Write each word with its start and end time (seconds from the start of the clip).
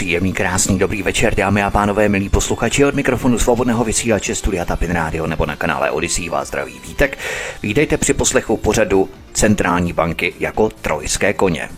Příjemný, 0.00 0.32
krásný, 0.32 0.78
dobrý 0.78 1.02
večer, 1.02 1.34
dámy 1.34 1.62
a 1.62 1.70
pánové, 1.70 2.08
milí 2.08 2.28
posluchači 2.28 2.84
od 2.84 2.94
mikrofonu 2.94 3.38
svobodného 3.38 3.84
vysílače 3.84 4.34
Studia 4.34 4.64
Tapin 4.64 4.90
Radio 4.90 5.26
nebo 5.26 5.46
na 5.46 5.56
kanále 5.56 5.90
Odyssey 5.90 6.28
vás 6.28 6.48
zdraví 6.48 6.80
vítek. 6.88 7.18
Vítejte 7.62 7.96
při 7.96 8.14
poslechu 8.14 8.56
pořadu 8.56 9.08
Centrální 9.32 9.92
banky 9.92 10.34
jako 10.40 10.68
trojské 10.68 11.32
koně. 11.32 11.68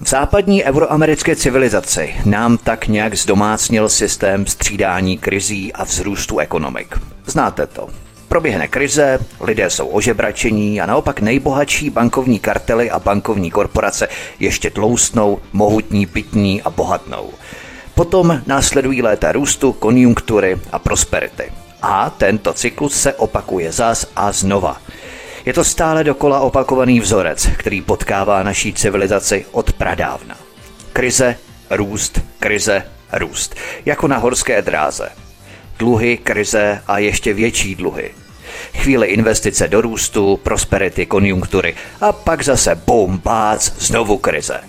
V 0.00 0.08
západní 0.08 0.64
euroamerické 0.64 1.36
civilizaci 1.36 2.14
nám 2.24 2.58
tak 2.58 2.88
nějak 2.88 3.14
zdomácnil 3.14 3.88
systém 3.88 4.46
střídání 4.46 5.18
krizí 5.18 5.72
a 5.72 5.84
vzrůstu 5.84 6.38
ekonomik. 6.38 6.98
Znáte 7.26 7.66
to. 7.66 7.88
Proběhne 8.28 8.68
krize, 8.68 9.18
lidé 9.40 9.70
jsou 9.70 9.86
ožebračení 9.86 10.80
a 10.80 10.86
naopak 10.86 11.20
nejbohatší 11.20 11.90
bankovní 11.90 12.38
kartely 12.38 12.90
a 12.90 12.98
bankovní 12.98 13.50
korporace 13.50 14.08
ještě 14.40 14.70
tloustnou, 14.70 15.38
mohutní, 15.52 16.06
pitní 16.06 16.62
a 16.62 16.70
bohatnou. 16.70 17.30
Potom 17.94 18.42
následují 18.46 19.02
léta 19.02 19.32
růstu, 19.32 19.72
konjunktury 19.72 20.56
a 20.72 20.78
prosperity. 20.78 21.52
A 21.82 22.10
tento 22.10 22.52
cyklus 22.52 23.00
se 23.00 23.14
opakuje 23.14 23.72
zas 23.72 24.06
a 24.16 24.32
znova. 24.32 24.80
Je 25.44 25.52
to 25.52 25.64
stále 25.64 26.04
dokola 26.04 26.40
opakovaný 26.40 27.00
vzorec, 27.00 27.48
který 27.56 27.82
potkává 27.82 28.42
naší 28.42 28.72
civilizaci 28.72 29.46
od 29.52 29.72
pradávna. 29.72 30.36
Krize, 30.92 31.36
růst, 31.70 32.20
krize, 32.38 32.82
růst. 33.12 33.54
Jako 33.84 34.08
na 34.08 34.16
horské 34.16 34.62
dráze. 34.62 35.08
Dluhy, 35.78 36.16
krize 36.16 36.82
a 36.86 36.98
ještě 36.98 37.34
větší 37.34 37.74
dluhy. 37.74 38.10
Chvíli 38.74 39.06
investice 39.06 39.68
do 39.68 39.80
růstu, 39.80 40.40
prosperity, 40.42 41.06
konjunktury 41.06 41.74
a 42.00 42.12
pak 42.12 42.44
zase 42.44 42.74
bum, 42.86 43.20
bác, 43.24 43.72
znovu 43.78 44.18
krize. 44.18 44.60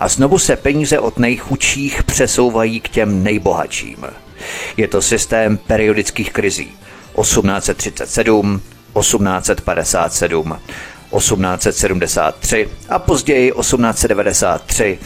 A 0.00 0.08
znovu 0.08 0.38
se 0.38 0.56
peníze 0.56 0.98
od 0.98 1.18
nejchudších 1.18 2.02
přesouvají 2.02 2.80
k 2.80 2.88
těm 2.88 3.22
nejbohatším. 3.22 4.06
Je 4.76 4.88
to 4.88 5.02
systém 5.02 5.56
periodických 5.56 6.32
krizí. 6.32 6.72
1837, 7.20 8.62
1857, 9.00 10.58
1873 11.10 12.68
a 12.88 12.98
později 12.98 13.52
1893, 13.52 14.98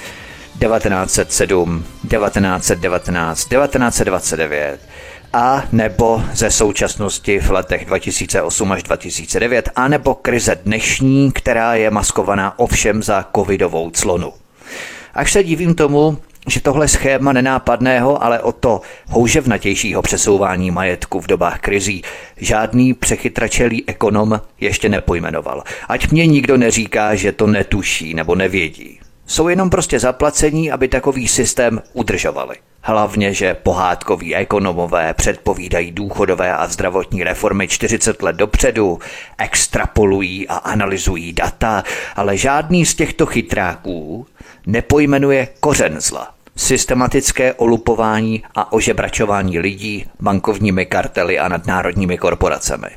1907, 0.58 1.84
1919, 2.08 3.48
1929 3.48 4.80
a 5.32 5.62
nebo 5.72 6.22
ze 6.32 6.50
současnosti 6.50 7.38
v 7.38 7.50
letech 7.50 7.84
2008 7.84 8.72
až 8.72 8.82
2009 8.82 9.68
a 9.76 9.88
nebo 9.88 10.14
krize 10.14 10.56
dnešní, 10.64 11.32
která 11.32 11.74
je 11.74 11.90
maskovaná 11.90 12.58
ovšem 12.58 13.02
za 13.02 13.26
covidovou 13.36 13.90
clonu. 13.90 14.32
Až 15.14 15.32
se 15.32 15.44
divím 15.44 15.74
tomu, 15.74 16.18
že 16.48 16.60
tohle 16.60 16.88
schéma 16.88 17.32
nenápadného, 17.32 18.24
ale 18.24 18.40
o 18.40 18.52
to 18.52 18.80
houževnatějšího 19.08 20.02
přesouvání 20.02 20.70
majetku 20.70 21.20
v 21.20 21.26
dobách 21.26 21.60
krizí 21.60 22.02
žádný 22.36 22.94
přechytračelý 22.94 23.88
ekonom 23.88 24.40
ještě 24.60 24.88
nepojmenoval. 24.88 25.62
Ať 25.88 26.10
mě 26.10 26.26
nikdo 26.26 26.56
neříká, 26.56 27.14
že 27.14 27.32
to 27.32 27.46
netuší 27.46 28.14
nebo 28.14 28.34
nevědí. 28.34 28.99
Jsou 29.30 29.48
jenom 29.48 29.70
prostě 29.70 29.98
zaplacení, 29.98 30.72
aby 30.72 30.88
takový 30.88 31.28
systém 31.28 31.82
udržovali. 31.92 32.56
Hlavně, 32.82 33.34
že 33.34 33.54
pohádkoví 33.54 34.34
ekonomové 34.34 35.14
předpovídají 35.14 35.92
důchodové 35.92 36.56
a 36.56 36.66
zdravotní 36.66 37.24
reformy 37.24 37.68
40 37.68 38.22
let 38.22 38.36
dopředu, 38.36 38.98
extrapolují 39.38 40.48
a 40.48 40.56
analyzují 40.56 41.32
data, 41.32 41.84
ale 42.16 42.36
žádný 42.36 42.86
z 42.86 42.94
těchto 42.94 43.26
chytráků 43.26 44.26
nepojmenuje 44.66 45.48
kořen 45.60 46.00
zla. 46.00 46.34
Systematické 46.56 47.54
olupování 47.54 48.42
a 48.54 48.72
ožebračování 48.72 49.58
lidí 49.58 50.06
bankovními 50.20 50.86
kartely 50.86 51.38
a 51.38 51.48
nadnárodními 51.48 52.18
korporacemi. 52.18 52.88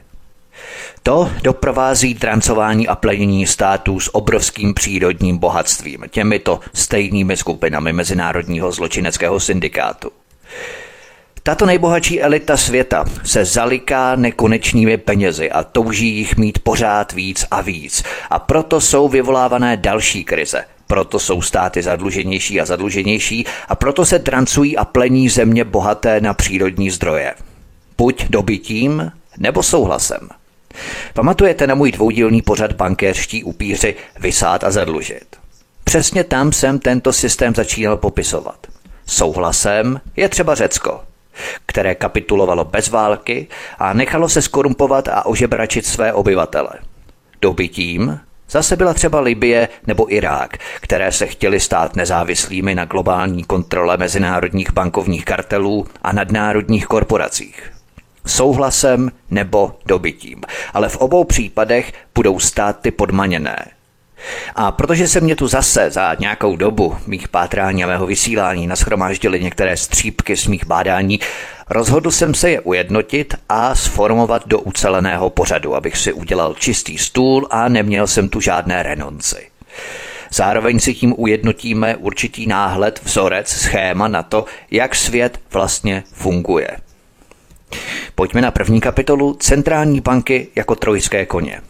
To 1.04 1.32
doprovází 1.44 2.16
trancování 2.16 2.88
a 2.88 2.96
plenění 2.96 3.48
států 3.48 4.00
s 4.00 4.16
obrovským 4.16 4.74
přírodním 4.74 5.38
bohatstvím, 5.38 6.04
těmito 6.10 6.60
stejnými 6.74 7.38
skupinami 7.38 7.94
mezinárodního 7.94 8.72
zločineckého 8.72 9.40
syndikátu. 9.40 10.12
Tato 11.44 11.66
nejbohatší 11.66 12.22
elita 12.22 12.58
světa 12.58 13.06
se 13.24 13.46
zaliká 13.46 14.16
nekonečnými 14.16 14.98
penězi 14.98 15.52
a 15.52 15.64
touží 15.64 16.08
jich 16.18 16.38
mít 16.38 16.60
pořád 16.60 17.14
víc 17.14 17.46
a 17.52 17.62
víc. 17.62 18.04
A 18.30 18.40
proto 18.40 18.82
jsou 18.82 19.10
vyvolávané 19.10 19.78
další 19.78 20.24
krize. 20.24 20.66
Proto 20.88 21.20
jsou 21.20 21.42
státy 21.42 21.84
zadluženější 21.84 22.62
a 22.62 22.66
zadluženější 22.66 23.46
a 23.68 23.76
proto 23.76 24.06
se 24.06 24.20
drancují 24.20 24.78
a 24.78 24.86
plení 24.86 25.30
země 25.30 25.64
bohaté 25.64 26.22
na 26.22 26.34
přírodní 26.34 26.90
zdroje. 26.90 27.34
Buď 27.98 28.26
dobytím 28.30 29.12
nebo 29.38 29.64
souhlasem. 29.64 30.30
Pamatujete 31.14 31.68
na 31.68 31.76
můj 31.76 31.92
dvoudílný 31.92 32.42
pořad 32.42 32.74
bankéřští 32.74 33.44
upíři 33.44 33.96
vysát 34.20 34.64
a 34.64 34.72
zadlužit? 34.72 35.36
Přesně 35.84 36.24
tam 36.24 36.52
jsem 36.52 36.80
tento 36.80 37.14
systém 37.14 37.56
začínal 37.56 37.98
popisovat. 37.98 38.68
Souhlasem 39.06 40.02
je 40.16 40.30
třeba 40.30 40.56
Řecko, 40.56 41.02
které 41.66 41.96
kapitulovalo 41.96 42.66
bez 42.66 42.90
války 42.90 43.48
a 43.80 43.94
nechalo 43.94 44.30
se 44.30 44.42
skorumpovat 44.42 45.08
a 45.08 45.26
ožebračit 45.26 45.86
své 45.86 46.14
obyvatele. 46.14 46.70
Dobytím 47.42 48.20
zase 48.50 48.76
byla 48.76 48.94
třeba 48.94 49.20
Libie 49.20 49.70
nebo 49.88 50.14
Irák, 50.14 50.58
které 50.82 51.12
se 51.12 51.28
chtěly 51.28 51.60
stát 51.60 51.96
nezávislými 51.96 52.76
na 52.76 52.86
globální 52.86 53.44
kontrole 53.44 53.98
mezinárodních 53.98 54.74
bankovních 54.74 55.26
kartelů 55.26 55.88
a 56.02 56.12
nadnárodních 56.12 56.86
korporacích 56.86 57.73
souhlasem 58.26 59.12
nebo 59.32 59.76
dobytím. 59.86 60.42
Ale 60.74 60.90
v 60.90 60.98
obou 60.98 61.24
případech 61.24 61.94
budou 62.16 62.40
státy 62.40 62.92
podmaněné. 62.92 63.66
A 64.56 64.72
protože 64.72 65.08
se 65.08 65.22
mě 65.22 65.36
tu 65.36 65.48
zase 65.48 65.92
za 65.92 66.16
nějakou 66.20 66.56
dobu 66.56 66.98
mých 67.08 67.28
pátrání 67.28 67.84
a 67.84 67.88
mého 67.88 68.06
vysílání 68.06 68.68
nashromáždily 68.68 69.44
některé 69.44 69.78
střípky 69.78 70.38
z 70.38 70.48
mých 70.48 70.66
bádání, 70.66 71.20
rozhodl 71.70 72.12
jsem 72.12 72.34
se 72.34 72.50
je 72.50 72.62
ujednotit 72.62 73.36
a 73.50 73.76
sformovat 73.76 74.48
do 74.48 74.60
uceleného 74.60 75.30
pořadu, 75.30 75.76
abych 75.76 75.98
si 75.98 76.14
udělal 76.14 76.54
čistý 76.54 76.98
stůl 76.98 77.48
a 77.52 77.70
neměl 77.70 78.08
jsem 78.08 78.30
tu 78.30 78.42
žádné 78.42 78.84
renonci. 78.84 79.48
Zároveň 80.34 80.80
si 80.80 80.94
tím 80.94 81.14
ujednotíme 81.18 81.96
určitý 81.96 82.48
náhled, 82.48 83.02
vzorec, 83.04 83.48
schéma 83.48 84.08
na 84.08 84.24
to, 84.24 84.46
jak 84.72 84.96
svět 84.96 85.40
vlastně 85.52 86.04
funguje. 86.14 86.68
Pojďme 88.16 88.42
na 88.42 88.52
první 88.52 88.82
kapitolu 88.82 89.34
Centrální 89.34 90.02
banky 90.02 90.48
jako 90.56 90.76
trojské 90.76 91.26
koně. 91.26 91.62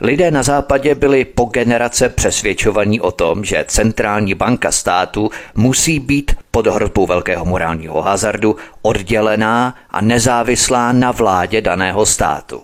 Lidé 0.00 0.30
na 0.30 0.42
západě 0.42 0.94
byli 0.94 1.24
po 1.24 1.44
generace 1.44 2.08
přesvědčovaní 2.08 3.00
o 3.00 3.10
tom, 3.10 3.44
že 3.44 3.64
centrální 3.68 4.34
banka 4.34 4.72
státu 4.72 5.30
musí 5.54 6.00
být 6.00 6.34
pod 6.50 6.66
hrozbou 6.66 7.06
velkého 7.06 7.44
morálního 7.44 8.02
hazardu 8.02 8.56
oddělená 8.82 9.74
a 9.90 10.00
nezávislá 10.00 10.92
na 10.92 11.10
vládě 11.10 11.60
daného 11.60 12.06
státu. 12.06 12.62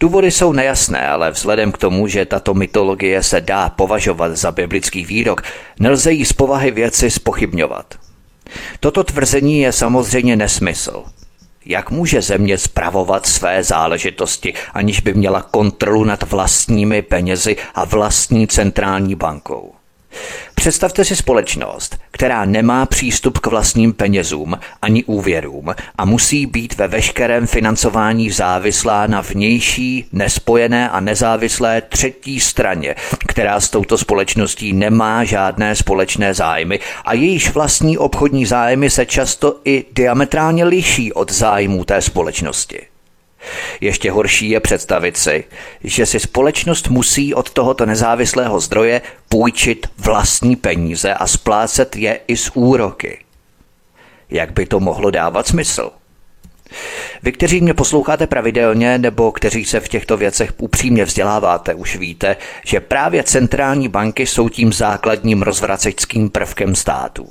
Důvody 0.00 0.30
jsou 0.30 0.52
nejasné, 0.52 1.08
ale 1.08 1.30
vzhledem 1.30 1.72
k 1.72 1.78
tomu, 1.78 2.08
že 2.08 2.26
tato 2.26 2.54
mytologie 2.54 3.22
se 3.22 3.40
dá 3.40 3.68
považovat 3.68 4.36
za 4.36 4.52
biblický 4.52 5.04
výrok, 5.04 5.42
nelze 5.80 6.12
jí 6.12 6.24
z 6.24 6.32
povahy 6.32 6.70
věci 6.70 7.10
spochybňovat. 7.10 7.94
Toto 8.80 9.04
tvrzení 9.04 9.60
je 9.60 9.72
samozřejmě 9.72 10.36
nesmysl. 10.36 11.04
Jak 11.66 11.90
může 11.90 12.22
země 12.22 12.58
spravovat 12.58 13.26
své 13.26 13.64
záležitosti, 13.64 14.54
aniž 14.72 15.00
by 15.00 15.14
měla 15.14 15.42
kontrolu 15.42 16.04
nad 16.04 16.22
vlastními 16.30 17.02
penězi 17.02 17.56
a 17.74 17.84
vlastní 17.84 18.46
centrální 18.46 19.14
bankou? 19.14 19.72
Představte 20.54 21.04
si 21.04 21.16
společnost, 21.16 21.98
která 22.10 22.44
nemá 22.44 22.86
přístup 22.86 23.38
k 23.38 23.46
vlastním 23.46 23.92
penězům 23.92 24.58
ani 24.82 25.04
úvěrům 25.04 25.74
a 25.98 26.04
musí 26.04 26.46
být 26.46 26.74
ve 26.74 26.88
veškerém 26.88 27.46
financování 27.46 28.30
závislá 28.30 29.06
na 29.06 29.20
vnější, 29.20 30.06
nespojené 30.12 30.90
a 30.90 31.00
nezávislé 31.00 31.80
třetí 31.80 32.40
straně, 32.40 32.94
která 33.28 33.60
s 33.60 33.70
touto 33.70 33.98
společností 33.98 34.72
nemá 34.72 35.24
žádné 35.24 35.76
společné 35.76 36.34
zájmy 36.34 36.80
a 37.04 37.14
jejíž 37.14 37.50
vlastní 37.50 37.98
obchodní 37.98 38.46
zájmy 38.46 38.90
se 38.90 39.06
často 39.06 39.60
i 39.64 39.84
diametrálně 39.92 40.64
liší 40.64 41.12
od 41.12 41.32
zájmů 41.32 41.84
té 41.84 42.02
společnosti. 42.02 42.93
Ještě 43.80 44.10
horší 44.10 44.50
je 44.50 44.60
představit 44.60 45.16
si, 45.16 45.44
že 45.84 46.06
si 46.06 46.20
společnost 46.20 46.88
musí 46.88 47.34
od 47.34 47.50
tohoto 47.50 47.86
nezávislého 47.86 48.60
zdroje 48.60 49.02
půjčit 49.28 49.86
vlastní 49.98 50.56
peníze 50.56 51.14
a 51.14 51.26
splácet 51.26 51.96
je 51.96 52.20
i 52.28 52.36
z 52.36 52.50
úroky. 52.54 53.18
Jak 54.30 54.52
by 54.52 54.66
to 54.66 54.80
mohlo 54.80 55.10
dávat 55.10 55.46
smysl? 55.46 55.90
Vy, 57.22 57.32
kteří 57.32 57.60
mě 57.60 57.74
posloucháte 57.74 58.26
pravidelně 58.26 58.98
nebo 58.98 59.32
kteří 59.32 59.64
se 59.64 59.80
v 59.80 59.88
těchto 59.88 60.16
věcech 60.16 60.52
upřímně 60.58 61.04
vzděláváte, 61.04 61.74
už 61.74 61.96
víte, 61.96 62.36
že 62.64 62.80
právě 62.80 63.22
centrální 63.22 63.88
banky 63.88 64.26
jsou 64.26 64.48
tím 64.48 64.72
základním 64.72 65.42
rozvraceckým 65.42 66.30
prvkem 66.30 66.74
států. 66.74 67.28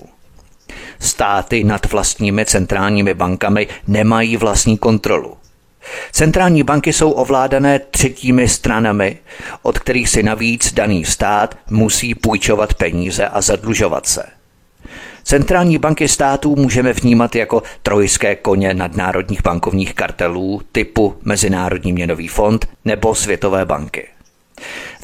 Státy 1.00 1.63
nad 1.63 1.92
vlastními 1.92 2.45
centrálními 2.45 3.13
bankami 3.13 3.68
nemají 3.88 4.38
vlastní 4.38 4.77
kontrolu. 4.77 5.38
Centrální 6.12 6.63
banky 6.63 6.94
jsou 6.94 7.12
ovládané 7.12 7.80
třetími 7.80 8.47
stranami, 8.47 9.18
od 9.62 9.80
kterých 9.80 10.09
si 10.09 10.24
navíc 10.24 10.74
daný 10.74 11.06
stát 11.06 11.57
musí 11.69 12.15
půjčovat 12.15 12.74
peníze 12.74 13.27
a 13.27 13.41
zadlužovat 13.41 14.06
se. 14.06 14.24
Centrální 15.24 15.77
banky 15.77 16.07
států 16.07 16.56
můžeme 16.56 16.94
vnímat 16.94 17.35
jako 17.35 17.63
trojské 17.83 18.35
koně 18.35 18.74
nadnárodních 18.74 19.44
bankovních 19.44 19.94
kartelů 19.94 20.62
typu 20.71 21.15
Mezinárodní 21.24 21.94
měnový 21.94 22.27
fond 22.27 22.68
nebo 22.85 23.15
Světové 23.15 23.65
banky. 23.65 24.07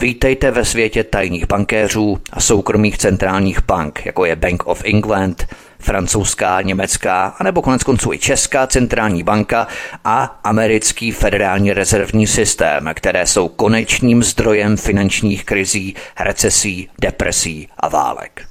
Vítejte 0.01 0.51
ve 0.51 0.65
světě 0.65 1.03
tajných 1.03 1.47
bankéřů 1.47 2.17
a 2.31 2.41
soukromých 2.41 2.97
centrálních 2.97 3.65
bank, 3.65 4.05
jako 4.05 4.25
je 4.25 4.35
Bank 4.35 4.67
of 4.67 4.81
England, 4.85 5.47
francouzská, 5.79 6.61
německá, 6.61 7.25
anebo 7.39 7.61
konec 7.61 7.83
konců 7.83 8.13
i 8.13 8.17
Česká 8.17 8.67
centrální 8.67 9.23
banka 9.23 9.67
a 10.05 10.39
americký 10.43 11.11
federální 11.11 11.73
rezervní 11.73 12.27
systém, 12.27 12.89
které 12.93 13.27
jsou 13.27 13.47
konečným 13.47 14.23
zdrojem 14.23 14.77
finančních 14.77 15.45
krizí, 15.45 15.95
recesí, 16.19 16.89
depresí 17.01 17.67
a 17.77 17.87
válek. 17.87 18.45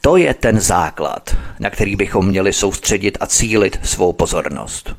To 0.00 0.16
je 0.16 0.34
ten 0.34 0.60
základ, 0.60 1.36
na 1.60 1.70
který 1.70 1.96
bychom 1.96 2.26
měli 2.26 2.52
soustředit 2.52 3.18
a 3.20 3.26
cílit 3.26 3.78
svou 3.82 4.12
pozornost. 4.12 4.94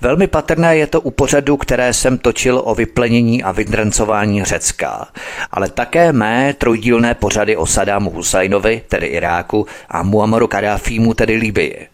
Velmi 0.00 0.26
patrné 0.26 0.76
je 0.76 0.86
to 0.86 1.00
u 1.00 1.10
pořadu, 1.10 1.56
které 1.56 1.92
jsem 1.92 2.18
točil 2.18 2.62
o 2.64 2.74
vyplenění 2.74 3.42
a 3.42 3.52
vydrancování 3.52 4.44
Řecka, 4.44 5.08
ale 5.50 5.68
také 5.68 6.12
mé 6.12 6.54
trojdílné 6.58 7.14
pořady 7.14 7.56
o 7.56 7.66
Sadámu 7.66 8.10
Husajnovi, 8.10 8.82
tedy 8.88 9.06
Iráku, 9.06 9.66
a 9.88 10.02
Muammaru 10.02 10.46
Kadáfímu, 10.46 11.14
tedy 11.14 11.36
Libii. 11.36 11.88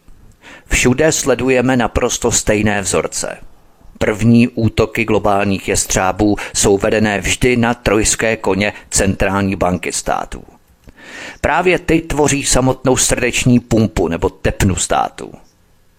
Všude 0.70 1.12
sledujeme 1.12 1.76
naprosto 1.76 2.32
stejné 2.32 2.80
vzorce. 2.80 3.36
První 3.98 4.48
útoky 4.48 5.04
globálních 5.04 5.69
jestřábů 5.69 6.36
jsou 6.54 6.78
vedené 6.78 7.20
vždy 7.20 7.56
na 7.56 7.75
trojské 7.75 8.36
koně 8.36 8.72
centrální 8.90 9.56
banky 9.56 9.92
států. 9.92 10.44
Právě 11.40 11.78
ty 11.78 12.00
tvoří 12.00 12.44
samotnou 12.44 12.96
srdeční 12.96 13.60
pumpu 13.60 14.08
nebo 14.08 14.30
tepnu 14.30 14.76
státu. 14.76 15.32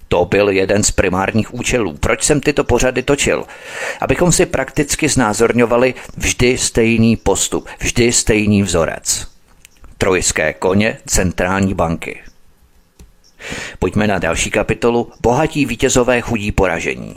To 0.09 0.25
byl 0.25 0.49
jeden 0.49 0.83
z 0.83 0.91
primárních 0.91 1.53
účelů. 1.53 1.93
Proč 1.99 2.23
jsem 2.23 2.41
tyto 2.41 2.63
pořady 2.63 3.03
točil? 3.03 3.45
Abychom 4.01 4.31
si 4.31 4.45
prakticky 4.45 5.09
znázorňovali 5.09 5.93
vždy 6.17 6.57
stejný 6.57 7.15
postup, 7.15 7.67
vždy 7.79 8.11
stejný 8.11 8.63
vzorec. 8.63 9.27
Trojské 9.97 10.53
koně 10.53 10.97
centrální 11.05 11.73
banky. 11.73 12.21
Pojďme 13.79 14.07
na 14.07 14.19
další 14.19 14.51
kapitolu 14.51 15.11
Bohatí 15.21 15.65
vítězové 15.65 16.21
chudí 16.21 16.51
poražení. 16.51 17.15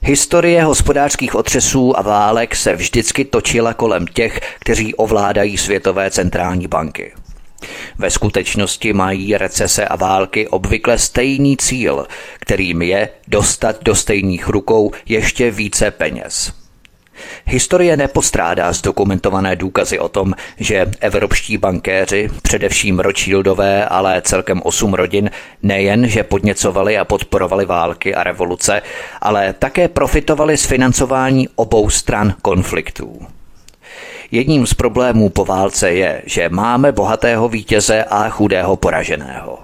Historie 0.00 0.64
hospodářských 0.64 1.34
otřesů 1.34 1.98
a 1.98 2.02
válek 2.02 2.56
se 2.56 2.76
vždycky 2.76 3.24
točila 3.24 3.74
kolem 3.74 4.06
těch, 4.06 4.40
kteří 4.60 4.94
ovládají 4.94 5.58
světové 5.58 6.10
centrální 6.10 6.66
banky. 6.66 7.12
Ve 7.98 8.10
skutečnosti 8.10 8.92
mají 8.92 9.36
recese 9.36 9.88
a 9.88 9.96
války 9.96 10.48
obvykle 10.48 10.98
stejný 10.98 11.56
cíl, 11.56 12.06
kterým 12.40 12.82
je 12.82 13.08
dostat 13.28 13.76
do 13.82 13.94
stejných 13.94 14.48
rukou 14.48 14.92
ještě 15.06 15.50
více 15.50 15.90
peněz. 15.90 16.52
Historie 17.44 17.96
nepostrádá 17.96 18.72
zdokumentované 18.72 19.56
důkazy 19.56 19.98
o 19.98 20.08
tom, 20.08 20.34
že 20.56 20.86
evropští 21.00 21.58
bankéři, 21.58 22.30
především 22.42 23.00
Rothschildové, 23.00 23.86
ale 23.86 24.22
celkem 24.22 24.62
osm 24.64 24.94
rodin, 24.94 25.30
nejen, 25.62 26.08
že 26.08 26.22
podněcovali 26.22 26.98
a 26.98 27.04
podporovali 27.04 27.64
války 27.64 28.14
a 28.14 28.22
revoluce, 28.22 28.82
ale 29.20 29.54
také 29.58 29.88
profitovali 29.88 30.56
z 30.56 30.66
financování 30.66 31.48
obou 31.54 31.90
stran 31.90 32.34
konfliktů. 32.42 33.26
Jedním 34.34 34.66
z 34.66 34.74
problémů 34.74 35.28
po 35.28 35.44
válce 35.44 35.90
je, 35.92 36.22
že 36.26 36.48
máme 36.48 36.92
bohatého 36.92 37.48
vítěze 37.48 38.04
a 38.04 38.28
chudého 38.28 38.76
poraženého. 38.76 39.58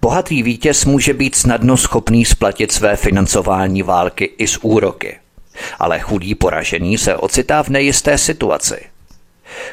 Bohatý 0.00 0.42
vítěz 0.42 0.84
může 0.84 1.14
být 1.14 1.34
snadno 1.34 1.76
schopný 1.76 2.24
splatit 2.24 2.72
své 2.72 2.96
financování 2.96 3.82
války 3.82 4.30
i 4.38 4.46
z 4.46 4.58
úroky– 4.62 5.16
ale 5.78 6.00
chudý 6.00 6.34
poražený 6.34 6.98
se 6.98 7.16
ocitá 7.16 7.62
v 7.62 7.68
nejisté 7.68 8.18
situaci. 8.18 8.80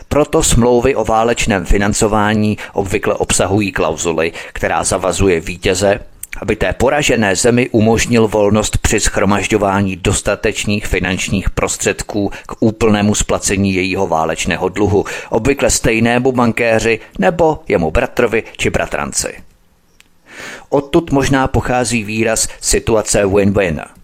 Proto 0.07 0.43
smlouvy 0.43 0.95
o 0.95 1.05
válečném 1.05 1.65
financování 1.65 2.57
obvykle 2.73 3.13
obsahují 3.13 3.71
klauzuly, 3.71 4.31
která 4.53 4.83
zavazuje 4.83 5.39
vítěze, 5.39 5.99
aby 6.41 6.55
té 6.55 6.73
poražené 6.73 7.35
zemi 7.35 7.69
umožnil 7.69 8.27
volnost 8.27 8.77
při 8.77 8.99
schromažďování 8.99 9.95
dostatečných 9.95 10.87
finančních 10.87 11.49
prostředků 11.49 12.31
k 12.47 12.55
úplnému 12.59 13.15
splacení 13.15 13.73
jejího 13.73 14.07
válečného 14.07 14.69
dluhu, 14.69 15.05
obvykle 15.29 15.69
stejnému 15.69 16.31
bankéři 16.31 16.99
nebo 17.19 17.59
jemu 17.67 17.91
bratrovi 17.91 18.43
či 18.57 18.69
bratranci. 18.69 19.33
Odtud 20.69 21.11
možná 21.11 21.47
pochází 21.47 22.03
výraz 22.03 22.47
situace 22.61 23.25
win-win– 23.25 23.81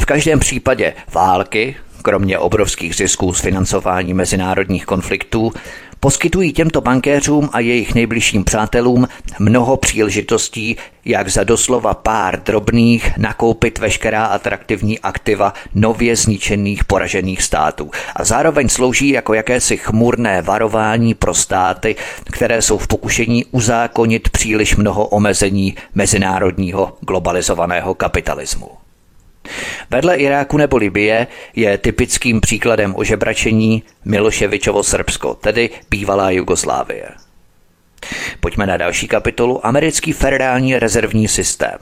v 0.00 0.04
každém 0.04 0.38
případě 0.40 0.94
války, 1.12 1.76
kromě 2.02 2.38
obrovských 2.38 2.94
zisků 2.94 3.34
z 3.34 3.40
financování 3.40 4.14
mezinárodních 4.14 4.86
konfliktů, 4.86 5.52
poskytují 6.00 6.52
těmto 6.52 6.80
bankéřům 6.80 7.50
a 7.52 7.60
jejich 7.60 7.94
nejbližším 7.94 8.44
přátelům 8.44 9.08
mnoho 9.38 9.76
příležitostí, 9.76 10.76
jak 11.04 11.28
za 11.28 11.44
doslova 11.44 11.94
pár 11.94 12.42
drobných 12.42 13.18
nakoupit 13.18 13.78
veškerá 13.78 14.24
atraktivní 14.24 14.98
aktiva 14.98 15.54
nově 15.74 16.16
zničených 16.16 16.84
poražených 16.84 17.42
států 17.42 17.90
a 18.16 18.24
zároveň 18.24 18.68
slouží 18.68 19.08
jako 19.08 19.34
jakési 19.34 19.76
chmurné 19.76 20.42
varování 20.42 21.14
pro 21.14 21.34
státy, 21.34 21.96
které 22.24 22.62
jsou 22.62 22.78
v 22.78 22.86
pokušení 22.86 23.44
uzákonit 23.44 24.28
příliš 24.28 24.76
mnoho 24.76 25.06
omezení 25.06 25.74
mezinárodního 25.94 26.96
globalizovaného 27.00 27.94
kapitalismu. 27.94 28.85
Vedle 29.90 30.16
Iráku 30.16 30.56
nebo 30.56 30.76
Libie 30.76 31.26
je 31.56 31.78
typickým 31.78 32.40
příkladem 32.40 32.94
ožebračení 32.96 33.82
Miloševičovo 34.04 34.82
Srbsko, 34.82 35.34
tedy 35.34 35.70
bývalá 35.90 36.30
Jugoslávie. 36.30 37.08
Pojďme 38.40 38.66
na 38.66 38.76
další 38.76 39.08
kapitolu 39.08 39.66
Americký 39.66 40.12
federální 40.12 40.78
rezervní 40.78 41.28
systém. 41.28 41.78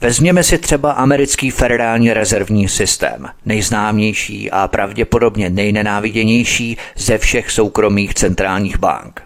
Vezměme 0.00 0.42
si 0.42 0.58
třeba 0.58 0.92
americký 0.92 1.50
federální 1.50 2.12
rezervní 2.12 2.68
systém, 2.68 3.26
nejznámější 3.44 4.50
a 4.50 4.68
pravděpodobně 4.68 5.50
nejnenáviděnější 5.50 6.76
ze 6.96 7.18
všech 7.18 7.50
soukromých 7.50 8.14
centrálních 8.14 8.78
bank. 8.78 9.22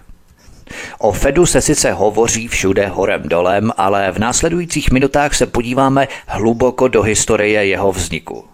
O 0.98 1.12
Fedu 1.12 1.46
se 1.46 1.60
sice 1.60 1.92
hovoří 1.92 2.48
všude 2.48 2.86
horem 2.86 3.22
dolem, 3.24 3.72
ale 3.76 4.12
v 4.12 4.18
následujících 4.18 4.90
minutách 4.90 5.34
se 5.34 5.46
podíváme 5.46 6.08
hluboko 6.26 6.88
do 6.88 7.02
historie 7.02 7.66
jeho 7.66 7.92
vzniku. 7.92 8.44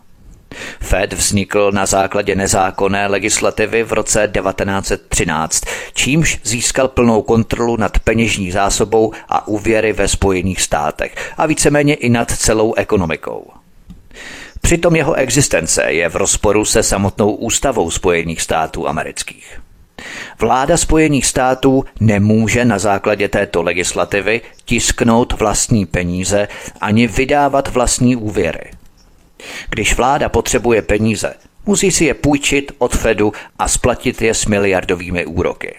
Fed 0.81 1.13
vznikl 1.13 1.73
na 1.73 1.87
základě 1.87 2.35
nezákonné 2.35 3.07
legislativy 3.07 3.83
v 3.83 3.93
roce 3.93 4.31
1913, 4.33 5.65
čímž 5.95 6.41
získal 6.45 6.89
plnou 6.89 7.23
kontrolu 7.23 7.77
nad 7.77 7.99
peněžní 7.99 8.53
zásobou 8.53 9.13
a 9.29 9.49
úvěry 9.49 9.93
ve 9.93 10.09
Spojených 10.09 10.63
státech 10.63 11.33
a 11.37 11.47
víceméně 11.47 11.95
i 11.95 12.09
nad 12.09 12.31
celou 12.31 12.75
ekonomikou. 12.75 13.51
Přitom 14.61 14.97
jeho 14.97 15.15
existence 15.15 15.83
je 15.83 16.09
v 16.09 16.17
rozporu 16.17 16.65
se 16.65 16.83
samotnou 16.83 17.35
ústavou 17.35 17.91
Spojených 17.91 18.43
států 18.43 18.89
amerických. 18.89 19.64
Vláda 20.41 20.77
Spojených 20.77 21.27
států 21.27 21.85
nemůže 22.01 22.65
na 22.65 22.79
základě 22.79 23.29
této 23.29 23.63
legislativy 23.63 24.41
tisknout 24.65 25.33
vlastní 25.33 25.87
peníze 25.87 26.49
ani 26.81 27.07
vydávat 27.07 27.69
vlastní 27.69 28.17
úvěry. 28.17 28.71
Když 29.71 29.97
vláda 29.97 30.29
potřebuje 30.29 30.83
peníze, 30.83 31.35
musí 31.67 31.91
si 31.91 32.05
je 32.05 32.15
půjčit 32.15 32.73
od 32.79 32.97
Fedu 32.97 33.33
a 33.59 33.69
splatit 33.69 34.23
je 34.23 34.35
s 34.35 34.47
miliardovými 34.47 35.27
úroky. 35.27 35.75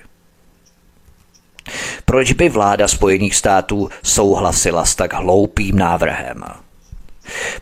Proč 2.06 2.34
by 2.34 2.50
vláda 2.50 2.88
Spojených 2.88 3.36
států 3.36 3.90
souhlasila 4.04 4.86
s 4.86 4.96
tak 4.96 5.14
hloupým 5.14 5.78
návrhem? 5.78 6.44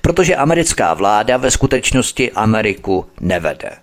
Protože 0.01 0.36
americká 0.36 0.93
vláda 0.93 1.38
ve 1.38 1.51
skutečnosti 1.51 2.32
Ameriku 2.32 3.05
nevede. 3.20 3.83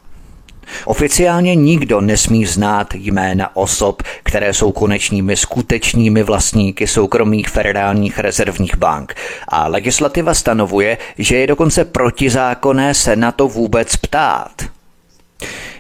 Oficiálně 0.84 1.54
nikdo 1.54 2.00
nesmí 2.00 2.46
znát 2.46 2.94
jména 2.94 3.56
osob, 3.56 4.02
které 4.22 4.54
jsou 4.54 4.72
konečnými 4.72 5.36
skutečnými 5.36 6.22
vlastníky 6.22 6.86
soukromých 6.86 7.48
federálních 7.48 8.18
rezervních 8.18 8.76
bank. 8.76 9.14
A 9.48 9.66
legislativa 9.68 10.34
stanovuje, 10.34 10.98
že 11.18 11.36
je 11.36 11.46
dokonce 11.46 11.84
protizákonné 11.84 12.94
se 12.94 13.16
na 13.16 13.32
to 13.32 13.48
vůbec 13.48 13.96
ptát. 13.96 14.52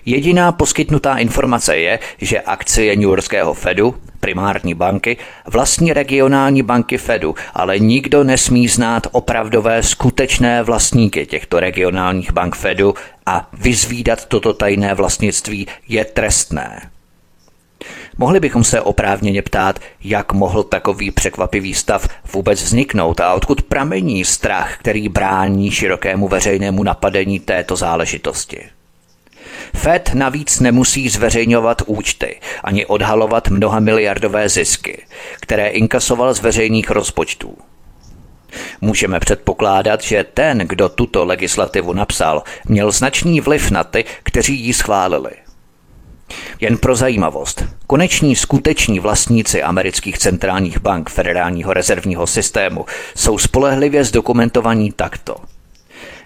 Jediná 0.06 0.52
poskytnutá 0.52 1.16
informace 1.16 1.76
je, 1.76 1.98
že 2.18 2.40
akcie 2.40 2.96
New 2.96 3.08
Yorkského 3.08 3.54
Fedu, 3.54 3.94
primární 4.20 4.74
banky, 4.74 5.16
vlastní 5.46 5.92
regionální 5.92 6.62
banky 6.62 6.98
Fedu, 6.98 7.34
ale 7.54 7.78
nikdo 7.78 8.24
nesmí 8.24 8.68
znát 8.68 9.06
opravdové 9.12 9.82
skutečné 9.82 10.62
vlastníky 10.62 11.26
těchto 11.26 11.60
regionálních 11.60 12.32
bank 12.32 12.56
Fedu 12.56 12.94
a 13.26 13.48
vyzvídat 13.52 14.26
toto 14.26 14.52
tajné 14.52 14.94
vlastnictví 14.94 15.66
je 15.88 16.04
trestné. 16.04 16.90
Mohli 18.18 18.40
bychom 18.40 18.64
se 18.64 18.80
oprávněně 18.80 19.42
ptát, 19.42 19.78
jak 20.04 20.32
mohl 20.32 20.62
takový 20.62 21.10
překvapivý 21.10 21.74
stav 21.74 22.08
vůbec 22.32 22.62
vzniknout 22.62 23.20
a 23.20 23.34
odkud 23.34 23.62
pramení 23.62 24.24
strach, 24.24 24.76
který 24.78 25.08
brání 25.08 25.70
širokému 25.70 26.28
veřejnému 26.28 26.82
napadení 26.82 27.40
této 27.40 27.76
záležitosti. 27.76 28.68
Fed 29.74 30.10
navíc 30.14 30.60
nemusí 30.60 31.08
zveřejňovat 31.08 31.82
účty 31.86 32.40
ani 32.64 32.86
odhalovat 32.86 33.48
mnoha 33.48 33.80
miliardové 33.80 34.48
zisky, 34.48 35.02
které 35.40 35.68
inkasoval 35.68 36.34
z 36.34 36.40
veřejných 36.40 36.90
rozpočtů. 36.90 37.56
Můžeme 38.80 39.20
předpokládat, 39.20 40.02
že 40.02 40.24
ten, 40.34 40.58
kdo 40.58 40.88
tuto 40.88 41.24
legislativu 41.24 41.92
napsal, 41.92 42.42
měl 42.64 42.90
značný 42.90 43.40
vliv 43.40 43.70
na 43.70 43.84
ty, 43.84 44.04
kteří 44.22 44.60
ji 44.60 44.74
schválili. 44.74 45.30
Jen 46.60 46.78
pro 46.78 46.96
zajímavost, 46.96 47.64
koneční 47.86 48.36
skuteční 48.36 49.00
vlastníci 49.00 49.62
amerických 49.62 50.18
centrálních 50.18 50.80
bank 50.80 51.10
Federálního 51.10 51.72
rezervního 51.72 52.26
systému 52.26 52.86
jsou 53.16 53.38
spolehlivě 53.38 54.04
zdokumentovaní 54.04 54.92
takto– 54.92 55.36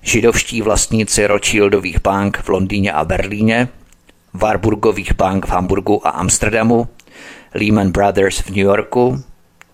židovští 0.05 0.63
vlastníci 0.63 1.27
Rothschildových 1.27 2.01
bank 2.01 2.39
v 2.43 2.49
Londýně 2.49 2.93
a 2.93 3.05
Berlíně, 3.05 3.69
Warburgových 4.35 5.15
bank 5.15 5.47
v 5.47 5.51
Hamburgu 5.51 6.07
a 6.07 6.11
Amsterdamu, 6.11 6.89
Lehman 7.55 7.91
Brothers 7.91 8.39
v 8.39 8.49
New 8.49 8.65
Yorku, 8.65 9.25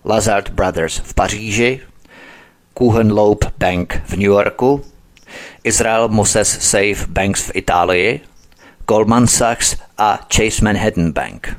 Lazard 0.05 0.49
Brothers 0.49 1.01
v 1.03 1.13
Paříži, 1.13 1.79
Kuhn-Loeb 2.73 3.51
Bank 3.57 4.01
v 4.05 4.11
New 4.11 4.31
Yorku, 4.31 4.85
Israel 5.63 6.07
Moses 6.07 6.59
Safe 6.59 7.07
Banks 7.07 7.41
v 7.41 7.51
Itálii, 7.55 8.19
Goldman 8.87 9.27
Sachs 9.27 9.75
a 9.97 10.19
Chase 10.35 10.63
Manhattan 10.63 11.11
Bank. 11.11 11.57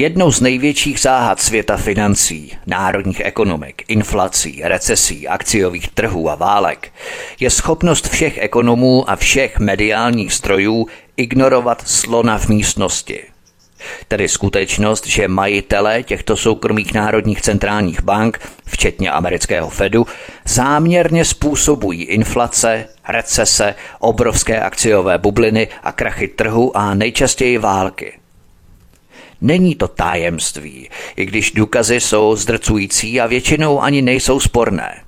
Jednou 0.00 0.32
z 0.32 0.40
největších 0.40 1.00
záhad 1.00 1.40
světa 1.40 1.76
financí, 1.76 2.52
národních 2.66 3.20
ekonomik, 3.24 3.82
inflací, 3.88 4.60
recesí, 4.64 5.28
akciových 5.28 5.88
trhů 5.88 6.30
a 6.30 6.34
válek 6.34 6.92
je 7.40 7.50
schopnost 7.50 8.08
všech 8.08 8.38
ekonomů 8.38 9.10
a 9.10 9.16
všech 9.16 9.58
mediálních 9.58 10.32
strojů 10.32 10.86
ignorovat 11.16 11.88
slona 11.88 12.38
v 12.38 12.48
místnosti. 12.48 13.22
Tedy 14.08 14.28
skutečnost, 14.28 15.06
že 15.06 15.28
majitelé 15.28 16.02
těchto 16.02 16.36
soukromých 16.36 16.94
národních 16.94 17.40
centrálních 17.40 18.02
bank, 18.02 18.40
včetně 18.66 19.10
amerického 19.10 19.70
Fedu, 19.70 20.06
záměrně 20.44 21.24
způsobují 21.24 22.02
inflace, 22.02 22.86
recese, 23.08 23.74
obrovské 23.98 24.60
akciové 24.60 25.18
bubliny 25.18 25.68
a 25.82 25.92
krachy 25.92 26.28
trhu 26.28 26.76
a 26.76 26.94
nejčastěji 26.94 27.58
války– 27.58 28.12
Není 29.40 29.74
to 29.74 29.88
tajemství, 29.88 30.90
i 31.16 31.26
když 31.26 31.52
důkazy 31.52 32.00
jsou 32.00 32.36
zdrcující 32.36 33.20
a 33.20 33.26
většinou 33.26 33.82
ani 33.82 34.02
nejsou 34.02 34.40
sporné. 34.40 35.02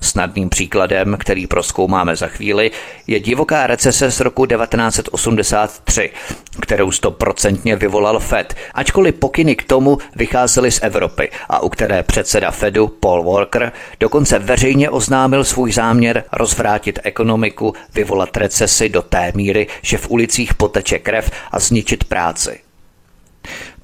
Snadným 0.00 0.48
příkladem, 0.48 1.16
který 1.20 1.46
proskoumáme 1.46 2.16
za 2.16 2.26
chvíli, 2.26 2.70
je 3.06 3.20
divoká 3.20 3.66
recese 3.66 4.10
z 4.10 4.20
roku 4.20 4.46
1983, 4.46 6.10
kterou 6.60 6.90
stoprocentně 6.90 7.76
vyvolal 7.76 8.20
Fed, 8.20 8.54
ačkoliv 8.74 9.14
pokyny 9.14 9.56
k 9.56 9.64
tomu 9.64 9.98
vycházely 10.16 10.70
z 10.70 10.80
Evropy 10.82 11.30
a 11.48 11.62
u 11.62 11.68
které 11.68 12.02
předseda 12.02 12.50
Fedu 12.50 12.88
Paul 12.88 13.24
Walker 13.24 13.72
dokonce 14.00 14.38
veřejně 14.38 14.90
oznámil 14.90 15.44
svůj 15.44 15.72
záměr 15.72 16.24
rozvrátit 16.32 16.98
ekonomiku, 17.02 17.74
vyvolat 17.94 18.36
recesi 18.36 18.88
do 18.88 19.02
té 19.02 19.32
míry, 19.34 19.66
že 19.82 19.98
v 19.98 20.10
ulicích 20.10 20.54
poteče 20.54 20.98
krev 20.98 21.30
a 21.52 21.60
zničit 21.60 22.04
práci. 22.04 22.69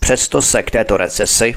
Přesto 0.06 0.42
se 0.42 0.62
k 0.62 0.70
této 0.70 0.96
recesi, 0.96 1.54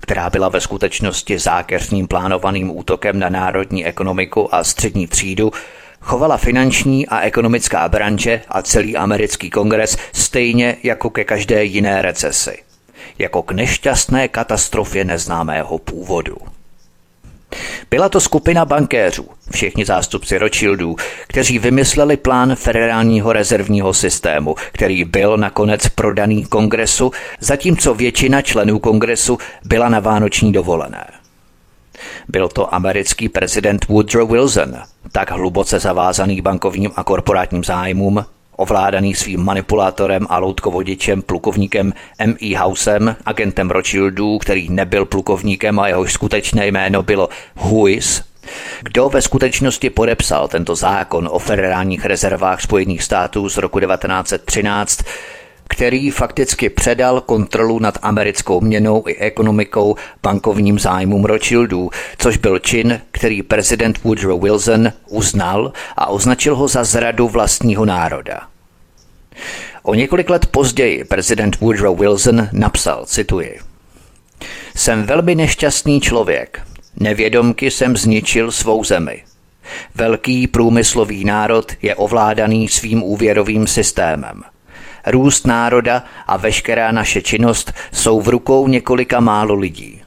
která 0.00 0.30
byla 0.30 0.48
ve 0.48 0.60
skutečnosti 0.60 1.38
zákeřným 1.38 2.08
plánovaným 2.08 2.76
útokem 2.76 3.18
na 3.18 3.28
národní 3.28 3.86
ekonomiku 3.86 4.54
a 4.54 4.64
střední 4.64 5.06
třídu, 5.06 5.52
chovala 6.00 6.36
finanční 6.36 7.06
a 7.06 7.20
ekonomická 7.20 7.88
branže 7.88 8.42
a 8.48 8.62
celý 8.62 8.96
americký 8.96 9.50
kongres 9.50 9.96
stejně 10.12 10.76
jako 10.82 11.10
ke 11.10 11.24
každé 11.24 11.64
jiné 11.64 12.02
recesi, 12.02 12.58
jako 13.18 13.42
k 13.42 13.52
nešťastné 13.52 14.28
katastrofě 14.28 15.04
neznámého 15.04 15.78
původu. 15.78 16.36
Byla 17.90 18.08
to 18.08 18.20
skupina 18.20 18.64
bankéřů, 18.64 19.28
všichni 19.52 19.84
zástupci 19.84 20.38
Rothschildů, 20.38 20.96
kteří 21.28 21.58
vymysleli 21.58 22.16
plán 22.16 22.56
federálního 22.56 23.32
rezervního 23.32 23.94
systému, 23.94 24.54
který 24.72 25.04
byl 25.04 25.36
nakonec 25.36 25.88
prodaný 25.88 26.44
kongresu, 26.44 27.12
zatímco 27.40 27.94
většina 27.94 28.42
členů 28.42 28.78
kongresu 28.78 29.38
byla 29.64 29.88
na 29.88 30.00
vánoční 30.00 30.52
dovolené. 30.52 31.06
Byl 32.28 32.48
to 32.48 32.74
americký 32.74 33.28
prezident 33.28 33.88
Woodrow 33.88 34.32
Wilson, 34.32 34.76
tak 35.12 35.30
hluboce 35.30 35.78
zavázaný 35.78 36.40
bankovním 36.40 36.90
a 36.96 37.04
korporátním 37.04 37.64
zájmům, 37.64 38.24
ovládaný 38.56 39.14
svým 39.14 39.44
manipulátorem 39.44 40.26
a 40.28 40.38
loutkovodičem 40.38 41.22
plukovníkem 41.22 41.92
M.E. 42.18 42.56
Housem, 42.56 43.16
agentem 43.26 43.70
Rothschildů, 43.70 44.38
který 44.38 44.68
nebyl 44.68 45.04
plukovníkem 45.04 45.78
a 45.80 45.88
jehož 45.88 46.12
skutečné 46.12 46.66
jméno 46.66 47.02
bylo 47.02 47.28
Huis, 47.56 48.22
kdo 48.82 49.08
ve 49.08 49.22
skutečnosti 49.22 49.90
podepsal 49.90 50.48
tento 50.48 50.74
zákon 50.74 51.28
o 51.32 51.38
federálních 51.38 52.04
rezervách 52.04 52.60
Spojených 52.60 53.02
států 53.02 53.48
z 53.48 53.56
roku 53.56 53.80
1913, 53.80 55.02
který 55.68 56.10
fakticky 56.10 56.68
předal 56.68 57.20
kontrolu 57.20 57.78
nad 57.78 57.98
americkou 58.02 58.60
měnou 58.60 59.04
i 59.06 59.16
ekonomikou 59.16 59.96
bankovním 60.22 60.78
zájmům 60.78 61.24
Rothschildů, 61.24 61.90
což 62.18 62.36
byl 62.36 62.58
čin, 62.58 63.00
který 63.10 63.42
prezident 63.42 64.04
Woodrow 64.04 64.42
Wilson 64.42 64.92
uznal 65.08 65.72
a 65.96 66.06
označil 66.06 66.56
ho 66.56 66.68
za 66.68 66.84
zradu 66.84 67.28
vlastního 67.28 67.84
národa. 67.84 68.40
O 69.82 69.94
několik 69.94 70.30
let 70.30 70.46
později 70.46 71.04
prezident 71.04 71.60
Woodrow 71.60 72.00
Wilson 72.00 72.48
napsal, 72.52 73.06
cituji, 73.06 73.58
Jsem 74.76 75.02
velmi 75.02 75.34
nešťastný 75.34 76.00
člověk. 76.00 76.69
Nevědomky 77.00 77.70
jsem 77.70 77.96
zničil 77.96 78.52
svou 78.52 78.84
zemi. 78.84 79.22
Velký 79.94 80.46
průmyslový 80.46 81.24
národ 81.24 81.72
je 81.82 81.94
ovládaný 81.94 82.68
svým 82.68 83.02
úvěrovým 83.02 83.66
systémem. 83.66 84.42
Růst 85.06 85.46
národa 85.46 86.04
a 86.26 86.36
veškerá 86.36 86.92
naše 86.92 87.22
činnost 87.22 87.72
jsou 87.92 88.20
v 88.20 88.28
rukou 88.28 88.68
několika 88.68 89.20
málo 89.20 89.54
lidí. 89.54 90.02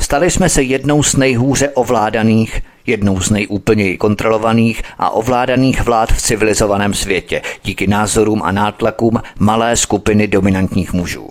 Stali 0.00 0.30
jsme 0.30 0.48
se 0.48 0.62
jednou 0.62 1.02
z 1.02 1.14
nejhůře 1.14 1.68
ovládaných, 1.68 2.62
jednou 2.86 3.20
z 3.20 3.30
nejúplněji 3.30 3.96
kontrolovaných 3.96 4.82
a 4.98 5.10
ovládaných 5.10 5.80
vlád 5.80 6.12
v 6.12 6.22
civilizovaném 6.22 6.94
světě 6.94 7.42
díky 7.64 7.86
názorům 7.86 8.42
a 8.42 8.52
nátlakům 8.52 9.22
malé 9.38 9.76
skupiny 9.76 10.28
dominantních 10.28 10.92
mužů. 10.92 11.30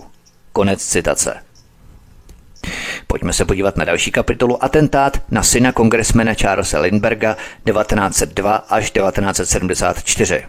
Konec 0.53 0.86
citace. 0.86 1.49
Pojďme 3.08 3.34
se 3.34 3.46
podívat 3.46 3.78
na 3.78 3.86
další 3.86 4.12
kapitolu 4.12 4.64
Atentát 4.64 5.22
na 5.32 5.44
syna 5.44 5.72
kongresmena 5.72 6.34
Charlesa 6.34 6.80
Lindberga 6.80 7.38
1902 7.66 8.56
až 8.56 8.92
1974. 8.92 10.44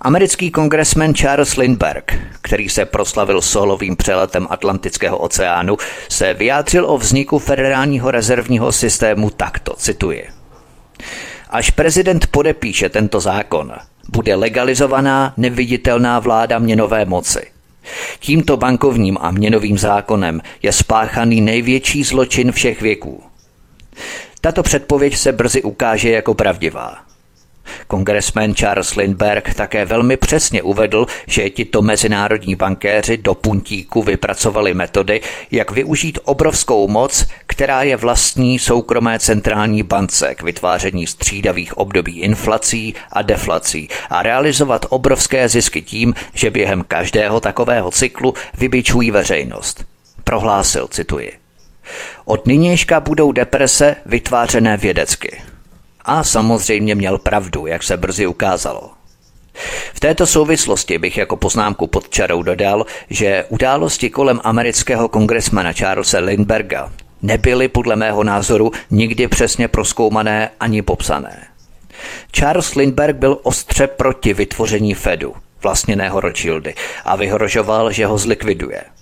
Americký 0.00 0.50
kongresmen 0.50 1.14
Charles 1.14 1.56
Lindbergh, 1.56 2.14
který 2.42 2.68
se 2.68 2.84
proslavil 2.84 3.42
solovým 3.42 3.96
přeletem 3.96 4.46
Atlantického 4.50 5.18
oceánu, 5.18 5.76
se 6.08 6.34
vyjádřil 6.34 6.90
o 6.90 6.98
vzniku 6.98 7.38
federálního 7.38 8.10
rezervního 8.10 8.72
systému 8.72 9.30
takto, 9.30 9.74
cituji. 9.76 10.28
Až 11.50 11.70
prezident 11.70 12.26
podepíše 12.26 12.88
tento 12.88 13.20
zákon, 13.20 13.72
bude 14.08 14.34
legalizovaná 14.34 15.34
neviditelná 15.36 16.18
vláda 16.18 16.58
měnové 16.58 17.04
moci. 17.04 17.55
Tímto 18.18 18.56
bankovním 18.56 19.18
a 19.20 19.30
měnovým 19.30 19.78
zákonem 19.78 20.40
je 20.62 20.72
spáchaný 20.72 21.40
největší 21.40 22.04
zločin 22.04 22.52
všech 22.52 22.82
věků. 22.82 23.22
Tato 24.40 24.62
předpověď 24.62 25.16
se 25.16 25.32
brzy 25.32 25.62
ukáže 25.62 26.10
jako 26.10 26.34
pravdivá. 26.34 27.05
Kongresmen 27.86 28.54
Charles 28.54 28.94
Lindbergh 28.94 29.54
také 29.54 29.84
velmi 29.84 30.16
přesně 30.16 30.62
uvedl, 30.62 31.06
že 31.26 31.50
tito 31.50 31.82
mezinárodní 31.82 32.54
bankéři 32.54 33.16
do 33.16 33.34
puntíku 33.34 34.02
vypracovali 34.02 34.74
metody, 34.74 35.20
jak 35.50 35.70
využít 35.70 36.18
obrovskou 36.24 36.88
moc, 36.88 37.26
která 37.46 37.82
je 37.82 37.96
vlastní 37.96 38.58
soukromé 38.58 39.18
centrální 39.18 39.82
bance 39.82 40.34
k 40.34 40.42
vytváření 40.42 41.06
střídavých 41.06 41.78
období 41.78 42.20
inflací 42.20 42.94
a 43.12 43.22
deflací 43.22 43.88
a 44.10 44.22
realizovat 44.22 44.86
obrovské 44.88 45.48
zisky 45.48 45.82
tím, 45.82 46.14
že 46.34 46.50
během 46.50 46.84
každého 46.88 47.40
takového 47.40 47.90
cyklu 47.90 48.34
vybičují 48.58 49.10
veřejnost. 49.10 49.84
Prohlásil, 50.24 50.88
cituji. 50.88 51.32
Od 52.24 52.46
nynějška 52.46 53.00
budou 53.00 53.32
deprese 53.32 53.96
vytvářené 54.06 54.76
vědecky. 54.76 55.42
A 56.06 56.24
samozřejmě 56.24 56.94
měl 56.94 57.18
pravdu, 57.18 57.66
jak 57.66 57.82
se 57.82 57.96
brzy 57.96 58.26
ukázalo. 58.26 58.90
V 59.94 60.00
této 60.00 60.26
souvislosti 60.26 60.98
bych 60.98 61.16
jako 61.16 61.36
poznámku 61.36 61.86
pod 61.86 62.08
čarou 62.08 62.42
dodal, 62.42 62.86
že 63.10 63.44
události 63.48 64.10
kolem 64.10 64.40
amerického 64.44 65.08
kongresmana 65.08 65.72
Charlesa 65.72 66.18
Lindberga 66.18 66.92
nebyly 67.22 67.68
podle 67.68 67.96
mého 67.96 68.24
názoru 68.24 68.72
nikdy 68.90 69.28
přesně 69.28 69.68
proskoumané 69.68 70.50
ani 70.60 70.82
popsané. 70.82 71.46
Charles 72.32 72.74
Lindbergh 72.74 73.18
byl 73.18 73.38
ostře 73.42 73.86
proti 73.86 74.34
vytvoření 74.34 74.94
Fedu, 74.94 75.34
vlastněného 75.62 76.20
Rothschildy, 76.20 76.74
a 77.04 77.16
vyhrožoval, 77.16 77.92
že 77.92 78.06
ho 78.06 78.18
zlikviduje– 78.18 78.82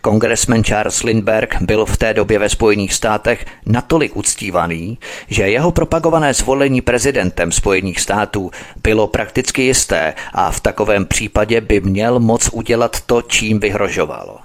Kongresmen 0.00 0.64
Charles 0.64 1.02
Lindbergh 1.02 1.56
byl 1.60 1.86
v 1.86 1.96
té 1.96 2.14
době 2.14 2.38
ve 2.38 2.48
Spojených 2.48 2.94
státech 2.94 3.46
natolik 3.66 4.16
uctívaný, 4.16 4.98
že 5.28 5.42
jeho 5.42 5.72
propagované 5.72 6.34
zvolení 6.34 6.80
prezidentem 6.80 7.52
Spojených 7.52 8.00
států 8.00 8.50
bylo 8.82 9.06
prakticky 9.06 9.62
jisté 9.62 10.14
a 10.32 10.50
v 10.50 10.60
takovém 10.60 11.06
případě 11.06 11.60
by 11.60 11.80
měl 11.80 12.20
moc 12.20 12.48
udělat 12.52 13.00
to, 13.00 13.22
čím 13.22 13.60
vyhrožovalo. 13.60 14.38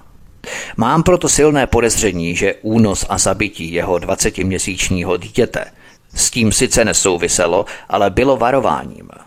Mám 0.78 1.04
proto 1.04 1.30
silné 1.30 1.68
podezření, 1.68 2.36
že 2.36 2.56
únos 2.62 3.06
a 3.10 3.18
zabití 3.18 3.74
jeho 3.74 3.96
20-měsíčního 3.96 5.18
dítěte 5.18 5.66
s 6.16 6.32
tím 6.32 6.52
sice 6.52 6.86
nesouviselo, 6.86 7.66
ale 7.90 8.10
bylo 8.10 8.38
varováním– 8.38 9.10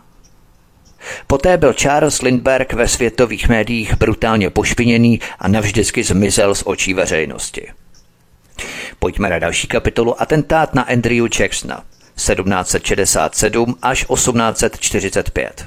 Poté 1.27 1.57
byl 1.57 1.73
Charles 1.73 2.23
Lindbergh 2.23 2.73
ve 2.73 2.89
světových 2.89 3.49
médiích 3.49 3.97
brutálně 3.97 4.51
pošpiněný 4.51 5.21
a 5.39 5.49
navždycky 5.49 6.03
zmizel 6.03 6.55
z 6.55 6.63
očí 6.67 6.95
veřejnosti. 6.95 7.69
Pojďme 8.99 9.31
na 9.31 9.39
další 9.39 9.67
kapitolu 9.67 10.23
Atentát 10.23 10.75
na 10.75 10.83
Andrew 10.83 11.27
Jacksona 11.41 11.83
1767 12.15 13.77
až 13.83 14.05
1845. 14.15 15.67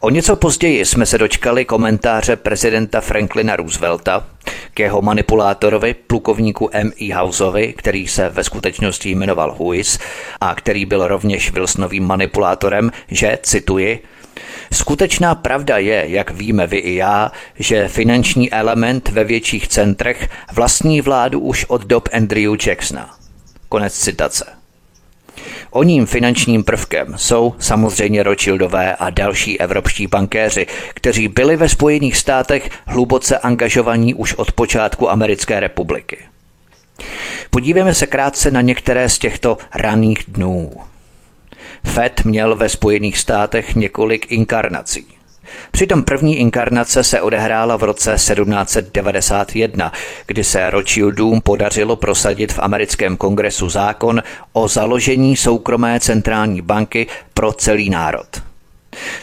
O 0.00 0.10
něco 0.10 0.36
později 0.36 0.84
jsme 0.84 1.06
se 1.06 1.18
dočkali 1.18 1.64
komentáře 1.64 2.36
prezidenta 2.36 3.00
Franklina 3.00 3.56
Roosevelta 3.56 4.26
k 4.74 4.80
jeho 4.80 5.02
manipulátorovi, 5.02 5.94
plukovníku 5.94 6.70
M.E. 6.72 7.14
Houseovi, 7.14 7.74
který 7.76 8.08
se 8.08 8.28
ve 8.28 8.44
skutečnosti 8.44 9.10
jmenoval 9.10 9.54
Huis 9.58 9.98
a 10.40 10.54
který 10.54 10.86
byl 10.86 11.08
rovněž 11.08 11.50
Wilsonovým 11.50 12.04
manipulátorem, 12.04 12.92
že, 13.08 13.38
cituji, 13.42 14.02
Skutečná 14.72 15.34
pravda 15.34 15.78
je, 15.78 16.04
jak 16.08 16.30
víme 16.30 16.66
vy 16.66 16.76
i 16.76 16.94
já, 16.94 17.32
že 17.58 17.88
finanční 17.88 18.52
element 18.52 19.08
ve 19.08 19.24
větších 19.24 19.68
centrech 19.68 20.28
vlastní 20.52 21.00
vládu 21.00 21.40
už 21.40 21.64
od 21.64 21.84
dob 21.84 22.08
Andrew 22.12 22.56
Jacksona. 22.66 23.14
Konec 23.68 23.94
citace. 23.94 24.55
O 25.70 25.82
ním 25.82 26.06
finančním 26.06 26.64
prvkem 26.64 27.14
jsou 27.16 27.54
samozřejmě 27.58 28.22
Rothschildové 28.22 28.96
a 28.96 29.10
další 29.10 29.60
evropští 29.60 30.06
bankéři, 30.06 30.66
kteří 30.94 31.28
byli 31.28 31.56
ve 31.56 31.68
Spojených 31.68 32.16
státech 32.16 32.70
hluboce 32.86 33.38
angažovaní 33.38 34.14
už 34.14 34.34
od 34.34 34.52
počátku 34.52 35.10
Americké 35.10 35.60
republiky. 35.60 36.18
Podívejme 37.50 37.94
se 37.94 38.06
krátce 38.06 38.50
na 38.50 38.60
některé 38.60 39.08
z 39.08 39.18
těchto 39.18 39.58
raných 39.74 40.24
dnů. 40.28 40.72
Fed 41.84 42.24
měl 42.24 42.56
ve 42.56 42.68
Spojených 42.68 43.18
státech 43.18 43.74
několik 43.74 44.32
inkarnací. 44.32 45.15
Přitom 45.70 46.02
první 46.02 46.36
inkarnace 46.36 47.04
se 47.04 47.20
odehrála 47.20 47.76
v 47.76 47.82
roce 47.82 48.14
1791, 48.14 49.92
kdy 50.26 50.44
se 50.44 50.70
Rothschildům 50.70 51.40
podařilo 51.40 51.96
prosadit 51.96 52.52
v 52.52 52.58
americkém 52.58 53.16
kongresu 53.16 53.68
zákon 53.68 54.22
o 54.52 54.68
založení 54.68 55.36
soukromé 55.36 56.00
centrální 56.00 56.62
banky 56.62 57.06
pro 57.34 57.52
celý 57.52 57.90
národ. 57.90 58.26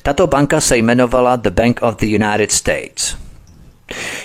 Tato 0.03 0.27
banka 0.27 0.61
se 0.61 0.77
jmenovala 0.77 1.35
The 1.35 1.49
Bank 1.49 1.79
of 1.81 1.95
the 1.95 2.05
United 2.05 2.51
States. 2.51 3.17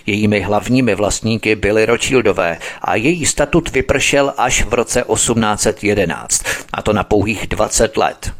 Jejími 0.06 0.40
hlavními 0.40 0.94
vlastníky 0.94 1.56
byly 1.56 1.86
Rothschildové 1.86 2.58
a 2.82 2.94
její 2.94 3.26
statut 3.26 3.70
vypršel 3.70 4.34
až 4.36 4.64
v 4.64 4.74
roce 4.74 5.04
1811, 5.14 6.42
a 6.72 6.82
to 6.82 6.92
na 6.92 7.04
pouhých 7.04 7.46
20 7.46 7.96
let. 7.96 8.32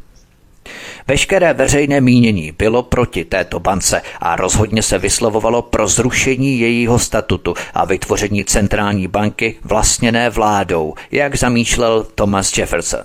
Veškeré 1.09 1.55
veřejné 1.55 2.01
mínění 2.01 2.53
bylo 2.53 2.83
proti 2.83 3.25
této 3.25 3.61
bance 3.61 4.03
a 4.21 4.37
rozhodně 4.37 4.83
se 4.83 4.99
vyslovovalo 4.99 5.62
pro 5.62 5.88
zrušení 5.88 6.61
jejího 6.61 6.99
statutu 6.99 7.55
a 7.75 7.85
vytvoření 7.85 8.44
centrální 8.44 9.09
banky 9.09 9.57
vlastněné 9.64 10.31
vládou, 10.31 10.94
jak 11.11 11.37
zamýšlel 11.37 12.07
Thomas 12.14 12.59
Jefferson. 12.59 13.05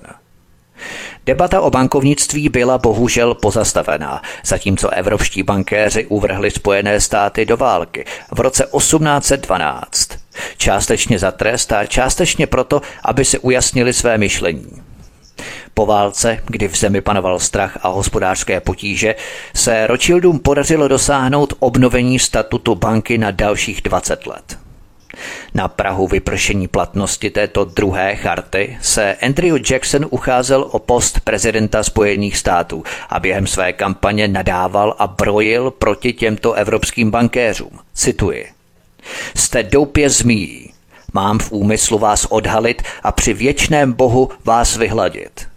Debata 1.25 1.61
o 1.61 1.69
bankovnictví 1.69 2.49
byla 2.49 2.77
bohužel 2.77 3.33
pozastavená, 3.33 4.21
zatímco 4.45 4.89
evropští 4.89 5.43
bankéři 5.43 6.05
uvrhli 6.05 6.51
Spojené 6.51 7.01
státy 7.01 7.45
do 7.45 7.57
války 7.57 8.05
v 8.31 8.39
roce 8.39 8.67
1812. 8.77 10.09
Částečně 10.57 11.19
za 11.19 11.31
trest 11.31 11.71
a 11.71 11.85
částečně 11.85 12.47
proto, 12.47 12.81
aby 13.03 13.25
se 13.25 13.39
ujasnili 13.39 13.93
své 13.93 14.17
myšlení. 14.17 14.92
Po 15.73 15.85
válce, 15.85 16.39
kdy 16.45 16.67
v 16.67 16.77
zemi 16.77 17.01
panoval 17.01 17.39
strach 17.39 17.77
a 17.81 17.87
hospodářské 17.87 18.59
potíže, 18.59 19.15
se 19.55 19.87
Rothschildům 19.87 20.39
podařilo 20.39 20.87
dosáhnout 20.87 21.53
obnovení 21.59 22.19
statutu 22.19 22.75
banky 22.75 23.17
na 23.17 23.31
dalších 23.31 23.81
20 23.81 24.27
let. 24.27 24.57
Na 25.53 25.67
Prahu 25.67 26.07
vypršení 26.07 26.67
platnosti 26.67 27.29
této 27.29 27.65
druhé 27.65 28.15
charty 28.15 28.77
se 28.81 29.15
Andrew 29.15 29.57
Jackson 29.71 30.05
ucházel 30.09 30.67
o 30.71 30.79
post 30.79 31.19
prezidenta 31.19 31.83
Spojených 31.83 32.37
států 32.37 32.83
a 33.09 33.19
během 33.19 33.47
své 33.47 33.73
kampaně 33.73 34.27
nadával 34.27 34.95
a 34.99 35.07
brojil 35.07 35.71
proti 35.71 36.13
těmto 36.13 36.53
evropským 36.53 37.11
bankéřům. 37.11 37.79
Cituji. 37.93 38.47
Jste 39.35 39.63
doupě 39.63 40.09
zmíjí. 40.09 40.73
Mám 41.13 41.39
v 41.39 41.51
úmyslu 41.51 41.97
vás 41.97 42.25
odhalit 42.25 42.81
a 43.03 43.11
při 43.11 43.33
věčném 43.33 43.93
bohu 43.93 44.29
vás 44.45 44.77
vyhladit. 44.77 45.52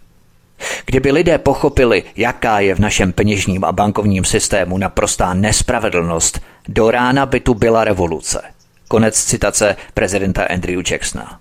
Kdyby 0.85 1.11
lidé 1.11 1.37
pochopili, 1.37 2.03
jaká 2.15 2.59
je 2.59 2.75
v 2.75 2.79
našem 2.79 3.13
peněžním 3.13 3.63
a 3.63 3.71
bankovním 3.71 4.25
systému 4.25 4.77
naprostá 4.77 5.33
nespravedlnost, 5.33 6.41
do 6.67 6.91
rána 6.91 7.25
by 7.25 7.39
tu 7.39 7.53
byla 7.53 7.83
revoluce. 7.83 8.41
Konec 8.87 9.23
citace 9.23 9.75
prezidenta 9.93 10.43
Andrew 10.43 10.81
Jacksona. 10.91 11.39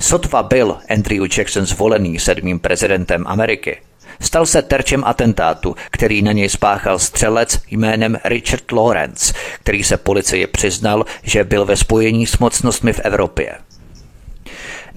Sotva 0.00 0.42
byl 0.42 0.76
Andrew 0.90 1.26
Jackson 1.38 1.66
zvolený 1.66 2.18
sedmým 2.18 2.58
prezidentem 2.58 3.24
Ameriky, 3.26 3.80
stal 4.20 4.46
se 4.46 4.62
terčem 4.62 5.04
atentátu, 5.04 5.76
který 5.90 6.22
na 6.22 6.32
něj 6.32 6.48
spáchal 6.48 6.98
střelec 6.98 7.60
jménem 7.70 8.18
Richard 8.24 8.72
Lawrence, 8.72 9.34
který 9.62 9.84
se 9.84 9.96
policii 9.96 10.46
přiznal, 10.46 11.04
že 11.22 11.44
byl 11.44 11.64
ve 11.64 11.76
spojení 11.76 12.26
s 12.26 12.38
mocnostmi 12.38 12.92
v 12.92 13.00
Evropě. 13.00 13.54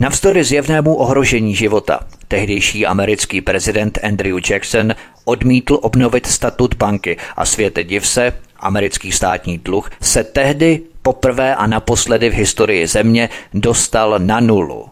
Navzdory 0.03 0.43
zjevnému 0.43 0.95
ohrožení 0.95 1.55
života, 1.55 1.99
tehdejší 2.27 2.85
americký 2.85 3.41
prezident 3.41 3.99
Andrew 4.03 4.39
Jackson 4.49 4.95
odmítl 5.25 5.79
obnovit 5.81 6.27
statut 6.27 6.75
banky 6.75 7.17
a 7.35 7.45
světe 7.45 7.83
div 7.83 8.07
se, 8.07 8.33
americký 8.59 9.11
státní 9.11 9.57
dluh 9.57 9.89
se 10.01 10.23
tehdy 10.23 10.81
poprvé 11.01 11.55
a 11.55 11.67
naposledy 11.67 12.29
v 12.29 12.33
historii 12.33 12.87
země 12.87 13.29
dostal 13.53 14.19
na 14.19 14.39
nulu. 14.39 14.85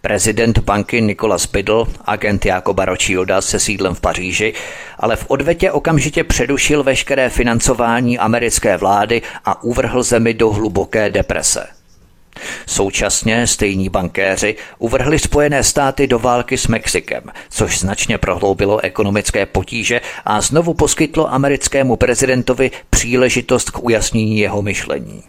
Prezident 0.00 0.58
banky 0.58 1.00
Nicholas 1.00 1.46
Biddle, 1.46 1.84
agent 2.04 2.46
Jakoba 2.46 2.84
Rothschilda 2.84 3.40
se 3.40 3.60
sídlem 3.60 3.94
v 3.94 4.00
Paříži, 4.00 4.54
ale 4.98 5.16
v 5.16 5.24
odvetě 5.28 5.72
okamžitě 5.72 6.24
předušil 6.24 6.82
veškeré 6.82 7.28
financování 7.28 8.18
americké 8.18 8.76
vlády 8.76 9.22
a 9.44 9.62
uvrhl 9.62 10.02
zemi 10.02 10.34
do 10.34 10.50
hluboké 10.50 11.10
deprese. 11.10 11.81
Současně 12.66 13.46
stejní 13.46 13.88
bankéři 13.88 14.56
uvrhli 14.78 15.18
Spojené 15.18 15.62
státy 15.62 16.06
do 16.06 16.18
války 16.18 16.58
s 16.58 16.66
Mexikem, 16.66 17.22
což 17.50 17.78
značně 17.78 18.18
prohloubilo 18.18 18.80
ekonomické 18.80 19.46
potíže 19.46 20.00
a 20.24 20.40
znovu 20.40 20.74
poskytlo 20.74 21.32
americkému 21.32 21.96
prezidentovi 21.96 22.70
příležitost 22.90 23.70
k 23.70 23.84
ujasnění 23.84 24.38
jeho 24.38 24.62
myšlení. 24.62 25.22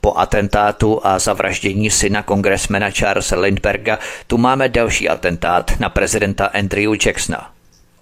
Po 0.00 0.18
atentátu 0.18 1.00
a 1.06 1.18
zavraždění 1.18 1.90
syna 1.90 2.22
kongresmena 2.22 2.90
Charlesa 2.90 3.40
Lindberga 3.40 3.98
tu 4.26 4.38
máme 4.38 4.68
další 4.68 5.08
atentát 5.08 5.80
na 5.80 5.88
prezidenta 5.88 6.46
Andrew 6.46 6.92
Jacksona. 7.06 7.50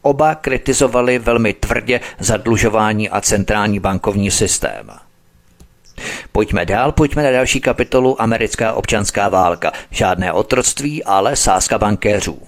Oba 0.03 0.35
kritizovali 0.35 1.19
velmi 1.19 1.53
tvrdě 1.53 2.01
zadlužování 2.19 3.09
a 3.09 3.21
centrální 3.21 3.81
bankovní 3.81 4.31
systém. 4.31 5.06
Pojďme 6.33 6.67
dál, 6.67 6.93
pojďme 6.93 7.23
na 7.23 7.31
další 7.31 7.61
kapitolu 7.61 8.23
Americká 8.23 8.73
občanská 8.73 9.29
válka. 9.29 9.73
Žádné 9.91 10.33
otroctví, 10.33 11.05
ale 11.05 11.37
sázka 11.37 11.79
bankéřů. 11.79 12.39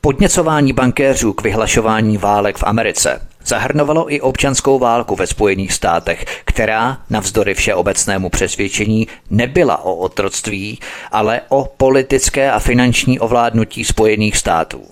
Podněcování 0.00 0.72
bankéřů 0.72 1.32
k 1.32 1.42
vyhlašování 1.42 2.18
válek 2.18 2.58
v 2.58 2.64
Americe 2.66 3.26
zahrnovalo 3.44 4.12
i 4.12 4.20
občanskou 4.20 4.78
válku 4.78 5.16
ve 5.16 5.26
Spojených 5.26 5.72
státech, 5.72 6.24
která, 6.44 6.98
navzdory 7.10 7.54
všeobecnému 7.54 8.28
přesvědčení, 8.28 9.08
nebyla 9.30 9.84
o 9.84 9.94
otroctví, 9.94 10.78
ale 11.12 11.40
o 11.48 11.64
politické 11.76 12.50
a 12.50 12.58
finanční 12.58 13.20
ovládnutí 13.20 13.84
Spojených 13.84 14.36
států. 14.36 14.84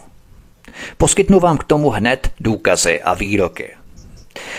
Poskytnu 0.98 1.40
vám 1.40 1.58
k 1.58 1.64
tomu 1.64 1.90
hned 1.90 2.30
důkazy 2.40 3.02
a 3.02 3.14
výroky. 3.14 3.79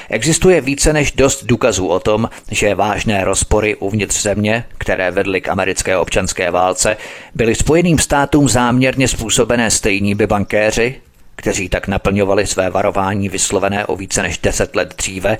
Existuje 0.09 0.61
více 0.61 0.93
než 0.93 1.11
dost 1.11 1.43
důkazů 1.43 1.87
o 1.87 1.99
tom, 1.99 2.29
že 2.51 2.75
vážné 2.75 3.23
rozpory 3.23 3.75
uvnitř 3.75 4.21
země, 4.21 4.65
které 4.77 5.11
vedly 5.11 5.41
k 5.41 5.47
americké 5.47 5.97
občanské 5.97 6.51
válce, 6.51 6.97
byly 7.35 7.55
Spojeným 7.55 7.99
státům 7.99 8.49
záměrně 8.49 9.07
způsobené 9.07 9.71
stejnými 9.71 10.27
bankéři, 10.27 10.95
kteří 11.35 11.69
tak 11.69 11.87
naplňovali 11.87 12.47
své 12.47 12.69
varování 12.69 13.29
vyslovené 13.29 13.85
o 13.85 13.95
více 13.95 14.23
než 14.23 14.37
deset 14.37 14.75
let 14.75 14.93
dříve, 14.97 15.37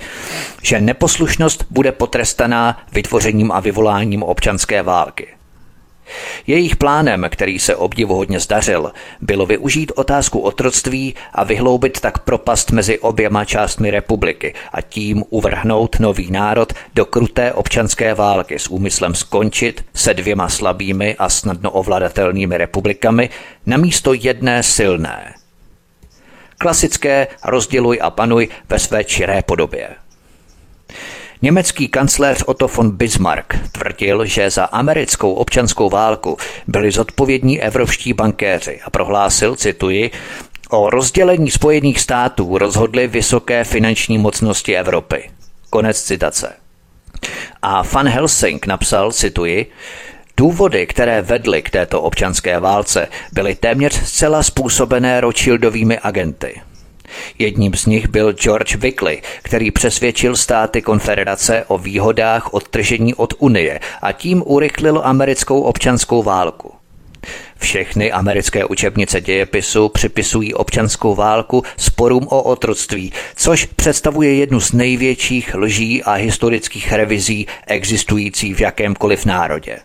že 0.62 0.80
neposlušnost 0.80 1.66
bude 1.70 1.92
potrestaná 1.92 2.82
vytvořením 2.92 3.52
a 3.52 3.60
vyvoláním 3.60 4.22
občanské 4.22 4.82
války. 4.82 5.28
Jejich 6.46 6.76
plánem, 6.76 7.26
který 7.30 7.58
se 7.58 7.76
obdivuhodně 7.76 8.40
zdařil, 8.40 8.92
bylo 9.20 9.46
využít 9.46 9.92
otázku 9.94 10.40
otroctví 10.40 11.14
a 11.32 11.44
vyhloubit 11.44 12.00
tak 12.00 12.18
propast 12.18 12.70
mezi 12.70 12.98
oběma 12.98 13.44
částmi 13.44 13.90
republiky 13.90 14.54
a 14.72 14.80
tím 14.80 15.24
uvrhnout 15.30 16.00
nový 16.00 16.30
národ 16.30 16.72
do 16.94 17.04
kruté 17.04 17.52
občanské 17.52 18.14
války 18.14 18.58
s 18.58 18.68
úmyslem 18.68 19.14
skončit 19.14 19.84
se 19.94 20.14
dvěma 20.14 20.48
slabými 20.48 21.16
a 21.18 21.28
snadno 21.28 21.70
ovladatelnými 21.70 22.58
republikami 22.58 23.30
na 23.66 23.76
místo 23.76 24.14
jedné 24.14 24.62
silné. 24.62 25.34
Klasické 26.58 27.26
rozděluj 27.44 27.98
a 28.02 28.10
panuj 28.10 28.48
ve 28.68 28.78
své 28.78 29.04
čiré 29.04 29.42
podobě. 29.42 30.01
Německý 31.42 31.88
kancléř 31.88 32.42
Otto 32.46 32.68
von 32.68 32.90
Bismarck 32.90 33.54
tvrdil, 33.72 34.24
že 34.24 34.50
za 34.50 34.64
americkou 34.64 35.34
občanskou 35.34 35.90
válku 35.90 36.36
byli 36.66 36.90
zodpovědní 36.90 37.62
evropští 37.62 38.12
bankéři 38.12 38.80
a 38.84 38.90
prohlásil, 38.90 39.56
cituji, 39.56 40.10
o 40.70 40.90
rozdělení 40.90 41.50
Spojených 41.50 42.00
států 42.00 42.58
rozhodly 42.58 43.06
vysoké 43.06 43.64
finanční 43.64 44.18
mocnosti 44.18 44.76
Evropy. 44.76 45.30
Konec 45.70 46.02
citace. 46.02 46.52
A 47.62 47.82
Van 47.82 48.08
Helsing 48.08 48.66
napsal, 48.66 49.12
cituji, 49.12 49.66
Důvody, 50.36 50.86
které 50.86 51.22
vedly 51.22 51.62
k 51.62 51.70
této 51.70 52.02
občanské 52.02 52.60
válce, 52.60 53.08
byly 53.32 53.54
téměř 53.54 54.06
zcela 54.06 54.42
způsobené 54.42 55.20
Rothschildovými 55.20 55.98
agenty. 55.98 56.60
Jedním 57.38 57.74
z 57.74 57.86
nich 57.86 58.08
byl 58.08 58.32
George 58.32 58.74
Wickley, 58.74 59.22
který 59.42 59.70
přesvědčil 59.70 60.36
státy 60.36 60.82
konfederace 60.82 61.64
o 61.68 61.78
výhodách 61.78 62.54
odtržení 62.54 63.14
od 63.14 63.34
Unie 63.38 63.80
a 64.02 64.12
tím 64.12 64.42
urychlil 64.46 65.00
americkou 65.04 65.60
občanskou 65.60 66.22
válku. 66.22 66.72
Všechny 67.58 68.12
americké 68.12 68.64
učebnice 68.64 69.20
dějepisu 69.20 69.88
připisují 69.88 70.54
občanskou 70.54 71.14
válku 71.14 71.62
sporům 71.76 72.26
o 72.30 72.42
otroctví, 72.42 73.12
což 73.36 73.64
představuje 73.64 74.34
jednu 74.34 74.60
z 74.60 74.72
největších 74.72 75.54
lží 75.54 76.02
a 76.02 76.12
historických 76.12 76.92
revizí 76.92 77.46
existující 77.66 78.54
v 78.54 78.60
jakémkoliv 78.60 79.24
národě. 79.24 79.78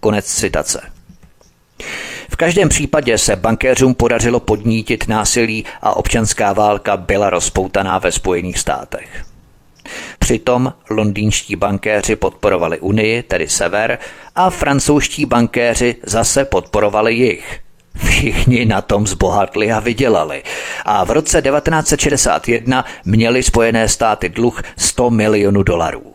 Konec 0.00 0.26
citace. 0.26 0.80
V 2.28 2.36
každém 2.36 2.68
případě 2.68 3.18
se 3.18 3.36
bankéřům 3.36 3.94
podařilo 3.94 4.40
podnítit 4.40 5.08
násilí 5.08 5.64
a 5.82 5.96
občanská 5.96 6.52
válka 6.52 6.96
byla 6.96 7.30
rozpoutaná 7.30 7.98
ve 7.98 8.12
Spojených 8.12 8.58
státech. 8.58 9.24
Přitom 10.18 10.72
londýnští 10.90 11.56
bankéři 11.56 12.16
podporovali 12.16 12.80
Unii, 12.80 13.22
tedy 13.22 13.48
sever, 13.48 13.98
a 14.34 14.50
francouzští 14.50 15.26
bankéři 15.26 15.96
zase 16.02 16.44
podporovali 16.44 17.14
jich. 17.14 17.60
Všichni 18.04 18.64
na 18.64 18.82
tom 18.82 19.06
zbohatli 19.06 19.72
a 19.72 19.80
vydělali. 19.80 20.42
A 20.84 21.04
v 21.04 21.10
roce 21.10 21.42
1961 21.42 22.84
měli 23.04 23.42
Spojené 23.42 23.88
státy 23.88 24.28
dluh 24.28 24.62
100 24.76 25.10
milionů 25.10 25.62
dolarů. 25.62 26.12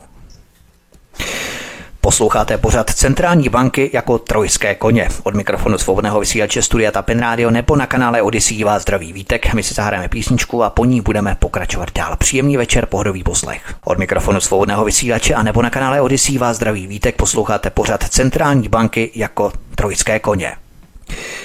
Posloucháte 2.03 2.57
pořad 2.57 2.89
Centrální 2.89 3.49
banky 3.49 3.89
jako 3.93 4.17
trojské 4.17 4.75
koně. 4.75 5.07
Od 5.23 5.35
mikrofonu 5.35 5.77
svobodného 5.77 6.19
vysílače 6.19 6.61
Studia 6.61 6.91
Tapin 6.91 7.19
Radio 7.19 7.51
nebo 7.51 7.75
na 7.75 7.87
kanále 7.87 8.21
Odyssey 8.21 8.63
vás 8.63 8.81
zdraví 8.81 9.13
vítek. 9.13 9.53
My 9.53 9.63
si 9.63 9.73
zahrajeme 9.73 10.07
písničku 10.07 10.63
a 10.63 10.69
po 10.69 10.85
ní 10.85 11.01
budeme 11.01 11.35
pokračovat 11.39 11.89
dál. 11.95 12.17
Příjemný 12.17 12.57
večer, 12.57 12.85
pohodový 12.85 13.23
poslech. 13.23 13.73
Od 13.83 13.97
mikrofonu 13.97 14.41
svobodného 14.41 14.85
vysílače 14.85 15.33
a 15.33 15.43
nebo 15.43 15.61
na 15.61 15.69
kanále 15.69 16.01
Odyssey 16.01 16.37
vás 16.37 16.57
zdraví 16.57 16.87
vítek. 16.87 17.15
Posloucháte 17.15 17.69
pořad 17.69 18.03
Centrální 18.03 18.69
banky 18.69 19.11
jako 19.15 19.51
trojské 19.75 20.19
koně. 20.19 20.51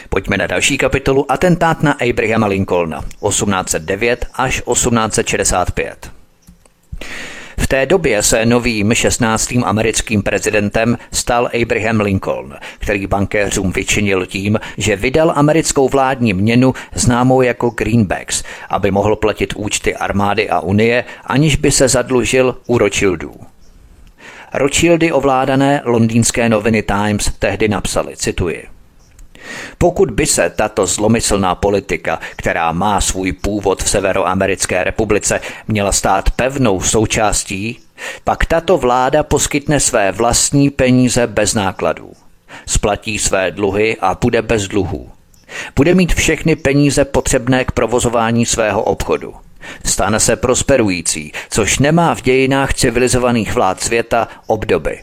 Pojďme 0.09 0.37
na 0.37 0.47
další 0.47 0.79
kapitolu 0.79 1.33
Atentát 1.33 1.83
na 1.83 1.97
Abrahama 2.11 2.47
Lincolna 2.47 3.01
1809 3.01 4.27
až 4.35 4.63
1865. 4.73 6.11
V 7.67 7.69
té 7.69 7.87
době 7.87 8.23
se 8.23 8.47
novým 8.47 8.95
16. 8.95 9.53
americkým 9.65 10.23
prezidentem 10.23 10.99
stal 11.13 11.51
Abraham 11.63 12.01
Lincoln, 12.01 12.55
který 12.79 13.07
bankéřům 13.07 13.73
vyčinil 13.73 14.27
tím, 14.27 14.61
že 14.79 14.97
vydal 14.97 15.33
americkou 15.37 15.89
vládní 15.89 16.33
měnu 16.33 16.75
známou 16.95 17.43
jako 17.43 17.71
greenbacks, 17.71 18.43
aby 18.71 18.91
mohl 18.91 19.17
platit 19.17 19.53
účty 19.57 19.97
armády 19.97 20.51
a 20.51 20.61
unie, 20.61 21.05
aniž 21.25 21.57
by 21.57 21.71
se 21.71 21.89
zadlužil 21.89 22.57
u 22.67 22.79
Rothschildů. 22.79 23.35
Rothschildy 24.55 25.13
ovládané 25.13 25.83
londýnské 25.85 26.49
noviny 26.49 26.83
Times 26.83 27.33
tehdy 27.39 27.69
napsali, 27.69 28.17
cituji– 28.17 28.67
pokud 29.79 30.11
by 30.11 30.27
se 30.27 30.51
tato 30.51 30.87
zlomyslná 30.87 31.55
politika, 31.55 32.21
která 32.37 32.73
má 32.73 33.01
svůj 33.01 33.33
původ 33.33 33.83
v 33.83 33.91
Severoamerické 33.91 34.85
republice, 34.85 35.41
měla 35.69 35.93
stát 35.93 36.31
pevnou 36.31 36.81
součástí, 36.81 37.79
pak 38.25 38.45
tato 38.45 38.79
vláda 38.79 39.23
poskytne 39.23 39.81
své 39.81 40.13
vlastní 40.13 40.71
peníze 40.71 41.27
bez 41.27 41.55
nákladů. 41.55 42.13
Splatí 42.67 43.19
své 43.19 43.51
dluhy 43.51 43.97
a 44.01 44.17
bude 44.21 44.43
bez 44.43 44.69
dluhů. 44.69 45.11
Bude 45.77 45.95
mít 45.95 46.15
všechny 46.15 46.57
peníze 46.57 47.05
potřebné 47.05 47.65
k 47.65 47.73
provozování 47.73 48.47
svého 48.47 48.83
obchodu. 48.83 49.35
Stane 49.85 50.21
se 50.21 50.37
prosperující, 50.37 51.33
což 51.51 51.79
nemá 51.79 52.15
v 52.15 52.23
dějinách 52.23 52.75
civilizovaných 52.75 53.55
vlád 53.55 53.83
světa 53.83 54.29
obdoby. 54.47 55.03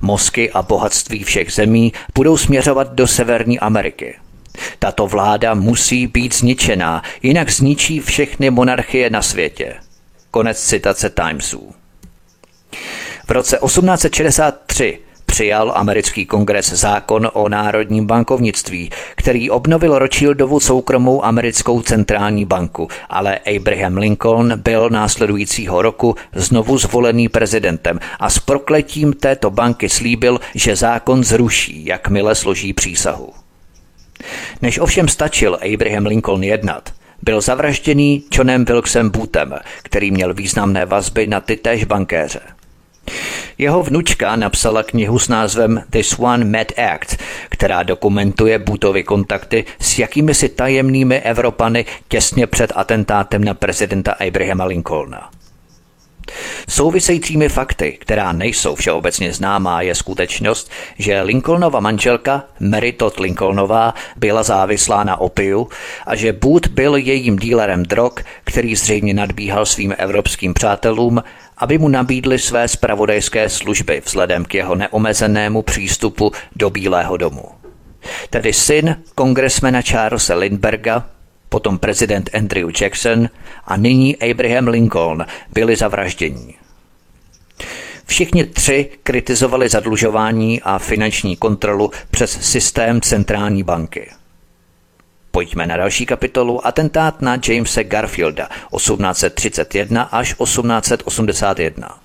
Mozky 0.00 0.50
a 0.50 0.62
bohatství 0.62 1.24
všech 1.24 1.52
zemí 1.52 1.92
budou 2.14 2.36
směřovat 2.36 2.92
do 2.92 3.06
Severní 3.06 3.60
Ameriky. 3.60 4.16
Tato 4.78 5.06
vláda 5.06 5.54
musí 5.54 6.06
být 6.06 6.34
zničená, 6.34 7.02
jinak 7.22 7.50
zničí 7.50 8.00
všechny 8.00 8.50
monarchie 8.50 9.10
na 9.10 9.22
světě. 9.22 9.74
Konec 10.30 10.64
citace 10.64 11.10
Timesů. 11.10 11.74
V 13.26 13.30
roce 13.30 13.58
1863 13.64 14.98
přijal 15.30 15.72
americký 15.74 16.26
kongres 16.26 16.72
zákon 16.72 17.30
o 17.32 17.48
národním 17.48 18.06
bankovnictví, 18.06 18.90
který 19.16 19.50
obnovil 19.50 19.98
Rothschildovu 19.98 20.60
soukromou 20.60 21.24
americkou 21.24 21.82
centrální 21.82 22.44
banku, 22.44 22.88
ale 23.08 23.38
Abraham 23.56 23.96
Lincoln 23.96 24.52
byl 24.56 24.90
následujícího 24.90 25.82
roku 25.82 26.14
znovu 26.34 26.78
zvolený 26.78 27.28
prezidentem 27.28 27.98
a 28.20 28.30
s 28.30 28.38
prokletím 28.38 29.12
této 29.12 29.50
banky 29.50 29.88
slíbil, 29.88 30.40
že 30.54 30.76
zákon 30.76 31.24
zruší, 31.24 31.86
jakmile 31.86 32.34
složí 32.34 32.72
přísahu. 32.72 33.32
Než 34.62 34.78
ovšem 34.78 35.08
stačil 35.08 35.58
Abraham 35.74 36.06
Lincoln 36.06 36.42
jednat, 36.42 36.92
byl 37.22 37.40
zavražděný 37.40 38.24
Johnem 38.32 38.64
Wilkesem 38.64 39.10
Bootem, 39.10 39.54
který 39.82 40.10
měl 40.10 40.34
významné 40.34 40.86
vazby 40.86 41.26
na 41.26 41.40
tytéž 41.40 41.84
bankéře. 41.84 42.40
Jeho 43.58 43.82
vnučka 43.82 44.36
napsala 44.36 44.82
knihu 44.82 45.18
s 45.18 45.28
názvem 45.28 45.82
This 45.90 46.18
One 46.18 46.44
Mad 46.44 46.66
Act, 46.78 47.16
která 47.48 47.82
dokumentuje 47.82 48.58
Bootovy 48.58 49.02
kontakty 49.02 49.64
s 49.80 49.98
jakými 49.98 50.34
si 50.34 50.48
tajemnými 50.48 51.20
Evropany 51.20 51.84
těsně 52.08 52.46
před 52.46 52.72
atentátem 52.74 53.44
na 53.44 53.54
prezidenta 53.54 54.12
Abrahama 54.12 54.64
Lincolna. 54.64 55.30
Souvisejícími 56.68 57.48
fakty, 57.48 57.98
která 58.00 58.32
nejsou 58.32 58.74
všeobecně 58.74 59.32
známá, 59.32 59.82
je 59.82 59.94
skutečnost, 59.94 60.70
že 60.98 61.22
Lincolnova 61.22 61.80
manželka 61.80 62.44
Mary 62.60 62.92
Todd 62.92 63.20
Lincolnová 63.20 63.94
byla 64.16 64.42
závislá 64.42 65.04
na 65.04 65.20
opiu 65.20 65.68
a 66.06 66.16
že 66.16 66.32
Booth 66.32 66.68
byl 66.68 66.96
jejím 66.96 67.38
dílerem 67.38 67.82
drog, 67.82 68.12
který 68.44 68.74
zřejmě 68.74 69.14
nadbíhal 69.14 69.66
svým 69.66 69.94
evropským 69.98 70.54
přátelům, 70.54 71.22
aby 71.58 71.78
mu 71.78 71.88
nabídli 71.88 72.38
své 72.38 72.68
spravodajské 72.68 73.48
služby 73.48 74.02
vzhledem 74.04 74.44
k 74.44 74.54
jeho 74.54 74.74
neomezenému 74.74 75.62
přístupu 75.62 76.32
do 76.56 76.70
Bílého 76.70 77.16
domu. 77.16 77.44
Tedy 78.30 78.52
syn 78.52 78.96
kongresmena 79.14 79.82
Charlesa 79.82 80.34
Lindberga, 80.34 81.04
potom 81.50 81.78
prezident 81.78 82.30
Andrew 82.34 82.70
Jackson 82.80 83.28
a 83.64 83.76
nyní 83.76 84.16
Abraham 84.16 84.68
Lincoln 84.68 85.26
byli 85.52 85.76
zavražděni. 85.76 86.54
Všichni 88.06 88.44
tři 88.44 88.88
kritizovali 89.02 89.68
zadlužování 89.68 90.62
a 90.62 90.78
finanční 90.78 91.36
kontrolu 91.36 91.90
přes 92.10 92.38
systém 92.40 93.00
centrální 93.00 93.62
banky. 93.62 94.10
Pojďme 95.30 95.66
na 95.66 95.76
další 95.76 96.06
kapitolu 96.06 96.66
Atentát 96.66 97.22
na 97.22 97.38
Jamese 97.48 97.84
Garfielda 97.84 98.48
1831 98.76 100.02
až 100.02 100.34
1881. 100.34 101.98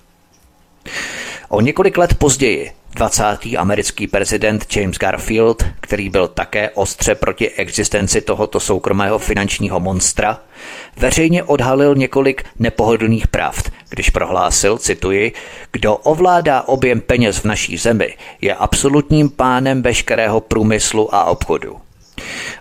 O 1.48 1.60
několik 1.60 1.98
let 1.98 2.14
později 2.14 2.72
20. 2.96 3.22
americký 3.58 4.06
prezident 4.06 4.76
James 4.76 4.98
Garfield, 4.98 5.64
který 5.80 6.08
byl 6.08 6.28
také 6.28 6.70
ostře 6.70 7.14
proti 7.14 7.50
existenci 7.50 8.20
tohoto 8.20 8.60
soukromého 8.60 9.18
finančního 9.18 9.80
monstra, 9.80 10.40
veřejně 10.96 11.42
odhalil 11.42 11.94
několik 11.94 12.44
nepohodlných 12.58 13.28
pravd, 13.28 13.70
když 13.88 14.10
prohlásil, 14.10 14.78
cituji, 14.78 15.32
kdo 15.72 15.96
ovládá 15.96 16.62
objem 16.62 17.00
peněz 17.00 17.38
v 17.38 17.44
naší 17.44 17.76
zemi, 17.76 18.16
je 18.40 18.54
absolutním 18.54 19.30
pánem 19.30 19.82
veškerého 19.82 20.40
průmyslu 20.40 21.14
a 21.14 21.24
obchodu. 21.24 21.76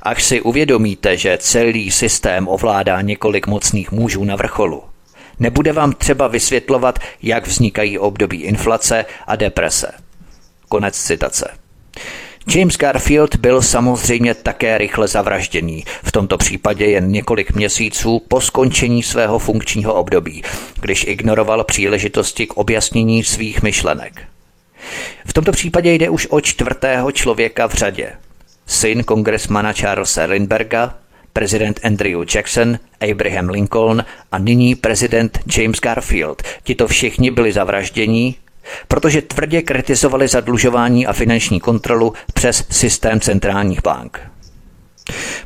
Až 0.01 0.23
si 0.23 0.41
uvědomíte, 0.41 1.17
že 1.17 1.37
celý 1.41 1.91
systém 1.91 2.47
ovládá 2.47 3.01
několik 3.01 3.47
mocných 3.47 3.91
mužů 3.91 4.23
na 4.23 4.35
vrcholu, 4.35 4.83
nebude 5.39 5.73
vám 5.73 5.93
třeba 5.93 6.27
vysvětlovat, 6.27 6.99
jak 7.23 7.47
vznikají 7.47 7.99
období 7.99 8.41
inflace 8.41 9.05
a 9.27 9.35
deprese. 9.35 10.04
Konec 10.69 10.97
citace. 10.97 11.51
James 12.55 12.77
Garfield 12.77 13.35
byl 13.35 13.61
samozřejmě 13.61 14.33
také 14.33 14.77
rychle 14.77 15.07
zavražděný, 15.07 15.83
v 16.03 16.11
tomto 16.11 16.37
případě 16.37 16.85
jen 16.85 17.11
několik 17.11 17.51
měsíců 17.51 18.21
po 18.27 18.41
skončení 18.41 19.03
svého 19.03 19.39
funkčního 19.39 19.93
období, 19.93 20.43
když 20.81 21.03
ignoroval 21.07 21.63
příležitosti 21.63 22.47
k 22.47 22.53
objasnění 22.53 23.23
svých 23.23 23.63
myšlenek. 23.63 24.21
V 25.25 25.33
tomto 25.33 25.51
případě 25.51 25.93
jde 25.93 26.09
už 26.09 26.27
o 26.29 26.41
čtvrtého 26.41 27.11
člověka 27.11 27.67
v 27.67 27.73
řadě. 27.73 28.11
Syn 28.67 29.03
kongresmana 29.03 29.73
Charlesa 29.73 30.23
Lindberga, 30.23 30.97
prezident 31.33 31.79
Andrew 31.83 32.23
Jackson, 32.35 32.79
Abraham 33.11 33.49
Lincoln 33.49 34.05
a 34.31 34.37
nyní 34.37 34.75
prezident 34.75 35.39
James 35.57 35.79
Garfield. 35.79 36.43
Tito 36.63 36.87
všichni 36.87 37.31
byli 37.31 37.51
zavraždění 37.51 38.35
protože 38.87 39.21
tvrdě 39.21 39.61
kritizovali 39.61 40.27
zadlužování 40.27 41.07
a 41.07 41.13
finanční 41.13 41.59
kontrolu 41.59 42.13
přes 42.33 42.63
systém 42.69 43.19
centrálních 43.19 43.83
bank. 43.83 44.19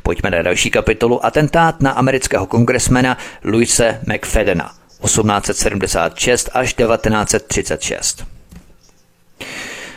Pojďme 0.02 0.30
na 0.30 0.42
další 0.42 0.70
kapitolu. 0.70 1.26
Atentát 1.26 1.80
na 1.80 1.90
amerického 1.90 2.46
kongresmena 2.46 3.18
Louise 3.44 4.00
McFadena 4.06 4.72
1876 5.04 6.50
až 6.52 6.74
1936. 6.74 8.24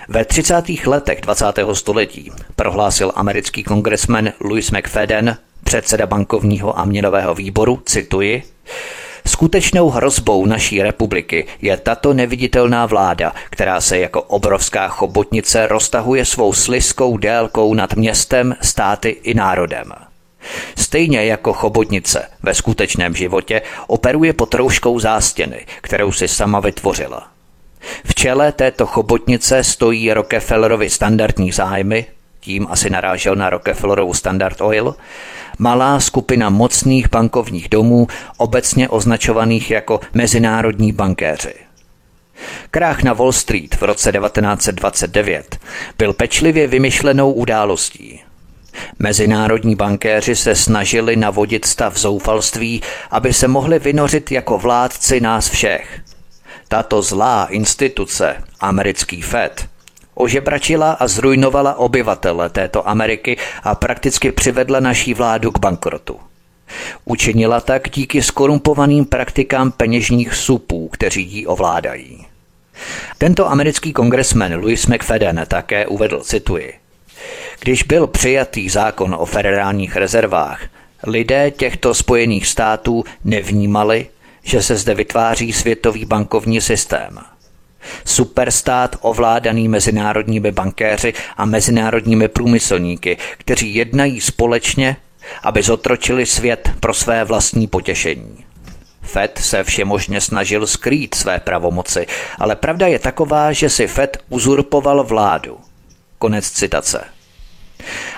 Ve 0.08 0.26
30. 0.26 0.64
letech 0.86 1.22
20. 1.22 1.46
století 1.74 2.32
prohlásil 2.56 3.12
americký 3.16 3.64
kongresmen 3.64 4.34
Louis 4.40 4.72
McFadden, 4.72 5.38
předseda 5.64 6.06
bankovního 6.06 6.80
a 6.80 6.86
měnového 6.86 7.36
výboru, 7.36 7.82
cituji, 7.86 8.44
Skutečnou 9.28 9.90
hrozbou 9.90 10.46
naší 10.46 10.82
republiky 10.82 11.48
je 11.62 11.78
tato 11.78 12.14
neviditelná 12.14 12.86
vláda, 12.86 13.34
která 13.50 13.82
se 13.82 14.00
jako 14.00 14.22
obrovská 14.22 14.88
chobotnice 14.88 15.68
roztahuje 15.68 16.26
svou 16.26 16.54
sliskou 16.54 17.18
délkou 17.18 17.74
nad 17.74 17.94
městem, 17.94 18.56
státy 18.62 19.10
i 19.10 19.34
národem. 19.34 19.94
Stejně 20.78 21.26
jako 21.26 21.54
chobotnice 21.54 22.30
ve 22.44 22.54
skutečném 22.54 23.16
životě 23.16 23.62
operuje 23.88 24.34
pod 24.34 24.54
rouškou 24.54 25.00
zástěny, 25.00 25.66
kterou 25.82 26.12
si 26.12 26.28
sama 26.28 26.60
vytvořila. 26.60 27.28
V 28.06 28.16
čele 28.16 28.52
této 28.52 28.86
chobotnice 28.86 29.64
stojí 29.64 30.14
Rockefellerovi 30.14 30.90
standardní 30.90 31.52
zájmy, 31.52 32.06
tím 32.44 32.68
asi 32.70 32.90
narážel 32.90 33.36
na 33.36 33.50
Rockefellerovu 33.50 34.14
Standard 34.14 34.62
Oil, 34.62 34.96
malá 35.60 36.00
skupina 36.00 36.50
mocných 36.50 37.10
bankovních 37.10 37.70
domů, 37.70 38.08
obecně 38.38 38.90
označovaných 38.90 39.72
jako 39.72 40.00
mezinárodní 40.14 40.92
bankéři. 40.92 41.54
Krách 42.72 43.04
na 43.04 43.14
Wall 43.14 43.32
Street 43.32 43.76
v 43.76 43.82
roce 43.84 44.12
1929 44.12 45.60
byl 45.98 46.14
pečlivě 46.14 46.68
vymyšlenou 46.68 47.32
událostí. 47.32 48.22
Mezinárodní 49.00 49.76
bankéři 49.76 50.36
se 50.36 50.56
snažili 50.56 51.16
navodit 51.16 51.66
stav 51.66 51.98
zoufalství, 51.98 52.82
aby 53.12 53.34
se 53.34 53.48
mohli 53.48 53.80
vynořit 53.80 54.32
jako 54.32 54.58
vládci 54.58 55.20
nás 55.20 55.50
všech. 55.50 56.00
Tato 56.68 57.02
zlá 57.02 57.46
instituce, 57.46 58.36
americký 58.60 59.22
FED, 59.22 59.73
Ožebračila 60.16 60.92
a 60.92 61.08
zrujnovala 61.08 61.76
obyvatele 61.76 62.50
této 62.50 62.90
Ameriky 62.90 63.38
a 63.64 63.76
prakticky 63.76 64.32
přivedla 64.32 64.80
naší 64.80 65.14
vládu 65.14 65.52
k 65.52 65.60
bankrotu. 65.60 66.20
Učinila 67.06 67.62
tak 67.62 67.90
díky 67.90 68.22
skorumpovaným 68.22 69.06
praktikám 69.06 69.72
peněžních 69.72 70.34
supů, 70.34 70.88
kteří 70.88 71.24
ji 71.24 71.46
ovládají. 71.46 72.26
Tento 73.18 73.50
americký 73.52 73.94
kongresmen 73.94 74.56
Louis 74.56 74.88
McFadden 74.88 75.46
také 75.48 75.88
uvedl, 75.88 76.20
cituji, 76.20 76.74
když 77.60 77.84
byl 77.84 78.08
přijatý 78.08 78.70
zákon 78.70 79.16
o 79.20 79.26
federálních 79.26 79.96
rezervách, 79.96 80.62
lidé 81.04 81.52
těchto 81.52 81.94
spojených 81.94 82.48
států 82.48 83.04
nevnímali, 83.24 84.08
že 84.44 84.62
se 84.62 84.76
zde 84.76 84.96
vytváří 84.96 85.54
světový 85.54 86.06
bankovní 86.06 86.62
systém– 86.62 87.20
Superstát 88.06 88.96
ovládaný 89.02 89.68
mezinárodními 89.68 90.52
bankéři 90.52 91.14
a 91.38 91.46
mezinárodními 91.46 92.28
průmyslníky, 92.28 93.18
kteří 93.38 93.76
jednají 93.76 94.22
společně, 94.22 94.98
aby 95.44 95.64
zotročili 95.64 96.26
svět 96.26 96.72
pro 96.80 96.94
své 96.94 97.24
vlastní 97.24 97.68
potěšení. 97.68 98.46
Fed 99.02 99.40
se 99.44 99.64
všemožně 99.64 100.22
snažil 100.22 100.68
skrýt 100.68 101.16
své 101.16 101.40
pravomoci, 101.40 102.08
ale 102.40 102.56
pravda 102.56 102.88
je 102.88 103.00
taková, 103.00 103.52
že 103.52 103.70
si 103.70 103.88
Fed 103.88 104.18
uzurpoval 104.30 105.04
vládu. 105.04 105.58
Konec 106.18 106.50
citace. 106.50 107.04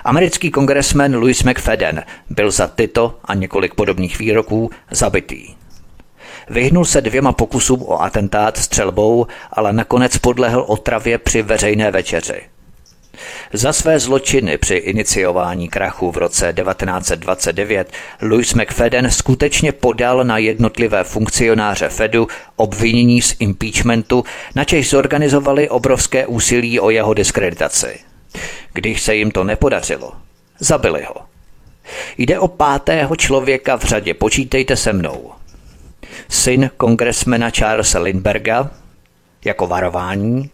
Americký 0.04 0.52
kongresmen 0.52 1.16
Louis 1.16 1.44
McFadden 1.44 2.04
byl 2.30 2.52
za 2.52 2.68
tyto 2.68 3.20
a 3.26 3.34
několik 3.34 3.76
podobných 3.76 4.20
výroků 4.20 4.70
zabitý. 4.92 5.56
Vyhnul 6.50 6.86
se 6.86 7.02
dvěma 7.02 7.32
pokusům 7.32 7.84
o 7.84 8.02
atentát 8.02 8.58
střelbou, 8.58 9.28
ale 9.52 9.74
nakonec 9.74 10.18
podlehl 10.18 10.66
otravě 10.68 11.18
při 11.18 11.42
veřejné 11.42 11.92
večeři. 11.92 12.42
Za 13.54 13.74
své 13.74 14.00
zločiny 14.00 14.58
při 14.58 14.76
iniciování 14.76 15.70
krachu 15.70 16.12
v 16.12 16.18
roce 16.18 16.54
1929 16.54 17.92
Louis 18.22 18.54
McFadden 18.54 19.12
skutečně 19.12 19.72
podal 19.72 20.24
na 20.24 20.38
jednotlivé 20.38 21.04
funkcionáře 21.04 21.90
Fedu 21.90 22.28
obvinění 22.56 23.22
z 23.22 23.36
impeachmentu, 23.40 24.24
načež 24.56 24.90
zorganizovali 24.90 25.70
obrovské 25.70 26.28
úsilí 26.28 26.80
o 26.80 26.90
jeho 26.90 27.14
diskreditaci. 27.14 28.00
Když 28.74 29.02
se 29.02 29.16
jim 29.16 29.32
to 29.32 29.44
nepodařilo, 29.44 30.12
zabili 30.60 31.04
ho. 31.04 31.16
Jde 32.18 32.40
o 32.40 32.48
pátého 32.48 33.16
člověka 33.16 33.78
v 33.78 33.84
řadě, 33.84 34.14
počítejte 34.14 34.76
se 34.76 34.94
mnou 34.94 35.32
syn 36.30 36.70
kongresmena 36.78 37.50
Charlesa 37.50 38.00
Lindberga, 38.00 38.72
jako 39.46 39.68
varování, 39.68 40.50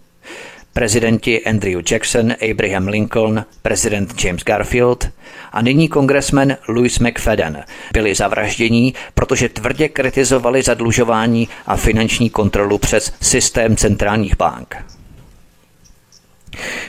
prezidenti 0.74 1.46
Andrew 1.46 1.82
Jackson, 1.92 2.34
Abraham 2.52 2.88
Lincoln, 2.88 3.46
prezident 3.62 4.24
James 4.24 4.44
Garfield 4.44 5.10
a 5.52 5.62
nyní 5.62 5.88
kongresmen 5.88 6.58
Louis 6.68 7.00
McFadden 7.00 7.64
byli 7.94 8.16
zavraždění, 8.16 8.94
protože 9.14 9.50
tvrdě 9.50 9.90
kritizovali 9.90 10.64
zadlužování 10.64 11.48
a 11.68 11.76
finanční 11.76 12.30
kontrolu 12.30 12.78
přes 12.78 13.14
systém 13.22 13.76
centrálních 13.76 14.38
bank. 14.38 14.76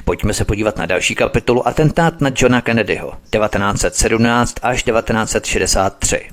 Pojďme 0.05 0.35
se 0.35 0.45
podívat 0.45 0.77
na 0.77 0.87
další 0.87 1.15
kapitolu 1.15 1.69
Atentát 1.69 2.21
na 2.21 2.31
Johna 2.37 2.61
Kennedyho 2.61 3.13
1917 3.31 4.55
až 4.63 4.83
1963. 4.83 6.29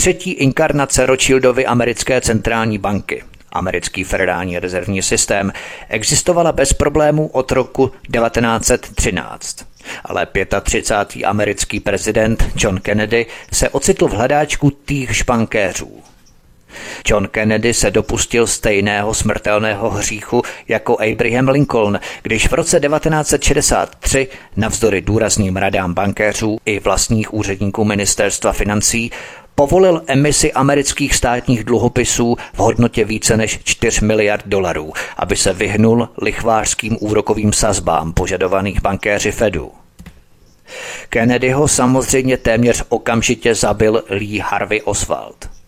třetí 0.00 0.30
inkarnace 0.30 1.06
Rothschildovy 1.06 1.66
americké 1.66 2.20
centrální 2.20 2.78
banky, 2.78 3.24
americký 3.52 4.04
federální 4.04 4.58
rezervní 4.58 5.02
systém, 5.02 5.52
existovala 5.88 6.52
bez 6.52 6.72
problémů 6.72 7.26
od 7.26 7.52
roku 7.52 7.92
1913. 8.12 9.66
Ale 10.04 10.26
35. 10.62 11.24
americký 11.24 11.80
prezident 11.80 12.44
John 12.56 12.80
Kennedy 12.80 13.26
se 13.52 13.68
ocitl 13.68 14.08
v 14.08 14.12
hledáčku 14.12 14.70
týchž 14.70 15.22
bankéřů. 15.22 16.02
John 17.06 17.28
Kennedy 17.28 17.74
se 17.74 17.90
dopustil 17.90 18.46
stejného 18.46 19.14
smrtelného 19.14 19.90
hříchu 19.90 20.42
jako 20.68 20.96
Abraham 21.12 21.48
Lincoln, 21.48 22.00
když 22.22 22.48
v 22.48 22.52
roce 22.52 22.80
1963 22.80 24.28
navzdory 24.56 25.00
důrazným 25.00 25.56
radám 25.56 25.94
bankéřů 25.94 26.58
i 26.66 26.80
vlastních 26.80 27.34
úředníků 27.34 27.84
ministerstva 27.84 28.52
financí 28.52 29.10
povolil 29.54 30.02
emisi 30.06 30.52
amerických 30.52 31.14
státních 31.14 31.64
dluhopisů 31.64 32.36
v 32.54 32.58
hodnotě 32.58 33.04
více 33.04 33.36
než 33.36 33.60
4 33.64 34.04
miliard 34.04 34.42
dolarů, 34.46 34.92
aby 35.16 35.36
se 35.36 35.52
vyhnul 35.52 36.08
lichvářským 36.22 36.96
úrokovým 37.00 37.52
sazbám 37.52 38.12
požadovaných 38.12 38.82
bankéři 38.82 39.32
Fedu. 39.32 39.72
Kennedyho 41.08 41.68
samozřejmě 41.68 42.36
téměř 42.36 42.84
okamžitě 42.88 43.54
zabil 43.54 44.02
Lee 44.10 44.40
Harvey 44.40 44.80
Oswald. 44.84 45.59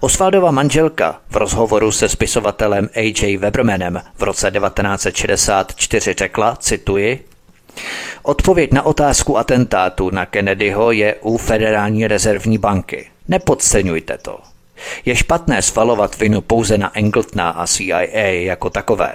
Osvaldova 0.00 0.50
manželka 0.50 1.20
v 1.30 1.36
rozhovoru 1.36 1.92
se 1.92 2.08
spisovatelem 2.08 2.88
A.J. 2.94 3.36
Webermanem 3.36 4.02
v 4.16 4.22
roce 4.22 4.50
1964 4.50 6.14
řekla, 6.18 6.56
cituji, 6.56 7.24
Odpověď 8.22 8.72
na 8.72 8.82
otázku 8.82 9.38
atentátu 9.38 10.10
na 10.10 10.26
Kennedyho 10.26 10.92
je 10.92 11.14
u 11.14 11.36
Federální 11.36 12.06
rezervní 12.06 12.58
banky. 12.58 13.10
Nepodceňujte 13.28 14.18
to. 14.18 14.38
Je 15.04 15.16
špatné 15.16 15.62
svalovat 15.62 16.18
vinu 16.18 16.40
pouze 16.40 16.78
na 16.78 16.98
Engletona 16.98 17.50
a 17.50 17.66
CIA 17.66 18.00
jako 18.22 18.70
takové. 18.70 19.14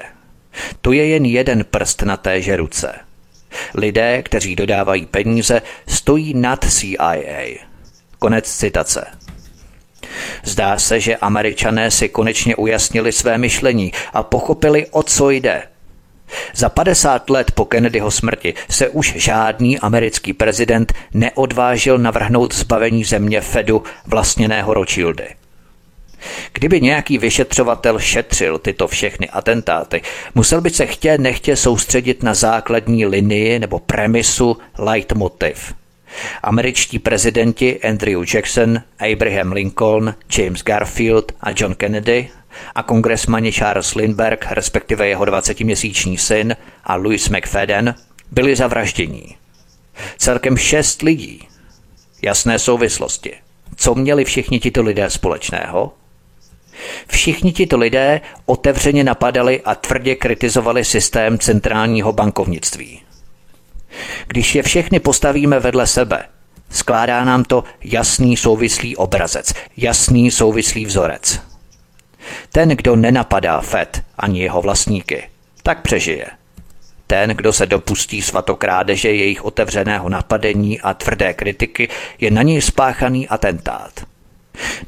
Tu 0.81 0.91
je 0.91 1.07
jen 1.07 1.25
jeden 1.25 1.63
prst 1.63 2.01
na 2.01 2.17
téže 2.17 2.57
ruce. 2.57 2.95
Lidé, 3.75 4.23
kteří 4.23 4.55
dodávají 4.55 5.05
peníze, 5.05 5.61
stojí 5.87 6.33
nad 6.33 6.65
CIA. 6.71 7.17
Konec 8.19 8.51
citace. 8.57 9.05
Zdá 10.43 10.79
se, 10.79 10.99
že 10.99 11.15
američané 11.15 11.91
si 11.91 12.09
konečně 12.09 12.55
ujasnili 12.55 13.11
své 13.11 13.37
myšlení 13.37 13.91
a 14.13 14.23
pochopili, 14.23 14.87
o 14.91 15.03
co 15.03 15.29
jde. 15.29 15.63
Za 16.55 16.69
50 16.69 17.29
let 17.29 17.51
po 17.51 17.65
Kennedyho 17.65 18.11
smrti 18.11 18.53
se 18.69 18.89
už 18.89 19.13
žádný 19.15 19.79
americký 19.79 20.33
prezident 20.33 20.93
neodvážil 21.13 21.97
navrhnout 21.97 22.55
zbavení 22.55 23.03
země 23.03 23.41
Fedu 23.41 23.83
vlastněného 24.05 24.73
Rothschildy. 24.73 25.27
Kdyby 26.53 26.81
nějaký 26.81 27.17
vyšetřovatel 27.17 27.99
šetřil 27.99 28.59
tyto 28.59 28.87
všechny 28.87 29.29
atentáty, 29.29 30.01
musel 30.35 30.61
by 30.61 30.69
se 30.69 30.85
chtě 30.85 31.17
nechtě 31.17 31.55
soustředit 31.55 32.23
na 32.23 32.33
základní 32.33 33.05
linii 33.05 33.59
nebo 33.59 33.79
premisu 33.79 34.57
leitmotiv– 34.77 35.73
Američtí 36.43 36.99
prezidenti 36.99 37.79
Andrew 37.81 38.23
Jackson, 38.33 38.81
Abraham 39.11 39.51
Lincoln, 39.51 40.15
James 40.37 40.63
Garfield 40.63 41.31
a 41.41 41.49
John 41.55 41.75
Kennedy 41.75 42.29
a 42.75 42.83
kongresmani 42.83 43.51
Charles 43.51 43.95
Lindbergh, 43.95 44.51
respektive 44.51 45.07
jeho 45.07 45.25
20-měsíční 45.25 46.17
syn 46.17 46.55
a 46.83 46.95
Louis 46.95 47.29
McFadden, 47.29 47.95
byli 48.31 48.55
zavraždění. 48.55 49.35
Celkem 50.17 50.57
šest 50.57 51.01
lidí. 51.01 51.47
Jasné 52.21 52.59
souvislosti. 52.59 53.33
Co 53.75 53.95
měli 53.95 54.25
všichni 54.25 54.59
tito 54.59 54.81
lidé 54.81 55.09
společného? 55.09 55.93
Všichni 57.07 57.51
tito 57.51 57.77
lidé 57.77 58.21
otevřeně 58.45 59.03
napadali 59.03 59.61
a 59.61 59.75
tvrdě 59.75 60.15
kritizovali 60.15 60.85
systém 60.85 61.39
centrálního 61.39 62.13
bankovnictví. 62.13 63.02
Když 64.27 64.55
je 64.55 64.63
všechny 64.63 64.99
postavíme 64.99 65.59
vedle 65.59 65.87
sebe, 65.87 66.23
skládá 66.69 67.23
nám 67.23 67.43
to 67.43 67.63
jasný 67.83 68.37
souvislý 68.37 68.95
obrazec, 68.95 69.53
jasný 69.77 70.31
souvislý 70.31 70.85
vzorec. 70.85 71.41
Ten, 72.51 72.69
kdo 72.69 72.95
nenapadá 72.95 73.61
Fed 73.61 74.03
ani 74.17 74.41
jeho 74.41 74.61
vlastníky, 74.61 75.29
tak 75.63 75.81
přežije. 75.81 76.25
Ten, 77.07 77.29
kdo 77.29 77.53
se 77.53 77.65
dopustí 77.65 78.21
svatokrádeže 78.21 79.11
jejich 79.11 79.45
otevřeného 79.45 80.09
napadení 80.09 80.81
a 80.81 80.93
tvrdé 80.93 81.33
kritiky, 81.33 81.89
je 82.19 82.31
na 82.31 82.41
něj 82.41 82.61
spáchaný 82.61 83.27
atentát. 83.27 83.91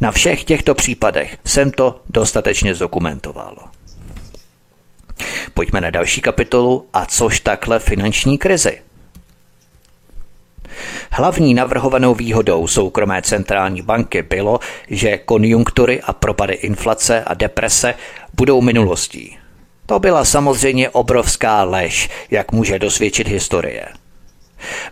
Na 0.01 0.11
všech 0.11 0.43
těchto 0.43 0.75
případech 0.75 1.37
jsem 1.45 1.71
to 1.71 2.01
dostatečně 2.09 2.75
zdokumentoval. 2.75 3.57
Pojďme 5.53 5.81
na 5.81 5.89
další 5.89 6.21
kapitolu 6.21 6.87
a 6.93 7.05
což 7.05 7.39
takhle 7.39 7.79
finanční 7.79 8.37
krizi. 8.37 8.81
Hlavní 11.11 11.53
navrhovanou 11.53 12.15
výhodou 12.15 12.67
soukromé 12.67 13.21
centrální 13.21 13.81
banky 13.81 14.21
bylo, 14.21 14.59
že 14.89 15.17
konjunktury 15.17 16.01
a 16.01 16.13
propady 16.13 16.53
inflace 16.53 17.23
a 17.23 17.33
deprese 17.33 17.93
budou 18.33 18.61
minulostí. 18.61 19.38
To 19.85 19.99
byla 19.99 20.25
samozřejmě 20.25 20.89
obrovská 20.89 21.63
lež, 21.63 22.09
jak 22.31 22.51
může 22.51 22.79
dosvědčit 22.79 23.27
historie. 23.27 23.85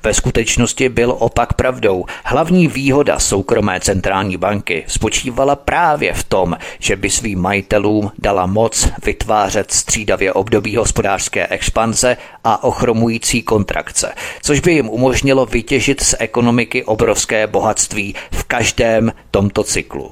Ve 0.03 0.13
skutečnosti 0.13 0.89
byl 0.89 1.15
opak 1.19 1.53
pravdou. 1.53 2.05
Hlavní 2.23 2.67
výhoda 2.67 3.19
soukromé 3.19 3.79
centrální 3.79 4.37
banky 4.37 4.83
spočívala 4.87 5.55
právě 5.55 6.13
v 6.13 6.23
tom, 6.23 6.57
že 6.79 6.95
by 6.95 7.09
svým 7.09 7.41
majitelům 7.41 8.11
dala 8.19 8.45
moc 8.45 8.89
vytvářet 9.05 9.71
střídavě 9.71 10.33
období 10.33 10.75
hospodářské 10.75 11.47
expanze 11.47 12.17
a 12.43 12.63
ochromující 12.63 13.41
kontrakce, 13.41 14.13
což 14.41 14.59
by 14.59 14.73
jim 14.73 14.89
umožnilo 14.89 15.45
vytěžit 15.45 16.03
z 16.03 16.15
ekonomiky 16.19 16.83
obrovské 16.83 17.47
bohatství 17.47 18.15
v 18.31 18.43
každém 18.43 19.11
tomto 19.31 19.63
cyklu. 19.63 20.11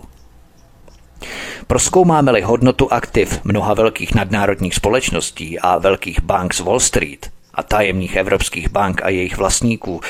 Proskoumáme-li 1.67 2.41
hodnotu 2.41 2.93
aktiv 2.93 3.39
mnoha 3.43 3.73
velkých 3.73 4.15
nadnárodních 4.15 4.75
společností 4.75 5.59
a 5.59 5.77
velkých 5.77 6.21
bank 6.21 6.53
z 6.53 6.59
Wall 6.59 6.79
Street, 6.79 7.31
a 7.53 7.63
tajemných 7.63 8.15
evropských 8.15 8.69
bank 8.69 9.01
a 9.03 9.09
jejich 9.09 9.37
vlastníků, 9.37 10.01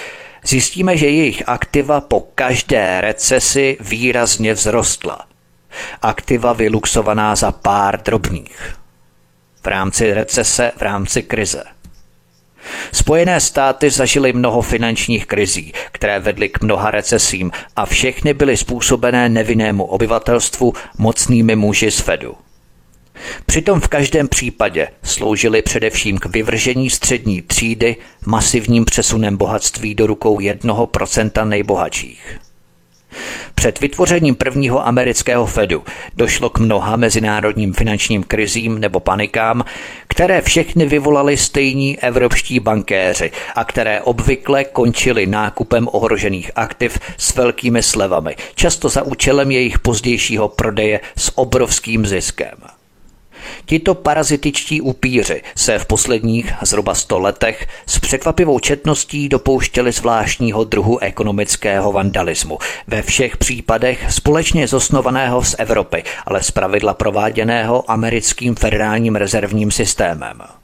zjistíme, 0.44 0.98
že 0.98 1.10
jejich 1.10 1.44
aktiva 1.50 2.02
po 2.02 2.20
každé 2.36 3.02
recesi 3.02 3.78
výrazně 3.80 4.56
vzrostla. 4.56 5.26
Aktiva 6.02 6.54
vyluxovaná 6.54 7.36
za 7.36 7.52
pár 7.52 8.02
drobných. 8.02 8.76
V 9.64 9.68
rámci 9.68 10.14
recese, 10.14 10.72
v 10.78 10.82
rámci 10.82 11.24
krize. 11.24 11.64
Spojené 12.92 13.40
státy 13.40 13.90
zažily 13.90 14.34
mnoho 14.34 14.62
finančních 14.62 15.26
krizí, 15.26 15.74
které 15.92 16.20
vedly 16.20 16.50
k 16.50 16.62
mnoha 16.62 16.92
recesím 16.92 17.52
a 17.76 17.86
všechny 17.86 18.34
byly 18.34 18.58
způsobené 18.58 19.30
nevinnému 19.30 19.84
obyvatelstvu 19.84 20.74
mocnými 20.98 21.56
muži 21.56 21.92
z 21.92 22.00
Fedu. 22.00 22.38
Přitom 23.46 23.80
v 23.80 23.88
každém 23.88 24.28
případě 24.28 24.88
sloužily 25.04 25.62
především 25.62 26.18
k 26.18 26.26
vyvržení 26.26 26.90
střední 26.90 27.42
třídy 27.42 27.96
masivním 28.26 28.86
přesunem 28.86 29.38
bohatství 29.38 29.96
do 29.96 30.08
rukou 30.08 30.40
jednoho 30.40 30.88
procenta 30.88 31.46
nejbohatších. 31.46 32.40
Před 33.56 33.80
vytvořením 33.80 34.36
prvního 34.36 34.88
amerického 34.88 35.46
Fedu 35.46 35.84
došlo 36.16 36.50
k 36.50 36.60
mnoha 36.60 36.96
mezinárodním 36.96 37.74
finančním 37.74 38.24
krizím 38.24 38.80
nebo 38.80 39.00
panikám, 39.00 39.66
které 40.08 40.42
všechny 40.42 40.86
vyvolali 40.86 41.38
stejní 41.38 42.00
evropští 42.00 42.60
bankéři 42.60 43.32
a 43.56 43.64
které 43.64 44.02
obvykle 44.02 44.64
končily 44.64 45.28
nákupem 45.28 45.88
ohrožených 45.92 46.52
aktiv 46.56 47.00
s 47.18 47.36
velkými 47.36 47.84
slevami, 47.84 48.36
často 48.56 48.90
za 48.90 49.02
účelem 49.02 49.52
jejich 49.52 49.80
pozdějšího 49.80 50.48
prodeje 50.48 51.00
s 51.18 51.38
obrovským 51.38 52.06
ziskem. 52.06 52.81
Tito 53.66 53.96
parazitičtí 53.96 54.82
upíři 54.82 55.42
se 55.56 55.80
v 55.80 55.86
posledních 55.86 56.54
zhruba 56.62 56.96
100 56.96 57.20
letech 57.20 57.68
s 57.86 58.00
překvapivou 58.00 58.60
četností 58.60 59.30
dopouštěli 59.30 59.92
zvláštního 59.92 60.64
druhu 60.64 61.00
ekonomického 61.00 61.92
vandalismu. 61.92 62.58
Ve 62.88 63.02
všech 63.02 63.38
případech 63.38 64.06
společně 64.10 64.68
zosnovaného 64.68 65.44
z 65.44 65.56
Evropy, 65.58 66.04
ale 66.26 66.44
zpravidla 66.44 66.94
prováděného 66.94 67.92
americkým 67.92 68.56
federálním 68.56 69.16
rezervním 69.16 69.72
systémem. 69.72 70.61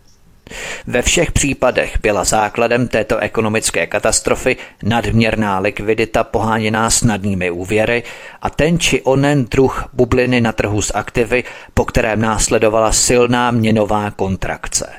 Ve 0.88 1.02
všech 1.02 1.32
případech 1.32 1.98
byla 2.02 2.24
základem 2.24 2.88
této 2.88 3.18
ekonomické 3.18 3.88
katastrofy 3.88 4.58
nadměrná 4.84 5.60
likvidita 5.60 6.24
poháněná 6.24 6.90
snadnými 6.90 7.52
úvěry 7.52 8.04
a 8.42 8.50
ten 8.50 8.80
či 8.80 9.02
onen 9.02 9.46
druh 9.46 9.90
bubliny 9.94 10.42
na 10.42 10.52
trhu 10.52 10.82
s 10.82 10.96
aktivy, 10.96 11.44
po 11.74 11.86
kterém 11.86 12.22
následovala 12.22 12.92
silná 12.92 13.52
měnová 13.52 14.12
kontrakce. 14.12 14.90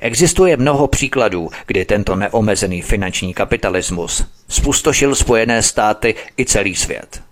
Existuje 0.00 0.56
mnoho 0.56 0.86
příkladů, 0.86 1.50
kdy 1.66 1.84
tento 1.84 2.16
neomezený 2.16 2.82
finanční 2.82 3.34
kapitalismus 3.34 4.24
spustošil 4.48 5.14
Spojené 5.14 5.62
státy 5.62 6.14
i 6.38 6.44
celý 6.44 6.74
svět. 6.74 7.22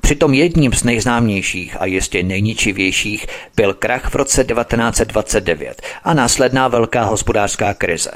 Přitom 0.00 0.34
jedním 0.34 0.72
z 0.72 0.84
nejznámějších 0.84 1.76
a 1.80 1.86
jistě 1.86 2.22
nejničivějších 2.22 3.26
byl 3.56 3.74
krach 3.74 4.10
v 4.10 4.14
roce 4.14 4.44
1929 4.44 5.82
a 6.04 6.14
následná 6.14 6.68
velká 6.68 7.04
hospodářská 7.04 7.74
krize. 7.74 8.10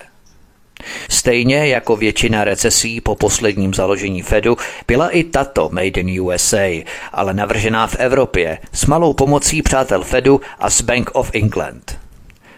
Stejně 1.08 1.66
jako 1.66 1.96
většina 1.96 2.44
recesí 2.44 3.00
po 3.00 3.14
posledním 3.14 3.74
založení 3.74 4.22
Fedu 4.22 4.56
byla 4.86 5.08
i 5.08 5.24
tato 5.24 5.68
Made 5.72 5.86
in 6.00 6.20
USA, 6.20 6.84
ale 7.12 7.34
navržená 7.34 7.86
v 7.86 7.96
Evropě 7.98 8.58
s 8.72 8.86
malou 8.86 9.12
pomocí 9.12 9.62
přátel 9.62 10.04
Fedu 10.04 10.40
a 10.58 10.70
z 10.70 10.80
Bank 10.80 11.10
of 11.12 11.30
England. 11.34 11.98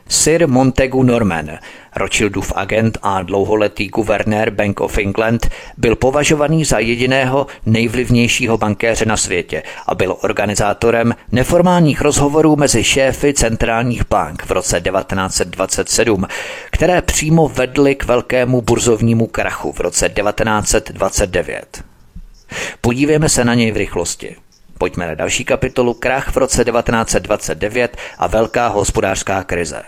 Sir 0.09 0.49
Montegu 0.49 1.03
Norman, 1.03 1.51
Rothschildův 1.97 2.53
agent 2.57 2.99
a 3.03 3.23
dlouholetý 3.23 3.89
guvernér 3.89 4.51
Bank 4.51 4.81
of 4.81 4.99
England, 4.99 5.49
byl 5.77 5.97
považovaný 5.97 6.65
za 6.65 6.79
jediného 6.79 7.47
nejvlivnějšího 7.67 8.59
bankéře 8.59 9.05
na 9.05 9.17
světě 9.17 9.63
a 9.87 9.95
byl 9.95 10.17
organizátorem 10.21 11.15
neformálních 11.33 12.01
rozhovorů 12.01 12.57
mezi 12.57 12.85
šéfy 12.85 13.35
centrálních 13.35 14.09
bank 14.09 14.43
v 14.43 14.51
roce 14.51 14.81
1927, 14.81 16.27
které 16.71 17.03
přímo 17.03 17.49
vedly 17.49 17.95
k 17.95 18.05
velkému 18.05 18.61
burzovnímu 18.61 19.27
krachu 19.27 19.73
v 19.73 19.81
roce 19.81 20.09
1929. 20.09 21.85
Podívejme 22.81 23.29
se 23.29 23.45
na 23.45 23.55
něj 23.55 23.73
v 23.73 23.77
rychlosti. 23.77 24.37
Pojďme 24.79 25.07
na 25.07 25.15
další 25.15 25.45
kapitolu 25.45 25.95
Krach 25.95 26.29
v 26.29 26.37
roce 26.37 26.65
1929 26.65 27.97
a 28.19 28.27
velká 28.27 28.69
hospodářská 28.69 29.45
krize. 29.45 29.83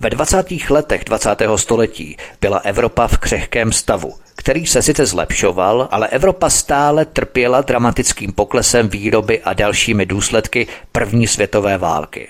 Ve 0.00 0.10
20. 0.10 0.46
letech 0.70 1.04
20. 1.04 1.36
století 1.56 2.16
byla 2.40 2.58
Evropa 2.58 3.08
v 3.08 3.18
křehkém 3.18 3.72
stavu, 3.72 4.14
který 4.36 4.66
se 4.66 4.82
sice 4.82 5.06
zlepšoval, 5.06 5.88
ale 5.90 6.08
Evropa 6.08 6.50
stále 6.50 7.04
trpěla 7.04 7.60
dramatickým 7.60 8.32
poklesem 8.32 8.88
výroby 8.88 9.40
a 9.42 9.52
dalšími 9.52 10.06
důsledky 10.06 10.66
první 10.92 11.26
světové 11.26 11.78
války. 11.78 12.28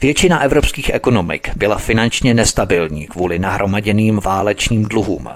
Většina 0.00 0.42
evropských 0.42 0.90
ekonomik 0.94 1.50
byla 1.56 1.78
finančně 1.78 2.34
nestabilní 2.34 3.06
kvůli 3.06 3.38
nahromaděným 3.38 4.20
válečným 4.20 4.84
dluhům. 4.84 5.28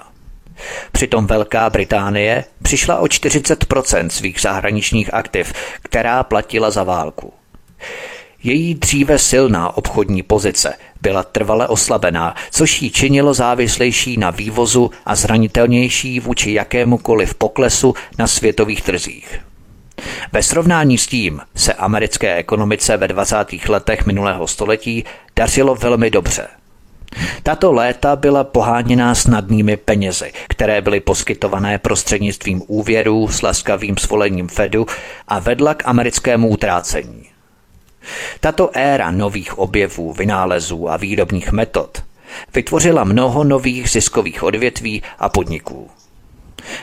Přitom 0.92 1.26
Velká 1.26 1.70
Británie 1.70 2.44
přišla 2.62 2.98
o 2.98 3.04
40% 3.04 4.08
svých 4.08 4.40
zahraničních 4.40 5.14
aktiv, 5.14 5.52
která 5.82 6.22
platila 6.22 6.70
za 6.70 6.84
válku. 6.84 7.32
Její 8.44 8.74
dříve 8.74 9.18
silná 9.18 9.76
obchodní 9.76 10.22
pozice 10.22 10.74
byla 11.02 11.22
trvale 11.22 11.68
oslabená, 11.68 12.34
což 12.50 12.82
ji 12.82 12.90
činilo 12.90 13.34
závislejší 13.34 14.16
na 14.16 14.30
vývozu 14.30 14.90
a 15.06 15.14
zranitelnější 15.14 16.20
vůči 16.20 16.52
jakémukoliv 16.52 17.34
poklesu 17.34 17.94
na 18.18 18.26
světových 18.26 18.82
trzích. 18.82 19.40
Ve 20.32 20.42
srovnání 20.42 20.98
s 20.98 21.06
tím 21.06 21.40
se 21.56 21.74
americké 21.74 22.34
ekonomice 22.34 22.96
ve 22.96 23.08
20. 23.08 23.36
letech 23.68 24.06
minulého 24.06 24.46
století 24.46 25.04
dařilo 25.36 25.74
velmi 25.74 26.10
dobře– 26.10 26.46
tato 27.42 27.72
léta 27.72 28.16
byla 28.16 28.44
poháněná 28.44 29.14
snadnými 29.14 29.76
penězi, 29.76 30.32
které 30.48 30.80
byly 30.80 31.00
poskytované 31.00 31.78
prostřednictvím 31.78 32.62
úvěrů 32.66 33.28
s 33.28 33.42
laskavým 33.42 33.96
svolením 33.96 34.48
Fedu 34.48 34.86
a 35.28 35.38
vedla 35.38 35.74
k 35.74 35.88
americkému 35.88 36.48
utrácení. 36.48 37.31
Tato 38.40 38.70
éra 38.74 39.10
nových 39.10 39.58
objevů, 39.58 40.12
vynálezů 40.12 40.88
a 40.88 40.96
výrobních 40.96 41.52
metod 41.52 42.02
vytvořila 42.54 43.04
mnoho 43.04 43.44
nových 43.44 43.90
ziskových 43.90 44.42
odvětví 44.42 45.02
a 45.18 45.28
podniků. 45.28 45.90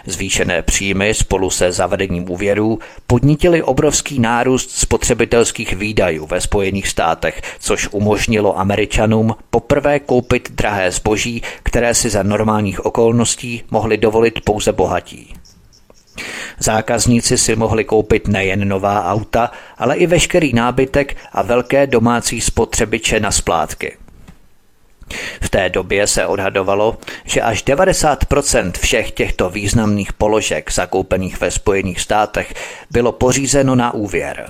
Zvýšené 0.05 0.61
příjmy 0.61 1.13
spolu 1.13 1.49
se 1.49 1.72
zavedením 1.72 2.32
úvěrů 2.32 2.80
podnítily 3.07 3.63
obrovský 3.63 4.20
nárůst 4.20 4.72
spotřebitelských 4.72 5.74
výdajů 5.74 6.26
ve 6.26 6.41
Spojených 6.41 6.88
státech, 6.88 7.41
což 7.59 7.89
umožnilo 7.91 8.59
Američanům 8.59 9.36
poprvé 9.49 9.99
koupit 9.99 10.51
drahé 10.51 10.91
zboží, 10.91 11.41
které 11.63 11.95
si 11.95 12.09
za 12.09 12.24
normálních 12.24 12.86
okolností 12.86 13.63
mohli 13.72 13.97
dovolit 13.97 14.41
pouze 14.43 14.72
bohatí. 14.72 15.39
Zákazníci 16.59 17.38
si 17.38 17.55
mohli 17.55 17.84
koupit 17.84 18.28
nejen 18.28 18.67
nová 18.67 19.05
auta, 19.05 19.51
ale 19.78 19.95
i 19.95 20.07
veškerý 20.07 20.53
nábytek 20.53 21.17
a 21.32 21.41
velké 21.41 21.88
domácí 21.88 22.41
spotřebiče 22.41 23.20
na 23.20 23.32
splátky– 23.32 23.97
v 25.41 25.49
té 25.49 25.70
době 25.70 26.07
se 26.07 26.26
odhadovalo, 26.26 26.97
že 27.26 27.41
až 27.41 27.65
90% 27.65 28.72
všech 28.72 29.11
těchto 29.11 29.49
významných 29.49 30.13
položek 30.13 30.72
zakoupených 30.72 31.41
ve 31.41 31.51
Spojených 31.51 32.01
státech 32.01 32.53
bylo 32.91 33.11
pořízeno 33.11 33.76
na 33.76 33.93
úvěr. 33.93 34.49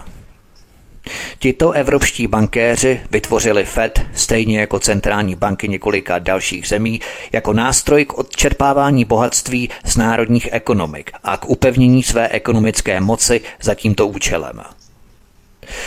Tito 1.40 1.72
evropští 1.72 2.28
bankéři 2.28 3.02
vytvořili 3.12 3.66
Fed, 3.66 4.02
stejně 4.14 4.60
jako 4.60 4.80
centrální 4.80 5.36
banky 5.36 5.68
několika 5.68 6.20
dalších 6.20 6.68
zemí, 6.68 7.02
jako 7.32 7.54
nástroj 7.54 8.06
k 8.06 8.18
odčerpávání 8.18 9.06
bohatství 9.06 9.70
z 9.86 9.98
národních 9.98 10.50
ekonomik 10.52 11.12
a 11.24 11.38
k 11.38 11.50
upevnění 11.50 12.04
své 12.04 12.28
ekonomické 12.28 13.00
moci 13.00 13.42
za 13.62 13.76
tímto 13.76 14.08
účelem. 14.08 14.62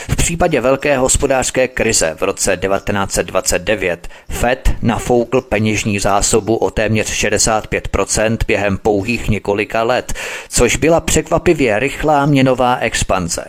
V 0.09 0.17
případě 0.17 0.61
velké 0.61 0.99
hospodářské 0.99 1.69
krize 1.69 2.17
v 2.19 2.23
roce 2.23 2.57
1929 2.57 4.09
Fed 4.31 4.71
nafoukl 4.83 5.41
peněžní 5.41 5.99
zásobu 5.99 6.57
o 6.57 6.71
téměř 6.71 7.25
65% 7.25 8.37
během 8.47 8.79
pouhých 8.79 9.29
několika 9.29 9.83
let, 9.83 10.13
což 10.49 10.77
byla 10.77 11.01
překvapivě 11.01 11.79
rychlá 11.79 12.27
měnová 12.27 12.77
expanze. 12.77 13.45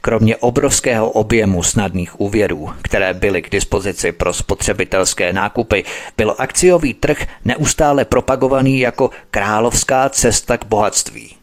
Kromě 0.00 0.36
obrovského 0.36 1.10
objemu 1.10 1.62
snadných 1.62 2.20
úvěrů, 2.20 2.70
které 2.82 3.14
byly 3.14 3.42
k 3.42 3.50
dispozici 3.50 4.12
pro 4.12 4.32
spotřebitelské 4.32 5.32
nákupy, 5.32 5.84
byl 6.16 6.34
akciový 6.38 6.94
trh 6.94 7.26
neustále 7.44 8.04
propagovaný 8.04 8.78
jako 8.78 9.10
královská 9.30 10.08
cesta 10.08 10.58
k 10.58 10.64
bohatství. 10.64 11.36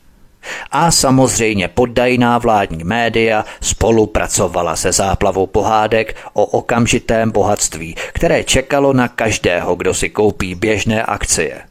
A 0.72 0.92
samozřejmě 0.92 1.68
poddajná 1.68 2.38
vládní 2.38 2.84
média 2.84 3.46
spolupracovala 3.62 4.76
se 4.76 4.92
záplavou 4.92 5.48
pohádek 5.48 6.16
o 6.34 6.46
okamžitém 6.46 7.32
bohatství, 7.32 7.96
které 8.14 8.44
čekalo 8.44 8.94
na 8.94 9.08
každého, 9.08 9.76
kdo 9.76 9.94
si 9.94 10.10
koupí 10.10 10.56
běžné 10.56 11.04
akcie. 11.04 11.62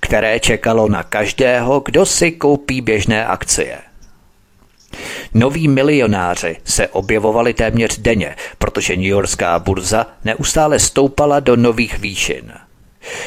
Které 0.00 0.40
čekalo 0.40 0.88
na 0.88 1.02
každého, 1.02 1.80
kdo 1.80 2.06
si 2.06 2.32
koupí 2.32 2.80
běžné 2.80 3.26
akcie. 3.26 3.78
Noví 5.34 5.68
milionáři 5.68 6.56
se 6.64 6.88
objevovali 6.88 7.54
téměř 7.54 7.98
denně, 7.98 8.36
protože 8.58 8.96
New 8.96 9.04
Yorkská 9.04 9.58
burza 9.58 10.06
neustále 10.24 10.78
stoupala 10.78 11.40
do 11.40 11.56
nových 11.56 11.98
výšin. 11.98 12.52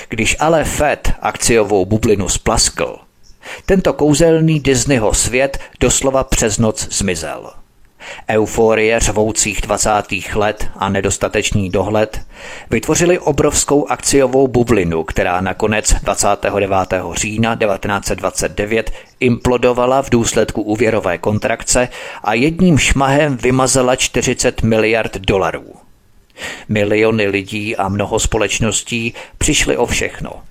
Když 0.09 0.35
ale 0.39 0.63
Fed 0.63 1.11
akciovou 1.21 1.85
bublinu 1.85 2.29
splaskl, 2.29 2.97
tento 3.65 3.93
kouzelný 3.93 4.59
Disneyho 4.59 5.13
svět 5.13 5.59
doslova 5.79 6.23
přes 6.23 6.57
noc 6.57 6.87
zmizel. 6.91 7.53
Euforie 8.29 8.99
řvoucích 8.99 9.61
20. 9.61 9.89
let 10.35 10.67
a 10.75 10.89
nedostatečný 10.89 11.69
dohled 11.69 12.21
vytvořili 12.69 13.19
obrovskou 13.19 13.87
akciovou 13.87 14.47
bublinu, 14.47 15.03
která 15.03 15.41
nakonec 15.41 15.93
29. 16.03 16.71
října 17.13 17.55
1929 17.55 18.91
implodovala 19.19 20.01
v 20.01 20.09
důsledku 20.09 20.61
úvěrové 20.61 21.17
kontrakce 21.17 21.89
a 22.23 22.33
jedním 22.33 22.77
šmahem 22.77 23.37
vymazala 23.37 23.95
40 23.95 24.63
miliard 24.63 25.17
dolarů. 25.17 25.73
Miliony 26.69 27.27
lidí 27.27 27.75
a 27.75 27.89
mnoho 27.89 28.19
společností 28.19 29.13
přišly 29.37 29.77
o 29.77 29.85
všechno– 29.85 30.31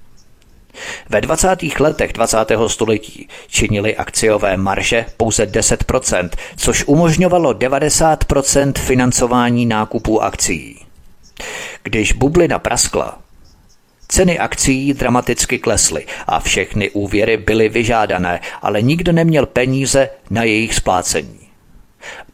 ve 1.08 1.20
20. 1.20 1.48
letech 1.80 2.12
20. 2.12 2.38
století 2.66 3.28
činily 3.48 3.96
akciové 3.96 4.56
marže 4.56 5.06
pouze 5.16 5.44
10%, 5.44 6.28
což 6.56 6.84
umožňovalo 6.86 7.52
90% 7.52 8.72
financování 8.78 9.66
nákupů 9.66 10.22
akcií. 10.22 10.86
Když 11.82 12.12
bublina 12.12 12.58
praskla, 12.58 13.18
Ceny 14.08 14.38
akcií 14.38 14.94
dramaticky 14.94 15.58
klesly 15.58 16.06
a 16.26 16.40
všechny 16.40 16.90
úvěry 16.90 17.36
byly 17.36 17.68
vyžádané, 17.68 18.40
ale 18.62 18.82
nikdo 18.82 19.12
neměl 19.12 19.46
peníze 19.46 20.08
na 20.30 20.44
jejich 20.44 20.74
splácení. 20.74 21.45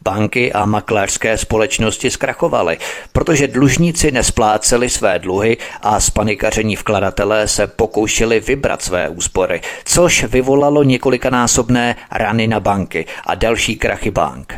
Banky 0.01 0.53
a 0.53 0.65
makléřské 0.65 1.37
společnosti 1.37 2.11
zkrachovaly, 2.11 2.77
protože 3.11 3.47
dlužníci 3.47 4.11
nespláceli 4.11 4.89
své 4.89 5.19
dluhy 5.19 5.57
a 5.81 5.99
spanikaření 5.99 6.75
vkladatelé 6.75 7.47
se 7.47 7.67
pokoušeli 7.67 8.39
vybrat 8.39 8.81
své 8.81 9.09
úspory, 9.09 9.61
což 9.85 10.23
vyvolalo 10.23 10.83
několikanásobné 10.83 11.95
rany 12.11 12.47
na 12.47 12.59
banky 12.59 13.05
a 13.25 13.35
další 13.35 13.75
krachy 13.75 14.11
bank. 14.11 14.55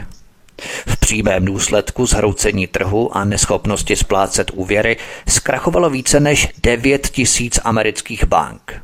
V 0.88 0.98
přímém 0.98 1.46
důsledku 1.46 2.06
zhroucení 2.06 2.68
trhu 2.68 3.18
a 3.18 3.24
neschopnosti 3.26 3.96
splácet 3.96 4.52
úvěry 4.54 4.98
zkrachovalo 5.28 5.90
více 5.90 6.20
než 6.20 6.48
9 6.64 7.08
tisíc 7.10 7.60
amerických 7.64 8.26
bank. 8.26 8.82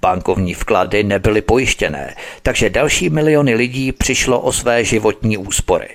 Bankovní 0.00 0.54
vklady 0.54 1.04
nebyly 1.04 1.42
pojištěné, 1.42 2.14
takže 2.42 2.70
další 2.70 3.10
miliony 3.10 3.54
lidí 3.54 3.92
přišlo 3.92 4.40
o 4.40 4.52
své 4.52 4.84
životní 4.84 5.38
úspory. 5.38 5.88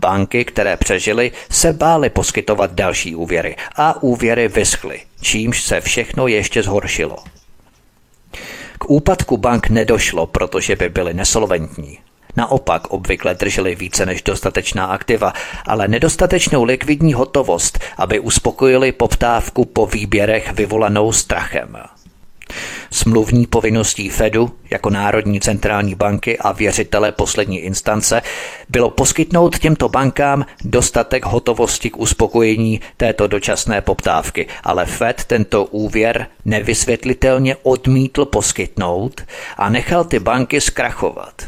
Banky, 0.00 0.44
které 0.44 0.76
přežily, 0.76 1.32
se 1.50 1.72
bály 1.72 2.10
poskytovat 2.10 2.72
další 2.72 3.14
úvěry 3.14 3.56
a 3.76 4.02
úvěry 4.02 4.48
vyschly, 4.48 5.00
čímž 5.20 5.62
se 5.62 5.80
všechno 5.80 6.26
ještě 6.26 6.62
zhoršilo. 6.62 7.16
K 8.78 8.90
úpadku 8.90 9.36
bank 9.36 9.68
nedošlo, 9.68 10.26
protože 10.26 10.76
by 10.76 10.88
byly 10.88 11.14
nesolventní. 11.14 11.98
Naopak 12.36 12.86
obvykle 12.86 13.34
drželi 13.34 13.74
více 13.74 14.06
než 14.06 14.22
dostatečná 14.22 14.86
aktiva, 14.86 15.32
ale 15.66 15.88
nedostatečnou 15.88 16.64
likvidní 16.64 17.14
hotovost, 17.14 17.78
aby 17.98 18.20
uspokojili 18.20 18.92
poptávku 18.92 19.64
po 19.64 19.86
výběrech 19.86 20.52
vyvolanou 20.52 21.12
strachem. 21.12 21.76
Smluvní 22.90 23.46
povinností 23.46 24.08
Fedu 24.08 24.50
jako 24.70 24.90
Národní 24.90 25.40
centrální 25.40 25.94
banky 25.94 26.38
a 26.38 26.52
věřitele 26.52 27.12
poslední 27.12 27.58
instance 27.58 28.22
bylo 28.68 28.90
poskytnout 28.90 29.58
těmto 29.58 29.88
bankám 29.88 30.46
dostatek 30.64 31.24
hotovosti 31.24 31.90
k 31.90 31.98
uspokojení 31.98 32.80
této 32.96 33.26
dočasné 33.26 33.80
poptávky, 33.80 34.46
ale 34.64 34.86
Fed 34.86 35.24
tento 35.24 35.64
úvěr 35.64 36.26
nevysvětlitelně 36.44 37.56
odmítl 37.62 38.24
poskytnout 38.24 39.20
a 39.56 39.68
nechal 39.68 40.04
ty 40.04 40.18
banky 40.18 40.60
zkrachovat. 40.60 41.42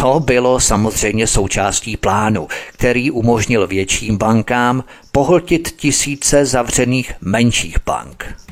To 0.00 0.20
bylo 0.20 0.60
samozřejmě 0.60 1.26
součástí 1.26 1.96
plánu, 1.96 2.48
který 2.72 3.10
umožnil 3.10 3.66
větším 3.66 4.18
bankám 4.18 4.84
pohltit 5.12 5.68
tisíce 5.76 6.46
zavřených 6.46 7.12
menších 7.20 7.76
bank. 7.86 8.45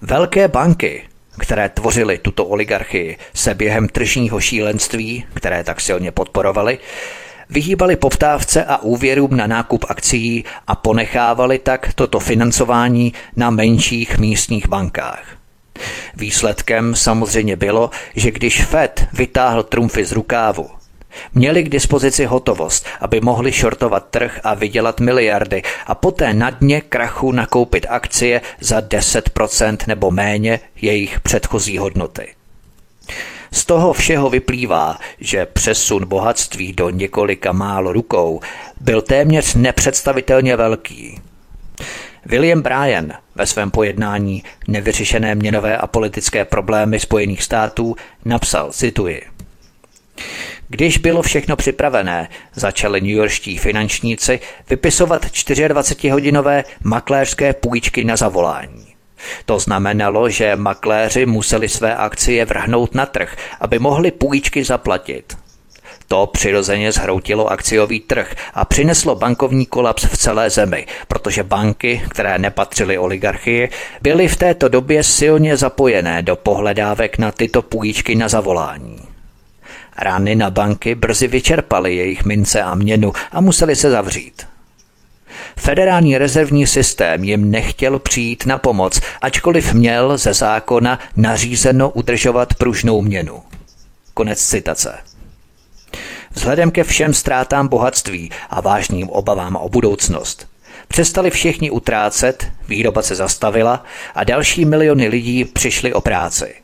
Velké 0.00 0.48
banky, 0.48 1.02
které 1.38 1.68
tvořily 1.68 2.18
tuto 2.18 2.46
oligarchii, 2.46 3.16
se 3.34 3.54
během 3.54 3.88
tržního 3.88 4.40
šílenství, 4.40 5.24
které 5.34 5.64
tak 5.64 5.80
silně 5.80 6.12
podporovaly, 6.12 6.78
vyhýbali 7.50 7.96
poptávce 7.96 8.64
a 8.64 8.76
úvěrům 8.76 9.36
na 9.36 9.46
nákup 9.46 9.84
akcií 9.88 10.44
a 10.66 10.74
ponechávali 10.74 11.58
tak 11.58 11.94
toto 11.94 12.20
financování 12.20 13.12
na 13.36 13.50
menších 13.50 14.18
místních 14.18 14.68
bankách. 14.68 15.36
Výsledkem 16.16 16.94
samozřejmě 16.94 17.56
bylo, 17.56 17.90
že 18.14 18.30
když 18.30 18.64
Fed 18.64 19.06
vytáhl 19.12 19.62
trumfy 19.62 20.04
z 20.04 20.12
rukávu 20.12 20.77
Měli 21.34 21.62
k 21.62 21.68
dispozici 21.68 22.24
hotovost, 22.24 22.86
aby 23.00 23.20
mohli 23.20 23.52
shortovat 23.52 24.06
trh 24.10 24.40
a 24.44 24.54
vydělat 24.54 25.00
miliardy 25.00 25.62
a 25.86 25.94
poté 25.94 26.34
na 26.34 26.50
dně 26.50 26.80
krachu 26.80 27.32
nakoupit 27.32 27.86
akcie 27.88 28.40
za 28.60 28.80
10% 28.80 29.76
nebo 29.86 30.10
méně 30.10 30.60
jejich 30.76 31.20
předchozí 31.20 31.78
hodnoty. 31.78 32.34
Z 33.52 33.64
toho 33.64 33.92
všeho 33.92 34.30
vyplývá, 34.30 34.98
že 35.20 35.46
přesun 35.46 36.06
bohatství 36.06 36.72
do 36.72 36.90
několika 36.90 37.52
málo 37.52 37.92
rukou 37.92 38.40
byl 38.80 39.02
téměř 39.02 39.54
nepředstavitelně 39.54 40.56
velký. 40.56 41.20
William 42.26 42.62
Bryan 42.62 43.12
ve 43.34 43.46
svém 43.46 43.70
pojednání 43.70 44.42
Nevyřešené 44.68 45.34
měnové 45.34 45.76
a 45.76 45.86
politické 45.86 46.44
problémy 46.44 47.00
Spojených 47.00 47.42
států 47.42 47.96
napsal, 48.24 48.72
cituji, 48.72 49.22
když 50.68 50.98
bylo 50.98 51.22
všechno 51.22 51.56
připravené, 51.56 52.28
začali 52.54 53.00
newyorští 53.00 53.58
finančníci 53.58 54.40
vypisovat 54.70 55.26
24-hodinové 55.26 56.64
makléřské 56.84 57.52
půjčky 57.52 58.04
na 58.04 58.16
zavolání. 58.16 58.86
To 59.44 59.58
znamenalo, 59.58 60.30
že 60.30 60.56
makléři 60.56 61.26
museli 61.26 61.68
své 61.68 61.96
akcie 61.96 62.44
vrhnout 62.44 62.94
na 62.94 63.06
trh, 63.06 63.36
aby 63.60 63.78
mohli 63.78 64.10
půjčky 64.10 64.64
zaplatit. 64.64 65.36
To 66.08 66.26
přirozeně 66.26 66.92
zhroutilo 66.92 67.46
akciový 67.46 68.00
trh 68.00 68.34
a 68.54 68.64
přineslo 68.64 69.14
bankovní 69.14 69.66
kolaps 69.66 70.04
v 70.04 70.16
celé 70.16 70.50
zemi, 70.50 70.86
protože 71.08 71.42
banky, 71.42 72.02
které 72.08 72.38
nepatřily 72.38 72.98
oligarchii, 72.98 73.70
byly 74.02 74.28
v 74.28 74.36
této 74.36 74.68
době 74.68 75.02
silně 75.02 75.56
zapojené 75.56 76.22
do 76.22 76.36
pohledávek 76.36 77.18
na 77.18 77.32
tyto 77.32 77.62
půjčky 77.62 78.14
na 78.14 78.28
zavolání. 78.28 79.07
Rány 79.98 80.34
na 80.34 80.50
banky 80.50 80.94
brzy 80.94 81.28
vyčerpaly 81.28 81.96
jejich 81.96 82.24
mince 82.24 82.62
a 82.62 82.74
měnu 82.74 83.12
a 83.32 83.40
museli 83.40 83.76
se 83.76 83.90
zavřít. 83.90 84.46
Federální 85.56 86.18
rezervní 86.18 86.66
systém 86.66 87.24
jim 87.24 87.50
nechtěl 87.50 87.98
přijít 87.98 88.46
na 88.46 88.58
pomoc, 88.58 89.00
ačkoliv 89.20 89.72
měl 89.72 90.18
ze 90.18 90.34
zákona 90.34 90.98
nařízeno 91.16 91.90
udržovat 91.90 92.54
pružnou 92.54 93.02
měnu. 93.02 93.42
Konec 94.14 94.46
citace. 94.46 94.98
Vzhledem 96.30 96.70
ke 96.70 96.84
všem 96.84 97.14
ztrátám 97.14 97.68
bohatství 97.68 98.30
a 98.50 98.60
vážným 98.60 99.08
obavám 99.08 99.56
o 99.56 99.68
budoucnost, 99.68 100.48
přestali 100.88 101.30
všichni 101.30 101.70
utrácet, 101.70 102.46
výroba 102.68 103.02
se 103.02 103.14
zastavila 103.14 103.84
a 104.14 104.24
další 104.24 104.64
miliony 104.64 105.08
lidí 105.08 105.44
přišli 105.44 105.92
o 105.92 106.00
práci. 106.00 106.54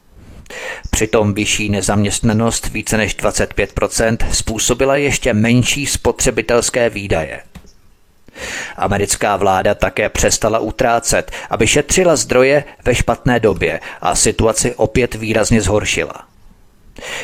Přitom 0.91 1.35
vyšší 1.35 1.69
nezaměstnanost 1.69 2.69
více 2.69 2.97
než 2.97 3.17
25% 3.17 4.17
způsobila 4.33 4.97
ještě 4.97 5.35
menší 5.35 5.87
spotřebitelské 5.87 6.91
výdaje. 6.91 7.41
Americká 8.77 9.37
vláda 9.37 9.75
také 9.75 10.09
přestala 10.09 10.59
utrácet, 10.59 11.31
aby 11.51 11.67
šetřila 11.67 12.17
zdroje 12.17 12.65
ve 12.85 12.95
špatné 12.95 13.41
době 13.41 13.81
a 14.01 14.15
situaci 14.15 14.75
opět 14.75 15.15
výrazně 15.15 15.61
zhoršila. 15.61 16.25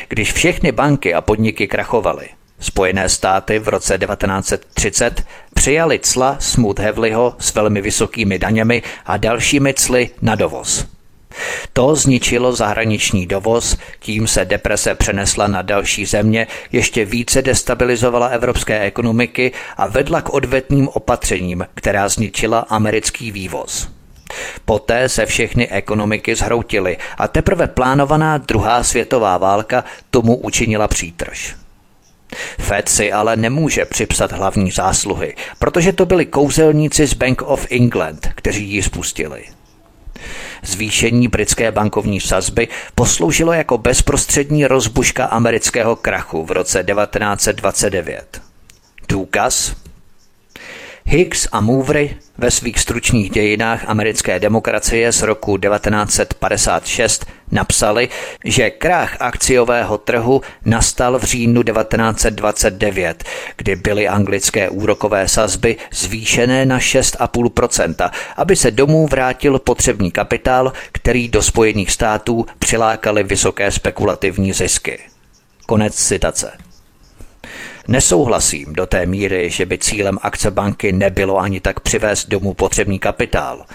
Když 0.07 0.33
všechny 0.33 0.71
banky 0.71 1.13
a 1.13 1.21
podniky 1.21 1.67
krachovaly, 1.67 2.29
Spojené 2.61 3.09
státy 3.09 3.59
v 3.59 3.67
roce 3.67 3.97
1930 3.97 5.23
přijali 5.53 5.99
cla 5.99 6.37
Smoot 6.39 6.79
Hevliho 6.79 7.35
s 7.39 7.53
velmi 7.53 7.81
vysokými 7.81 8.39
daněmi 8.39 8.83
a 9.05 9.17
dalšími 9.17 9.73
cly 9.73 10.09
na 10.21 10.35
dovoz. 10.35 10.85
To 11.73 11.95
zničilo 11.95 12.53
zahraniční 12.55 13.25
dovoz, 13.25 13.77
tím 13.99 14.27
se 14.27 14.45
deprese 14.45 14.95
přenesla 14.95 15.47
na 15.47 15.61
další 15.61 16.05
země, 16.05 16.47
ještě 16.71 17.05
více 17.05 17.41
destabilizovala 17.41 18.27
evropské 18.27 18.79
ekonomiky 18.79 19.51
a 19.77 19.87
vedla 19.87 20.21
k 20.21 20.33
odvetným 20.33 20.87
opatřením, 20.87 21.67
která 21.73 22.09
zničila 22.09 22.59
americký 22.59 23.31
vývoz. 23.31 23.87
Poté 24.65 25.09
se 25.09 25.25
všechny 25.25 25.69
ekonomiky 25.69 26.35
zhroutily 26.35 26.97
a 27.17 27.27
teprve 27.27 27.67
plánovaná 27.67 28.37
druhá 28.37 28.83
světová 28.83 29.37
válka 29.37 29.83
tomu 30.09 30.35
učinila 30.35 30.87
přítrž. 30.87 31.55
Fed 32.59 32.89
si 32.89 33.11
ale 33.11 33.35
nemůže 33.35 33.85
připsat 33.85 34.31
hlavní 34.31 34.71
zásluhy, 34.71 35.35
protože 35.59 35.93
to 35.93 36.05
byli 36.05 36.25
kouzelníci 36.25 37.07
z 37.07 37.13
Bank 37.13 37.41
of 37.41 37.67
England, 37.69 38.29
kteří 38.35 38.69
ji 38.69 38.83
spustili. 38.83 39.43
Zvýšení 40.63 41.27
britské 41.27 41.71
bankovní 41.71 42.19
sazby 42.19 42.67
posloužilo 42.95 43.53
jako 43.53 43.77
bezprostřední 43.77 44.65
rozbuška 44.67 45.25
amerického 45.25 45.95
krachu 45.95 46.45
v 46.45 46.51
roce 46.51 46.83
1929. 46.83 48.41
Důkaz? 49.09 49.75
Hicks 51.05 51.47
a 51.51 51.61
Movery 51.61 52.17
ve 52.37 52.51
svých 52.51 52.79
stručných 52.79 53.29
dějinách 53.29 53.83
americké 53.87 54.39
demokracie 54.39 55.11
z 55.11 55.21
roku 55.21 55.57
1956 55.57 57.25
napsali, 57.51 58.09
že 58.45 58.69
krach 58.69 59.17
akciového 59.19 59.97
trhu 59.97 60.41
nastal 60.65 61.19
v 61.19 61.23
říjnu 61.23 61.63
1929, 61.63 63.23
kdy 63.57 63.75
byly 63.75 64.07
anglické 64.07 64.69
úrokové 64.69 65.27
sazby 65.27 65.77
zvýšené 65.93 66.65
na 66.65 66.79
6,5%, 66.79 68.11
aby 68.37 68.55
se 68.55 68.71
domů 68.71 69.07
vrátil 69.07 69.59
potřebný 69.59 70.11
kapitál, 70.11 70.73
který 70.91 71.29
do 71.29 71.41
Spojených 71.41 71.91
států 71.91 72.45
přilákali 72.59 73.23
vysoké 73.23 73.71
spekulativní 73.71 74.53
zisky. 74.53 74.99
Konec 75.65 75.95
citace. 75.95 76.70
Nesouhlasím 77.87 78.73
do 78.73 78.85
té 78.85 79.05
míry, 79.05 79.49
že 79.49 79.65
by 79.65 79.77
cílem 79.77 80.17
akce 80.21 80.51
banky 80.51 80.91
nebylo 80.91 81.37
ani 81.37 81.59
tak 81.59 81.79
přivést 81.79 82.29
domů 82.29 82.53
potřebný 82.53 82.99
kapitál, 82.99 83.65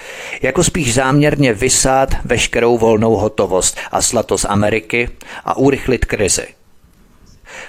jako 0.42 0.64
spíš 0.64 0.94
záměrně 0.94 1.52
vysát 1.52 2.08
veškerou 2.24 2.78
volnou 2.78 3.16
hotovost 3.16 3.76
a 3.92 4.02
slato 4.02 4.38
z 4.38 4.44
Ameriky 4.44 5.08
a 5.44 5.56
urychlit 5.56 6.04
krizi. 6.04 6.46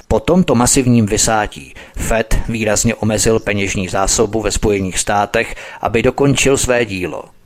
Po 0.07 0.19
tomto 0.19 0.55
masivním 0.55 1.05
vysátí 1.05 1.73
Fed 1.97 2.39
výrazně 2.49 2.95
omezil 2.95 3.39
peněžní 3.39 3.87
zásobu 3.87 4.41
ve 4.41 4.51
Spojených 4.51 4.99
státech, 4.99 5.55
aby 5.81 6.03
dokončil 6.03 6.57
své 6.57 6.85
dílo– 6.85 7.23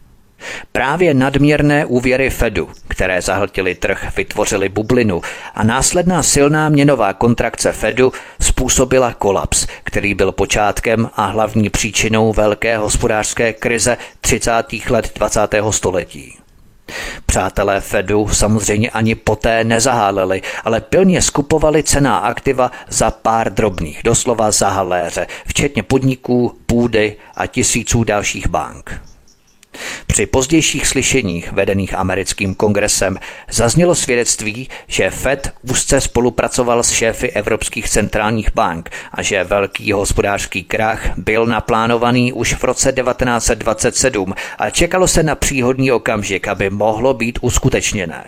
Právě 0.72 1.14
nadměrné 1.14 1.86
úvěry 1.86 2.30
Fedu, 2.30 2.70
které 2.88 3.22
zahltily 3.22 3.76
trh, 3.76 4.08
vytvořily 4.18 4.70
bublinu 4.70 5.22
a 5.56 5.64
následná 5.64 6.24
silná 6.24 6.70
měnová 6.70 7.14
kontrakce 7.14 7.72
Fedu 7.72 8.14
způsobila 8.42 9.14
kolaps, 9.14 9.68
který 9.84 10.14
byl 10.14 10.32
počátkem 10.32 11.10
a 11.16 11.26
hlavní 11.26 11.70
příčinou 11.70 12.34
velké 12.34 12.78
hospodářské 12.78 13.54
krize 13.54 13.98
30. 14.22 14.52
let 14.89 15.12
20. 15.16 15.39
století. 15.70 16.38
Přátelé 17.26 17.82
Fedu 17.82 18.28
samozřejmě 18.28 18.89
ani 18.89 19.16
poté 19.16 19.64
nezaháleli, 19.64 20.42
ale 20.64 20.82
pilně 20.82 21.22
skupovali 21.22 21.84
cená 21.84 22.18
aktiva 22.18 22.72
za 22.89 23.12
pár 23.12 23.54
drobných, 23.54 24.02
doslova 24.04 24.52
za 24.52 24.70
haléře, 24.70 25.28
včetně 25.48 25.84
podniků, 25.84 26.58
půdy 26.66 27.16
a 27.36 27.48
tisíců 27.48 28.04
dalších 28.04 28.48
bank. 28.48 29.11
Při 30.07 30.26
pozdějších 30.26 30.88
slyšeních 30.88 31.51
vedených 31.51 31.93
americkým 31.93 32.55
kongresem 32.55 33.17
zaznělo 33.49 33.95
svědectví, 33.95 34.69
že 34.88 35.09
Fed 35.09 35.53
úzce 35.72 36.01
spolupracoval 36.01 36.84
s 36.84 36.91
šéfy 36.91 37.32
evropských 37.32 37.89
centrálních 37.89 38.53
bank 38.53 38.89
a 39.11 39.22
že 39.22 39.43
velký 39.43 39.91
hospodářský 39.91 40.63
krach 40.63 41.17
byl 41.17 41.45
naplánovaný 41.45 42.34
už 42.34 42.53
v 42.53 42.63
roce 42.63 42.91
1927 42.91 44.34
a 44.57 44.69
čekalo 44.69 45.07
se 45.07 45.24
na 45.24 45.36
příhodný 45.36 45.91
okamžik, 45.91 46.47
aby 46.47 46.69
mohlo 46.69 47.13
být 47.13 47.39
uskutečněné. 47.41 48.24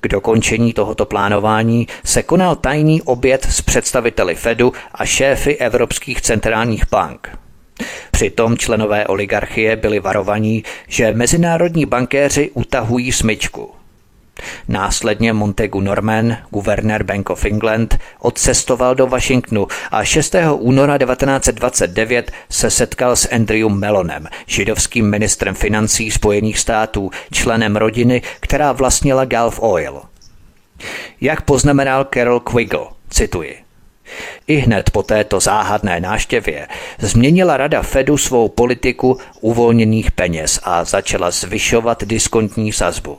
K 0.00 0.08
dokončení 0.08 0.72
tohoto 0.72 1.06
plánování 1.06 1.86
se 2.04 2.22
konal 2.22 2.56
tajný 2.56 3.02
oběd 3.02 3.46
s 3.50 3.62
představiteli 3.62 4.34
Fedu 4.34 4.72
a 4.94 5.04
šéfy 5.04 5.56
evropských 5.56 6.20
centrálních 6.20 6.84
bank. 6.90 7.45
Přitom 8.10 8.58
členové 8.58 9.06
oligarchie 9.06 9.76
byli 9.76 10.00
varovaní, 10.00 10.64
že 10.88 11.12
mezinárodní 11.12 11.86
bankéři 11.86 12.50
utahují 12.54 13.12
smyčku. 13.12 13.70
Následně 14.68 15.32
Montegu 15.32 15.80
Norman, 15.80 16.36
guvernér 16.50 17.02
Bank 17.02 17.30
of 17.30 17.44
England, 17.44 17.98
odcestoval 18.20 18.94
do 18.94 19.06
Washingtonu 19.06 19.66
a 19.90 20.04
6. 20.04 20.34
února 20.52 20.98
1929 20.98 22.32
se 22.50 22.70
setkal 22.70 23.16
s 23.16 23.28
Andrew 23.32 23.68
Melonem, 23.68 24.28
židovským 24.46 25.10
ministrem 25.10 25.54
financí 25.54 26.10
Spojených 26.10 26.58
států, 26.58 27.10
členem 27.32 27.76
rodiny, 27.76 28.22
která 28.40 28.72
vlastnila 28.72 29.24
Gulf 29.24 29.58
Oil. 29.62 30.02
Jak 31.20 31.42
poznamenal 31.42 32.06
Carol 32.14 32.40
Quiggle, 32.40 32.86
cituji, 33.10 33.65
i 34.46 34.56
hned 34.56 34.90
po 34.90 35.02
této 35.02 35.40
záhadné 35.40 36.00
náštěvě 36.00 36.68
změnila 36.98 37.56
Rada 37.56 37.82
Fedu 37.82 38.16
svou 38.18 38.48
politiku 38.48 39.18
uvolněných 39.40 40.10
peněz 40.10 40.60
a 40.62 40.84
začala 40.84 41.30
zvyšovat 41.30 42.04
diskontní 42.04 42.72
sazbu. 42.72 43.18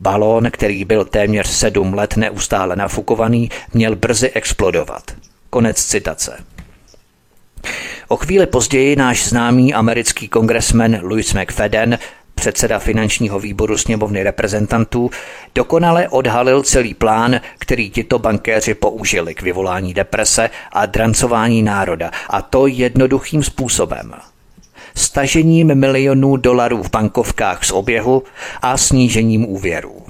Balón, 0.00 0.50
který 0.50 0.84
byl 0.84 1.04
téměř 1.04 1.46
sedm 1.46 1.94
let 1.94 2.16
neustále 2.16 2.76
nafukovaný, 2.76 3.50
měl 3.74 3.96
brzy 3.96 4.30
explodovat. 4.30 5.02
Konec 5.50 5.84
citace. 5.84 6.44
O 8.08 8.16
chvíli 8.16 8.46
později 8.46 8.96
náš 8.96 9.28
známý 9.28 9.74
americký 9.74 10.28
kongresmen 10.28 11.00
Louis 11.02 11.34
McFadden 11.34 11.98
předseda 12.36 12.78
finančního 12.78 13.40
výboru 13.40 13.78
sněmovny 13.78 14.22
reprezentantů, 14.22 15.10
dokonale 15.54 16.08
odhalil 16.08 16.62
celý 16.62 16.94
plán, 16.94 17.40
který 17.58 17.90
tito 17.90 18.18
bankéři 18.18 18.74
použili 18.74 19.34
k 19.34 19.42
vyvolání 19.42 19.94
deprese 19.94 20.50
a 20.72 20.86
drancování 20.86 21.62
národa, 21.62 22.10
a 22.30 22.42
to 22.42 22.66
jednoduchým 22.66 23.42
způsobem. 23.42 24.14
Stažením 24.94 25.74
milionů 25.74 26.36
dolarů 26.36 26.82
v 26.82 26.90
bankovkách 26.90 27.64
z 27.64 27.70
oběhu 27.70 28.22
a 28.62 28.76
snížením 28.76 29.46
úvěrů. 29.46 30.02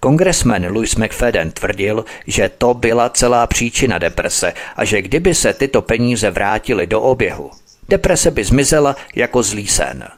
Kongresmen 0.00 0.72
Louis 0.72 0.96
McFadden 0.96 1.50
tvrdil, 1.50 2.04
že 2.26 2.50
to 2.58 2.74
byla 2.74 3.08
celá 3.08 3.46
příčina 3.46 3.98
deprese 3.98 4.52
a 4.76 4.84
že 4.84 5.02
kdyby 5.02 5.34
se 5.34 5.52
tyto 5.52 5.82
peníze 5.82 6.30
vrátily 6.30 6.86
do 6.86 7.00
oběhu, 7.00 7.50
deprese 7.88 8.30
by 8.30 8.44
zmizela 8.44 8.96
jako 9.14 9.42
zlý 9.42 9.66
sen. 9.66 10.08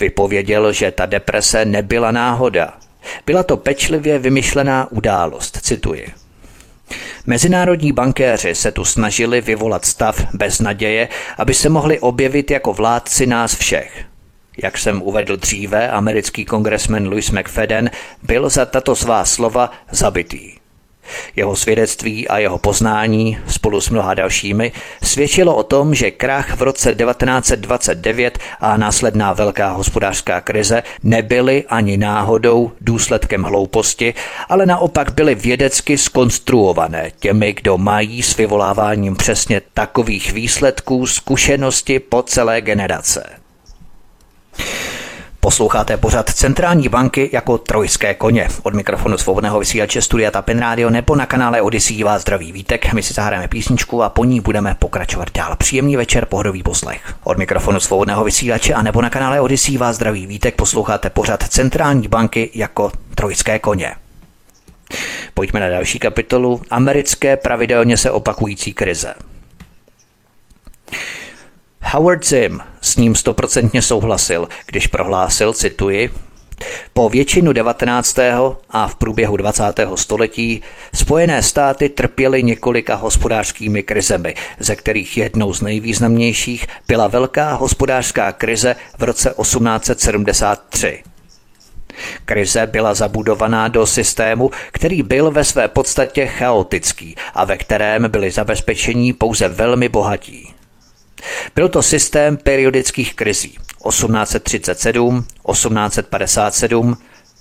Vypověděl, 0.00 0.72
že 0.72 0.90
ta 0.90 1.06
deprese 1.06 1.64
nebyla 1.64 2.10
náhoda. 2.10 2.72
Byla 3.26 3.42
to 3.42 3.56
pečlivě 3.56 4.18
vymyšlená 4.18 4.88
událost, 4.90 5.58
cituji. 5.62 6.06
Mezinárodní 7.26 7.92
bankéři 7.92 8.54
se 8.54 8.72
tu 8.72 8.84
snažili 8.84 9.40
vyvolat 9.40 9.84
stav 9.84 10.26
bez 10.34 10.60
naděje, 10.60 11.08
aby 11.38 11.54
se 11.54 11.68
mohli 11.68 12.00
objevit 12.00 12.50
jako 12.50 12.72
vládci 12.72 13.26
nás 13.26 13.54
všech. 13.54 14.04
Jak 14.62 14.78
jsem 14.78 15.02
uvedl 15.02 15.36
dříve, 15.36 15.90
americký 15.90 16.44
kongresmen 16.44 17.08
Louis 17.08 17.30
McFadden 17.30 17.90
byl 18.22 18.48
za 18.48 18.64
tato 18.64 18.96
svá 18.96 19.24
slova 19.24 19.72
zabitý. 19.90 20.52
Jeho 21.36 21.56
svědectví 21.56 22.28
a 22.28 22.38
jeho 22.38 22.58
poznání 22.58 23.38
spolu 23.46 23.80
s 23.80 23.90
mnoha 23.90 24.14
dalšími 24.14 24.72
svědčilo 25.02 25.56
o 25.56 25.62
tom, 25.62 25.94
že 25.94 26.10
krach 26.10 26.56
v 26.56 26.62
roce 26.62 26.94
1929 26.94 28.38
a 28.60 28.76
následná 28.76 29.32
velká 29.32 29.70
hospodářská 29.70 30.40
krize 30.40 30.82
nebyly 31.02 31.64
ani 31.68 31.96
náhodou 31.96 32.72
důsledkem 32.80 33.42
hlouposti, 33.42 34.14
ale 34.48 34.66
naopak 34.66 35.14
byly 35.14 35.34
vědecky 35.34 35.98
skonstruované 35.98 37.10
těmi, 37.18 37.52
kdo 37.52 37.78
mají 37.78 38.22
s 38.22 38.36
vyvoláváním 38.36 39.16
přesně 39.16 39.62
takových 39.74 40.32
výsledků 40.32 41.06
zkušenosti 41.06 41.98
po 41.98 42.22
celé 42.22 42.60
generace. 42.60 43.26
Posloucháte 45.46 45.96
pořad 45.96 46.30
Centrální 46.30 46.88
banky 46.88 47.30
jako 47.32 47.58
trojské 47.58 48.14
koně. 48.14 48.48
Od 48.62 48.74
mikrofonu 48.74 49.18
svobodného 49.18 49.58
vysílače 49.58 50.02
Studia 50.02 50.30
Tapin 50.30 50.58
Radio 50.58 50.90
nebo 50.90 51.16
na 51.16 51.26
kanále 51.26 51.62
Odyssey 51.62 52.02
vás 52.02 52.22
zdraví 52.22 52.52
vítek. 52.52 52.92
My 52.92 53.02
si 53.02 53.14
zahrajeme 53.14 53.48
písničku 53.48 54.02
a 54.02 54.08
po 54.08 54.24
ní 54.24 54.40
budeme 54.40 54.76
pokračovat 54.78 55.28
dál. 55.34 55.56
Příjemný 55.56 55.96
večer, 55.96 56.26
pohodový 56.26 56.62
poslech. 56.62 57.14
Od 57.24 57.38
mikrofonu 57.38 57.80
svobodného 57.80 58.24
vysílače 58.24 58.74
a 58.74 58.82
nebo 58.82 59.02
na 59.02 59.10
kanále 59.10 59.40
Odyssey 59.40 59.76
vás 59.76 59.96
zdraví 59.96 60.26
vítek. 60.26 60.54
Posloucháte 60.54 61.10
pořad 61.10 61.42
Centrální 61.42 62.08
banky 62.08 62.50
jako 62.54 62.92
trojské 63.14 63.58
koně. 63.58 63.94
Pojďme 65.34 65.60
na 65.60 65.68
další 65.68 65.98
kapitolu. 65.98 66.62
Americké 66.70 67.36
pravidelně 67.36 67.96
se 67.96 68.10
opakující 68.10 68.74
krize. 68.74 69.14
Howard 71.82 72.26
Zim 72.26 72.60
s 72.80 72.96
ním 72.96 73.14
stoprocentně 73.14 73.82
souhlasil, 73.82 74.48
když 74.66 74.86
prohlásil, 74.86 75.52
cituji, 75.52 76.10
po 76.92 77.08
většinu 77.08 77.52
19. 77.52 78.18
a 78.70 78.88
v 78.88 78.94
průběhu 78.94 79.36
20. 79.36 79.62
století 79.94 80.62
Spojené 80.94 81.42
státy 81.42 81.88
trpěly 81.88 82.42
několika 82.42 82.94
hospodářskými 82.94 83.82
krizemi, 83.82 84.34
ze 84.58 84.76
kterých 84.76 85.16
jednou 85.16 85.54
z 85.54 85.62
nejvýznamnějších 85.62 86.66
byla 86.88 87.08
velká 87.08 87.52
hospodářská 87.52 88.32
krize 88.32 88.76
v 88.98 89.02
roce 89.02 89.34
1873. 89.42 91.02
Krize 92.24 92.66
byla 92.66 92.94
zabudovaná 92.94 93.68
do 93.68 93.86
systému, 93.86 94.50
který 94.72 95.02
byl 95.02 95.30
ve 95.30 95.44
své 95.44 95.68
podstatě 95.68 96.26
chaotický 96.26 97.16
a 97.34 97.44
ve 97.44 97.56
kterém 97.56 98.10
byli 98.10 98.30
zabezpečení 98.30 99.12
pouze 99.12 99.48
velmi 99.48 99.88
bohatí. 99.88 100.55
Byl 101.54 101.68
to 101.68 101.82
systém 101.82 102.36
periodických 102.36 103.14
krizí. 103.14 103.58
1837, 103.88 105.24
1857, 105.52 106.96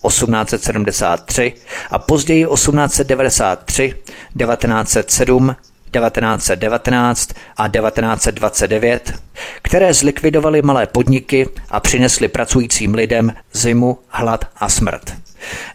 1873 0.07 1.53
a 1.91 1.99
později 1.99 2.45
1893, 2.45 3.93
1907, 4.37 5.55
1919 5.91 7.33
a 7.57 7.67
1929, 7.67 9.13
které 9.61 9.93
zlikvidovaly 9.93 10.61
malé 10.61 10.87
podniky 10.87 11.49
a 11.69 11.79
přinesly 11.79 12.27
pracujícím 12.27 12.93
lidem 12.93 13.33
zimu, 13.53 13.99
hlad 14.07 14.45
a 14.57 14.69
smrt 14.69 15.25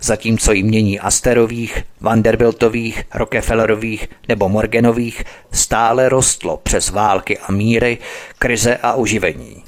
zatímco 0.01 0.53
mění 0.53 1.01
Asterových, 1.01 1.83
Vanderbiltových, 2.01 3.03
Rockefellerových 3.15 4.09
nebo 4.29 4.49
Morganových 4.49 5.25
stále 5.53 6.09
rostlo 6.09 6.57
přes 6.57 6.91
války 6.91 7.39
a 7.39 7.53
míry, 7.53 7.99
krize 8.39 8.77
a 8.83 8.93
oživení. 8.93 9.65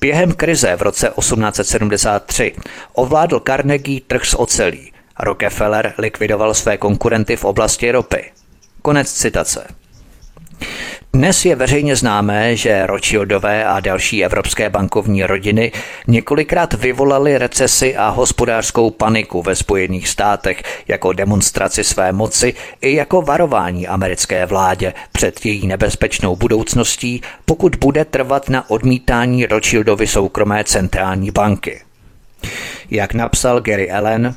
Během 0.00 0.32
krize 0.32 0.76
v 0.76 0.82
roce 0.82 1.12
1873 1.18 2.52
ovládl 2.92 3.40
Carnegie 3.46 4.00
trh 4.06 4.24
s 4.24 4.38
ocelí. 4.38 4.92
Rockefeller 5.20 5.94
likvidoval 5.98 6.54
své 6.54 6.76
konkurenty 6.76 7.36
v 7.36 7.44
oblasti 7.44 7.90
ropy. 7.90 8.32
Konec 8.82 9.12
citace. 9.12 9.66
Dnes 11.16 11.44
je 11.44 11.56
veřejně 11.56 11.96
známé, 11.96 12.56
že 12.56 12.86
Rothschildové 12.86 13.64
a 13.64 13.80
další 13.80 14.24
evropské 14.24 14.70
bankovní 14.70 15.22
rodiny 15.22 15.72
několikrát 16.06 16.74
vyvolali 16.74 17.38
recesi 17.38 17.96
a 17.96 18.08
hospodářskou 18.08 18.90
paniku 18.90 19.42
ve 19.42 19.54
Spojených 19.56 20.08
státech 20.08 20.62
jako 20.88 21.12
demonstraci 21.12 21.84
své 21.84 22.12
moci 22.12 22.54
i 22.80 22.94
jako 22.94 23.22
varování 23.22 23.88
americké 23.88 24.46
vládě 24.46 24.94
před 25.12 25.46
její 25.46 25.66
nebezpečnou 25.66 26.36
budoucností, 26.36 27.22
pokud 27.44 27.76
bude 27.76 28.04
trvat 28.04 28.48
na 28.48 28.70
odmítání 28.70 29.46
Rothschildovy 29.46 30.06
soukromé 30.06 30.64
centrální 30.64 31.30
banky. 31.30 31.80
Jak 32.90 33.14
napsal 33.14 33.60
Gary 33.60 33.90
Allen, 33.90 34.36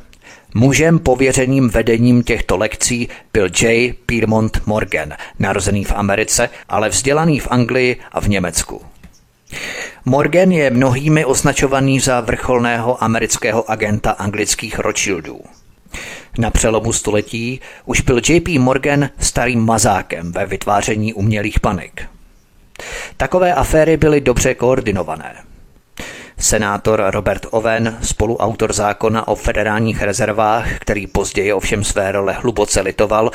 Mužem 0.53 0.99
pověřeným 0.99 1.69
vedením 1.69 2.23
těchto 2.23 2.57
lekcí 2.57 3.09
byl 3.33 3.49
J. 3.61 3.93
Piermont 4.05 4.61
Morgan, 4.65 5.13
narozený 5.39 5.83
v 5.83 5.91
Americe, 5.91 6.49
ale 6.69 6.89
vzdělaný 6.89 7.39
v 7.39 7.47
Anglii 7.51 7.95
a 8.11 8.21
v 8.21 8.29
Německu. 8.29 8.81
Morgan 10.05 10.51
je 10.51 10.71
mnohými 10.71 11.25
označovaný 11.25 11.99
za 11.99 12.21
vrcholného 12.21 13.03
amerického 13.03 13.71
agenta 13.71 14.11
anglických 14.11 14.79
Rothschildů. 14.79 15.41
Na 16.37 16.51
přelomu 16.51 16.93
století 16.93 17.59
už 17.85 18.01
byl 18.01 18.21
JP 18.29 18.47
Morgan 18.47 19.09
starým 19.19 19.65
mazákem 19.65 20.31
ve 20.31 20.45
vytváření 20.45 21.13
umělých 21.13 21.59
panik. 21.59 22.01
Takové 23.17 23.53
aféry 23.53 23.97
byly 23.97 24.21
dobře 24.21 24.55
koordinované. 24.55 25.48
Senátor 26.39 27.03
Robert 27.07 27.45
Owen, 27.51 27.97
spoluautor 28.01 28.73
zákona 28.73 29.27
o 29.27 29.35
federálních 29.35 30.01
rezervách, 30.01 30.79
který 30.79 31.07
později 31.07 31.53
ovšem 31.53 31.83
své 31.83 32.11
role 32.11 32.33
hluboce 32.33 32.81
litoval, 32.81 33.31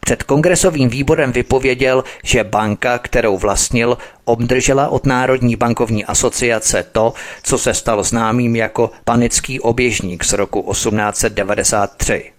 před 0.00 0.22
kongresovým 0.22 0.88
výborem 0.88 1.32
vypověděl, 1.32 2.04
že 2.24 2.44
banka, 2.44 2.98
kterou 2.98 3.38
vlastnil, 3.38 3.98
obdržela 4.24 4.88
od 4.88 5.06
Národní 5.06 5.56
bankovní 5.56 6.04
asociace 6.04 6.84
to, 6.92 7.14
co 7.42 7.58
se 7.58 7.74
stalo 7.74 8.02
známým 8.02 8.56
jako 8.56 8.90
panický 9.04 9.60
oběžník 9.60 10.24
z 10.24 10.32
roku 10.32 10.72
1893. 10.72 12.32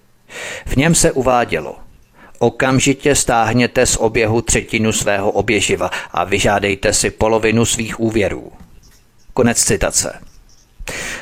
V 0.66 0.76
něm 0.76 0.96
se 0.96 1.12
uvádělo– 1.12 1.76
Okamžitě 2.42 3.16
stáhněte 3.16 3.86
z 3.86 3.98
oběhu 3.98 4.42
třetinu 4.42 4.92
svého 4.92 5.32
oběživa 5.32 5.90
a 6.12 6.24
vyžádejte 6.24 6.94
si 6.94 7.10
polovinu 7.10 7.66
svých 7.66 8.00
úvěrů. 8.00 8.52
Konec 9.34 9.64
citace. 9.64 10.20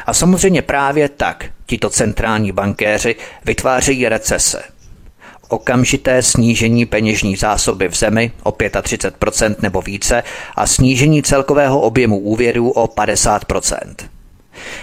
A 0.06 0.14
samozřejmě 0.14 0.62
právě 0.62 1.10
tak 1.10 1.46
tito 1.66 1.90
centrální 1.90 2.52
bankéři 2.52 3.16
vytvářejí 3.46 4.10
recese. 4.10 4.64
Okamžité 5.50 6.24
snížení 6.24 6.86
peněžní 6.86 7.36
zásoby 7.36 7.88
v 7.88 7.96
zemi 7.96 8.32
o 8.44 8.52
35% 8.52 9.56
nebo 9.62 9.82
více 9.82 10.24
a 10.56 10.68
snížení 10.68 11.24
celkového 11.24 11.82
objemu 11.82 12.20
úvěrů 12.20 12.72
o 12.72 12.86
50%. 12.88 13.78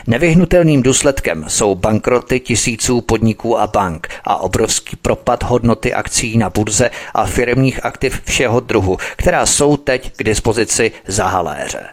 Nevyhnutelným 0.07 0.83
důsledkem 0.83 1.45
jsou 1.49 1.75
bankroty 1.75 2.41
tisíců 2.41 3.01
podniků 3.01 3.59
a 3.59 3.67
bank 3.67 4.09
a 4.25 4.37
obrovský 4.37 4.97
propad 4.97 5.43
hodnoty 5.43 5.95
akcí 5.95 6.39
na 6.39 6.51
burze 6.51 6.91
a 7.15 7.27
firmních 7.27 7.85
aktiv 7.85 8.21
všeho 8.25 8.61
druhu, 8.61 8.97
která 9.17 9.47
jsou 9.47 9.77
teď 9.77 10.13
k 10.17 10.25
dispozici 10.25 10.93
za 11.07 11.27
haléře. 11.27 11.87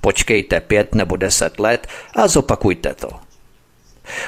Počkejte 0.00 0.60
pět 0.60 0.94
nebo 0.94 1.16
deset 1.16 1.58
let 1.58 1.86
a 2.14 2.28
zopakujte 2.28 2.94
to. 2.94 3.08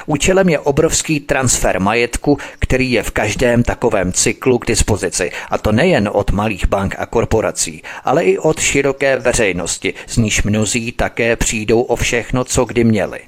Účelem 0.05 0.49
je 0.49 0.59
obrovský 0.59 1.19
transfer 1.19 1.79
majetku, 1.79 2.37
který 2.59 2.91
je 2.91 3.03
v 3.03 3.11
každém 3.11 3.63
takovém 3.63 4.13
cyklu 4.13 4.59
k 4.59 4.65
dispozici, 4.65 5.31
a 5.49 5.57
to 5.57 5.71
nejen 5.71 6.09
od 6.13 6.31
malých 6.31 6.67
bank 6.67 6.95
a 6.97 7.05
korporací, 7.05 7.83
ale 8.03 8.23
i 8.23 8.37
od 8.37 8.59
široké 8.59 9.17
veřejnosti, 9.17 9.93
z 10.07 10.17
níž 10.17 10.43
mnozí 10.43 10.91
také 10.91 11.35
přijdou 11.35 11.81
o 11.81 11.95
všechno, 11.95 12.43
co 12.43 12.65
kdy 12.65 12.83
měli. 12.83 13.19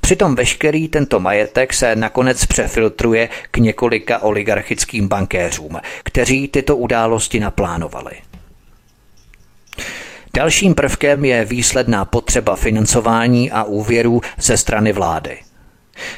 Přitom 0.00 0.34
veškerý 0.34 0.88
tento 0.88 1.20
majetek 1.20 1.74
se 1.74 1.96
nakonec 1.96 2.46
přefiltruje 2.46 3.28
k 3.50 3.56
několika 3.56 4.18
oligarchickým 4.18 5.08
bankéřům, 5.08 5.80
kteří 6.04 6.48
tyto 6.48 6.76
události 6.76 7.40
naplánovali. 7.40 8.12
Dalším 10.34 10.74
prvkem 10.74 11.24
je 11.24 11.44
výsledná 11.44 12.04
potřeba 12.04 12.56
financování 12.56 13.50
a 13.50 13.64
úvěrů 13.64 14.20
ze 14.38 14.56
strany 14.56 14.92
vlády. 14.92 15.38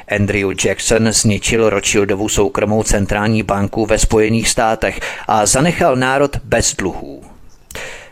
Andrew 0.09 0.53
Jackson 0.65 1.13
zničil 1.13 1.71
Rothschildovu 1.71 2.29
soukromou 2.29 2.83
centrální 2.83 3.43
banku 3.43 3.87
ve 3.87 3.99
Spojených 3.99 4.49
státech 4.49 5.01
a 5.29 5.47
zanechal 5.47 5.97
národ 5.97 6.37
bez 6.45 6.75
dluhů. 6.75 7.23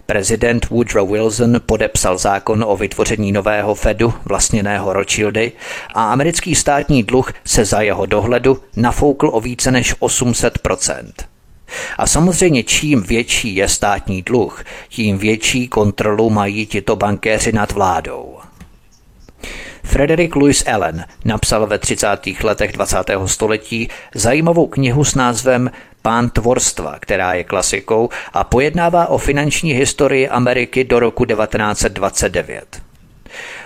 Prezident 0.06 0.70
Woodrow 0.70 1.12
Wilson 1.12 1.60
podepsal 1.66 2.18
zákon 2.18 2.64
o 2.68 2.76
vytvoření 2.76 3.32
nového 3.32 3.74
Fedu, 3.74 4.14
vlastněného 4.24 4.92
Rothschildy, 4.92 5.52
a 5.94 6.12
americký 6.12 6.54
státní 6.54 7.02
dluh 7.02 7.32
se 7.44 7.64
za 7.64 7.80
jeho 7.80 8.06
dohledu 8.06 8.60
nafoukl 8.76 9.30
o 9.32 9.40
více 9.40 9.70
než 9.70 9.94
800 9.98 10.58
a 11.98 12.06
samozřejmě 12.06 12.62
čím 12.62 13.02
větší 13.02 13.56
je 13.56 13.68
státní 13.68 14.22
dluh, 14.22 14.64
tím 14.88 15.18
větší 15.18 15.68
kontrolu 15.68 16.30
mají 16.30 16.66
tito 16.66 16.96
bankéři 16.96 17.52
nad 17.52 17.72
vládou. 17.72 18.38
Frederick 19.84 20.36
Louis 20.36 20.64
Allen 20.66 21.04
napsal 21.24 21.66
ve 21.66 21.78
30. 21.78 22.06
letech 22.42 22.72
20. 22.72 22.96
století 23.26 23.88
zajímavou 24.14 24.66
knihu 24.66 25.04
s 25.04 25.14
názvem 25.14 25.70
Pán 26.02 26.30
tvorstva, 26.30 26.96
která 27.00 27.34
je 27.34 27.44
klasikou 27.44 28.08
a 28.32 28.44
pojednává 28.44 29.06
o 29.06 29.18
finanční 29.18 29.72
historii 29.72 30.28
Ameriky 30.28 30.84
do 30.84 31.00
roku 31.00 31.24
1929. 31.24 32.93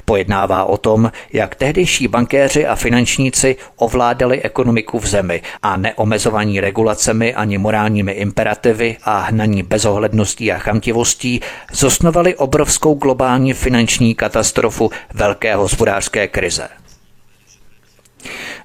Pojednává 0.09 0.65
o 0.65 0.77
tom, 0.77 1.13
jak 1.33 1.55
tehdejší 1.55 2.09
bankéři 2.09 2.67
a 2.67 2.77
finančníci 2.77 3.57
ovládali 3.77 4.43
ekonomiku 4.43 4.99
v 4.99 5.07
zemi 5.07 5.43
a 5.63 5.77
neomezovaní 5.77 6.61
regulacemi 6.61 7.35
ani 7.35 7.59
morálními 7.59 8.13
imperativy 8.13 8.97
a 9.05 9.19
hnaní 9.19 9.63
bezohledností 9.63 10.53
a 10.53 10.59
chamtivostí 10.59 11.41
zosnovali 11.73 12.37
obrovskou 12.37 12.95
globální 12.95 13.53
finanční 13.53 14.15
katastrofu 14.15 14.91
velké 15.15 15.55
hospodářské 15.55 16.29
krize. 16.29 16.69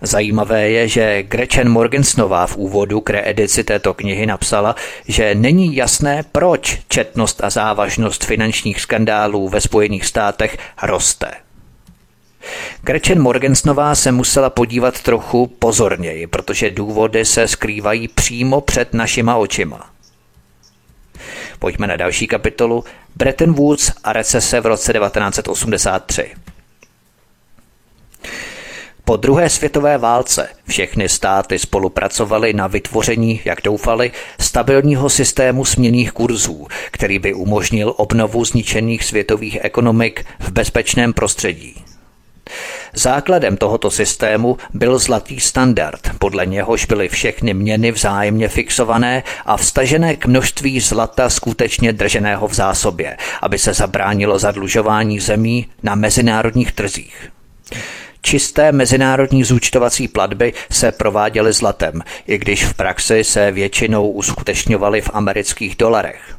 Zajímavé 0.01 0.70
je, 0.70 0.88
že 0.88 1.24
Gretchen 1.24 1.70
Morgensnová 1.70 2.47
v 2.47 2.58
úvodu 2.58 3.01
k 3.01 3.10
reedici 3.10 3.64
této 3.64 3.93
knihy 3.93 4.26
napsala, 4.26 4.76
že 5.08 5.36
není 5.36 5.76
jasné, 5.76 6.24
proč 6.32 6.80
četnost 6.88 7.43
a 7.43 7.49
závažnost 7.49 8.26
finančních 8.26 8.82
skandálů 8.82 9.49
ve 9.49 9.62
Spojených 9.62 10.06
státech 10.06 10.58
roste. 10.84 11.32
Gretchen 12.82 13.22
Morgensnová 13.22 13.95
se 13.95 14.12
musela 14.12 14.49
podívat 14.49 15.01
trochu 15.01 15.47
pozorněji, 15.47 16.28
protože 16.28 16.72
důvody 16.72 17.26
se 17.26 17.47
skrývají 17.47 18.08
přímo 18.08 18.62
před 18.62 18.93
našima 18.93 19.36
očima. 19.36 19.89
Pojďme 21.60 21.88
na 21.88 21.95
další 21.95 22.28
kapitolu. 22.28 22.84
Bretton 23.16 23.54
Woods 23.54 23.91
a 24.04 24.14
recese 24.14 24.62
v 24.62 24.66
roce 24.66 24.93
1983. 24.93 26.32
Po 29.06 29.18
druhé 29.18 29.49
světové 29.49 29.97
válce 29.97 30.49
všechny 30.68 31.10
státy 31.10 31.60
spolupracovaly 31.60 32.54
na 32.54 32.68
vytvoření, 32.68 33.41
jak 33.45 33.62
doufali, 33.64 34.12
stabilního 34.39 35.10
systému 35.10 35.66
směných 35.66 36.12
kurzů, 36.12 36.68
který 36.91 37.20
by 37.20 37.34
umožnil 37.34 37.93
obnovu 37.97 38.45
zničených 38.45 39.04
světových 39.04 39.58
ekonomik 39.62 40.26
v 40.39 40.51
bezpečném 40.51 41.14
prostředí. 41.14 41.76
Základem 42.93 43.58
tohoto 43.58 43.91
systému 43.91 44.58
byl 44.74 44.99
zlatý 44.99 45.39
standard, 45.39 46.12
podle 46.20 46.45
něhož 46.45 46.86
byly 46.86 47.10
všechny 47.10 47.54
měny 47.54 47.91
vzájemně 47.91 48.47
fixované 48.47 49.24
a 49.45 49.58
vstažené 49.58 50.16
k 50.16 50.26
množství 50.26 50.80
zlata 50.80 51.30
skutečně 51.30 51.93
drženého 51.93 52.47
v 52.47 52.54
zásobě, 52.54 53.18
aby 53.41 53.60
se 53.60 53.74
zabránilo 53.74 54.39
zadlužování 54.39 55.20
zemí 55.20 55.68
na 55.84 55.95
mezinárodních 55.95 56.72
trzích. 56.72 57.30
Čisté 58.26 58.72
mezinárodní 58.72 59.44
zúčtovací 59.44 60.08
platby 60.08 60.54
se 60.72 60.92
prováděly 60.92 61.54
zlatem, 61.54 62.02
i 62.28 62.38
když 62.38 62.66
v 62.66 62.74
praxi 62.74 63.24
se 63.24 63.52
většinou 63.52 64.12
uskutečňovaly 64.12 65.02
v 65.02 65.10
amerických 65.14 65.76
dolarech. 65.76 66.36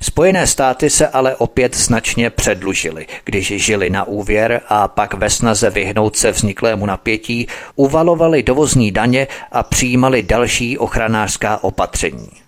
Spojené 0.00 0.46
státy 0.46 0.90
se 0.90 1.08
ale 1.08 1.36
opět 1.36 1.76
značně 1.76 2.30
předlužily, 2.30 3.06
když 3.24 3.46
žili 3.46 3.90
na 3.90 4.04
úvěr 4.04 4.60
a 4.68 4.88
pak 4.88 5.14
ve 5.14 5.30
snaze 5.30 5.70
vyhnout 5.70 6.16
se 6.16 6.30
vzniklému 6.30 6.86
napětí 6.86 7.48
uvalovali 7.76 8.42
dovozní 8.42 8.92
daně 8.92 9.26
a 9.52 9.62
přijímali 9.62 10.22
další 10.22 10.78
ochranářská 10.78 11.64
opatření. 11.64 12.45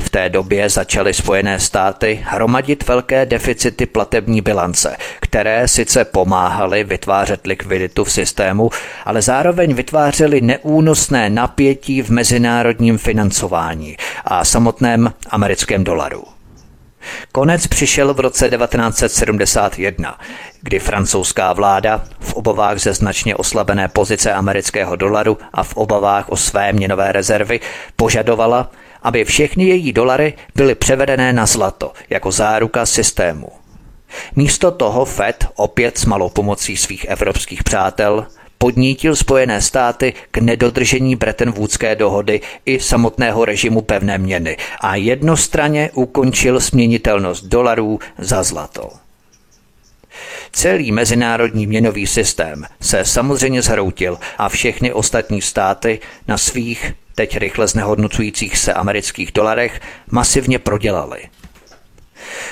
V 0.00 0.10
té 0.10 0.28
době 0.28 0.68
začaly 0.68 1.14
Spojené 1.14 1.60
státy 1.60 2.20
hromadit 2.24 2.86
velké 2.88 3.26
deficity 3.26 3.86
platební 3.86 4.40
bilance, 4.40 4.96
které 5.20 5.68
sice 5.68 6.04
pomáhaly 6.04 6.84
vytvářet 6.84 7.46
likviditu 7.46 8.04
v 8.04 8.12
systému, 8.12 8.70
ale 9.04 9.22
zároveň 9.22 9.74
vytvářely 9.74 10.40
neúnosné 10.40 11.30
napětí 11.30 12.02
v 12.02 12.10
mezinárodním 12.10 12.98
financování 12.98 13.96
a 14.24 14.44
samotném 14.44 15.12
americkém 15.30 15.84
dolaru. 15.84 16.24
Konec 17.32 17.66
přišel 17.66 18.14
v 18.14 18.20
roce 18.20 18.48
1971, 18.48 20.18
kdy 20.62 20.78
francouzská 20.78 21.52
vláda 21.52 22.04
v 22.20 22.34
obavách 22.34 22.78
ze 22.78 22.92
značně 22.92 23.36
oslabené 23.36 23.88
pozice 23.88 24.32
amerického 24.32 24.96
dolaru 24.96 25.38
a 25.52 25.62
v 25.62 25.76
obavách 25.76 26.28
o 26.28 26.36
své 26.36 26.72
měnové 26.72 27.12
rezervy 27.12 27.60
požadovala, 27.96 28.70
aby 29.02 29.24
všechny 29.24 29.64
její 29.64 29.92
dolary 29.92 30.34
byly 30.54 30.74
převedené 30.74 31.32
na 31.32 31.46
zlato 31.46 31.92
jako 32.10 32.32
záruka 32.32 32.86
systému. 32.86 33.48
Místo 34.36 34.70
toho 34.70 35.04
Fed 35.04 35.46
opět 35.56 35.98
s 35.98 36.04
malou 36.04 36.28
pomocí 36.28 36.76
svých 36.76 37.04
evropských 37.04 37.64
přátel 37.64 38.26
podnítil 38.58 39.16
Spojené 39.16 39.62
státy 39.62 40.14
k 40.30 40.38
nedodržení 40.38 41.16
Bretton 41.16 41.50
Woodské 41.50 41.94
dohody 41.94 42.40
i 42.66 42.80
samotného 42.80 43.44
režimu 43.44 43.82
pevné 43.82 44.18
měny 44.18 44.56
a 44.80 44.96
jednostranně 44.96 45.90
ukončil 45.94 46.60
směnitelnost 46.60 47.44
dolarů 47.44 47.98
za 48.18 48.42
zlato. 48.42 48.90
Celý 50.52 50.92
mezinárodní 50.92 51.66
měnový 51.66 52.06
systém 52.06 52.64
se 52.80 53.04
samozřejmě 53.04 53.62
zhroutil 53.62 54.18
a 54.38 54.48
všechny 54.48 54.92
ostatní 54.92 55.42
státy 55.42 56.00
na 56.28 56.38
svých, 56.38 56.92
teď 57.16 57.36
rychle 57.36 57.68
znehodnocujících 57.68 58.58
se 58.58 58.72
amerických 58.72 59.32
dolarech, 59.32 59.80
masivně 60.10 60.58
prodělali. 60.58 61.22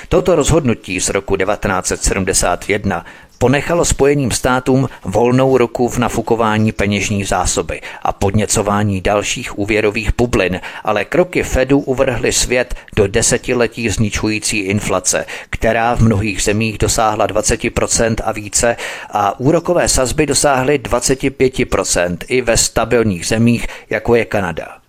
Toto 0.09 0.35
rozhodnutí 0.35 1.01
z 1.01 1.09
roku 1.09 1.37
1971 1.37 3.05
ponechalo 3.37 3.85
Spojeným 3.85 4.31
státům 4.31 4.89
volnou 5.03 5.57
ruku 5.57 5.89
v 5.89 5.97
nafukování 5.97 6.71
peněžní 6.71 7.23
zásoby 7.23 7.81
a 8.01 8.11
podněcování 8.11 9.01
dalších 9.01 9.59
úvěrových 9.59 10.09
bublin, 10.17 10.61
ale 10.83 11.05
kroky 11.05 11.43
Fedu 11.43 11.79
uvrhly 11.79 12.33
svět 12.33 12.75
do 12.95 13.07
desetiletí 13.07 13.89
zničující 13.89 14.57
inflace, 14.57 15.25
která 15.49 15.95
v 15.95 15.99
mnohých 15.99 16.43
zemích 16.43 16.77
dosáhla 16.77 17.27
20% 17.27 18.15
a 18.23 18.31
více 18.31 18.77
a 19.11 19.39
úrokové 19.39 19.89
sazby 19.89 20.25
dosáhly 20.25 20.79
25% 20.79 22.17
i 22.27 22.41
ve 22.41 22.57
stabilních 22.57 23.25
zemích, 23.25 23.67
jako 23.89 24.15
je 24.15 24.25
Kanada. 24.25 24.84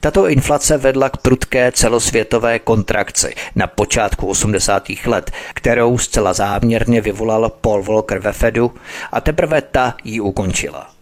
Tato 0.00 0.28
inflace 0.28 0.78
vedla 0.78 1.08
k 1.08 1.16
prudké 1.16 1.72
celosvětové 1.72 2.58
kontrakci 2.58 3.34
na 3.54 3.66
počátku 3.66 4.26
80. 4.26 4.82
let, 5.06 5.30
kterou 5.54 5.98
zcela 5.98 6.32
záměrně 6.32 7.00
vyvolal 7.00 7.48
Paul 7.60 7.82
Volcker 7.82 8.18
ve 8.18 8.32
Fedu 8.32 8.74
a 9.12 9.20
teprve 9.20 9.62
ta 9.62 9.94
ji 10.04 10.20
ukončila. 10.20 10.93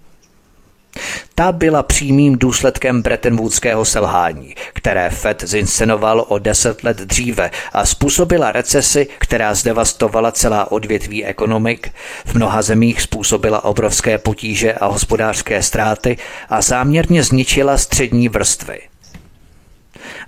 Ta 1.34 1.52
byla 1.52 1.82
přímým 1.82 2.38
důsledkem 2.38 3.02
Bretton 3.02 3.36
Woodského 3.36 3.84
selhání, 3.84 4.54
které 4.72 5.10
Fed 5.10 5.44
zinscenoval 5.46 6.24
o 6.28 6.38
deset 6.38 6.84
let 6.84 6.96
dříve 6.96 7.50
a 7.72 7.86
způsobila 7.86 8.52
recesi, 8.52 9.08
která 9.18 9.54
zdevastovala 9.54 10.32
celá 10.32 10.72
odvětví 10.72 11.24
ekonomik, 11.24 11.92
v 12.24 12.34
mnoha 12.34 12.62
zemích 12.62 13.02
způsobila 13.02 13.64
obrovské 13.64 14.18
potíže 14.18 14.72
a 14.74 14.86
hospodářské 14.86 15.62
ztráty 15.62 16.18
a 16.48 16.62
záměrně 16.62 17.22
zničila 17.22 17.78
střední 17.78 18.28
vrstvy. 18.28 18.91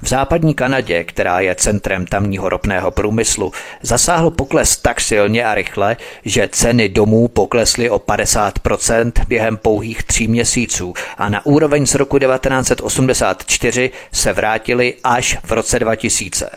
V 0.03 0.09
západní 0.09 0.55
Kanadě, 0.55 1.05
která 1.05 1.41
je 1.41 1.55
centrem 1.55 2.07
tamního 2.07 2.49
ropného 2.49 2.91
průmyslu, 2.91 3.53
zasáhl 3.83 4.31
pokles 4.31 4.77
tak 4.77 5.01
silně 5.01 5.45
a 5.45 5.55
rychle, 5.55 5.97
že 6.25 6.49
ceny 6.53 6.89
domů 6.89 7.29
poklesly 7.29 7.91
o 7.91 7.99
50% 7.99 9.13
během 9.29 9.57
pouhých 9.57 10.03
tří 10.03 10.29
měsíců 10.29 10.95
a 11.19 11.29
na 11.29 11.47
úroveň 11.47 11.87
z 11.87 11.95
roku 11.95 12.19
1984 12.19 13.91
se 14.13 14.33
vrátily 14.33 14.95
až 15.05 15.39
v 15.45 15.53
roce 15.53 15.79
2000. 15.79 16.51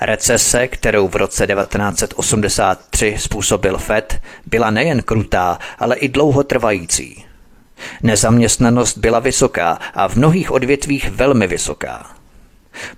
Recese, 0.00 0.68
kterou 0.68 1.08
v 1.08 1.16
roce 1.16 1.46
1983 1.46 3.16
způsobil 3.18 3.78
Fed, 3.78 4.20
byla 4.46 4.70
nejen 4.70 5.02
krutá, 5.02 5.58
ale 5.78 5.96
i 5.96 6.08
dlouhotrvající. 6.08 7.27
Nezaměstnanost 8.02 8.98
byla 8.98 9.18
vysoká 9.18 9.78
a 9.94 10.08
v 10.08 10.16
mnohých 10.16 10.50
odvětvích 10.50 11.10
velmi 11.10 11.46
vysoká. 11.46 12.06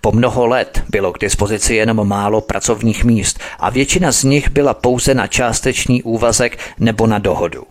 Po 0.00 0.12
mnoho 0.12 0.46
let 0.46 0.82
bylo 0.88 1.12
k 1.12 1.18
dispozici 1.18 1.74
jenom 1.74 2.08
málo 2.08 2.40
pracovních 2.40 3.04
míst 3.04 3.40
a 3.58 3.70
většina 3.70 4.12
z 4.12 4.24
nich 4.24 4.50
byla 4.50 4.74
pouze 4.74 5.14
na 5.14 5.26
částečný 5.26 6.02
úvazek 6.02 6.58
nebo 6.78 7.06
na 7.06 7.18
dohodu. 7.18 7.66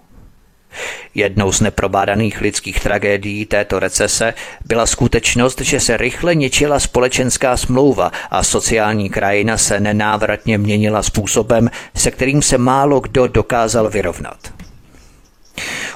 Jednou 1.15 1.51
z 1.51 1.61
neprobádaných 1.61 2.41
lidských 2.41 2.79
tragédií 2.79 3.45
této 3.45 3.79
recese 3.79 4.33
byla 4.65 4.85
skutečnost, 4.85 5.61
že 5.61 5.79
se 5.79 5.97
rychle 5.97 6.35
ničila 6.35 6.79
společenská 6.79 7.57
smlouva 7.57 8.11
a 8.31 8.43
sociální 8.43 9.09
krajina 9.09 9.57
se 9.57 9.79
nenávratně 9.79 10.57
měnila 10.57 11.03
způsobem, 11.03 11.69
se 11.95 12.11
kterým 12.11 12.41
se 12.41 12.57
málo 12.57 12.99
kdo 12.99 13.27
dokázal 13.27 13.89
vyrovnat. 13.89 14.58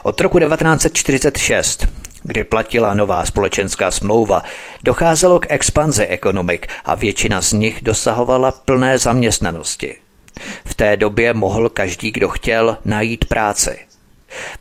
Od 0.03 0.21
roku 0.21 0.39
1946 0.39 1.87
kdy 2.23 2.43
platila 2.43 2.93
nová 2.93 3.25
společenská 3.25 3.91
smlouva, 3.91 4.43
docházelo 4.83 5.39
k 5.39 5.45
expanzi 5.49 6.05
ekonomik 6.05 6.67
a 6.85 6.95
většina 6.95 7.41
z 7.41 7.53
nich 7.53 7.81
dosahovala 7.81 8.51
plné 8.51 8.97
zaměstnanosti. 8.97 9.95
V 10.65 10.73
té 10.73 10.97
době 10.97 11.33
mohl 11.33 11.69
každý, 11.69 12.11
kdo 12.11 12.29
chtěl, 12.29 12.77
najít 12.85 13.25
práci. 13.25 13.79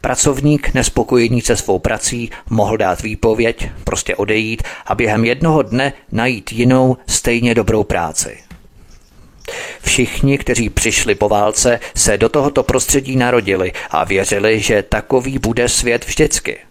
Pracovník 0.00 0.74
nespokojený 0.74 1.40
se 1.40 1.56
svou 1.56 1.78
prací 1.78 2.30
mohl 2.50 2.76
dát 2.76 3.02
výpověď, 3.02 3.68
prostě 3.84 4.16
odejít 4.16 4.62
a 4.86 4.94
během 4.94 5.24
jednoho 5.24 5.62
dne 5.62 5.92
najít 6.12 6.52
jinou 6.52 6.96
stejně 7.06 7.54
dobrou 7.54 7.84
práci. 7.84 8.38
Všichni, 9.82 10.38
kteří 10.38 10.70
přišli 10.70 11.14
po 11.14 11.28
válce, 11.28 11.80
se 11.94 12.18
do 12.18 12.28
tohoto 12.28 12.62
prostředí 12.62 13.16
narodili 13.16 13.72
a 13.90 14.04
věřili, 14.04 14.60
že 14.60 14.82
takový 14.82 15.38
bude 15.38 15.68
svět 15.68 16.06
vždycky– 16.06 16.58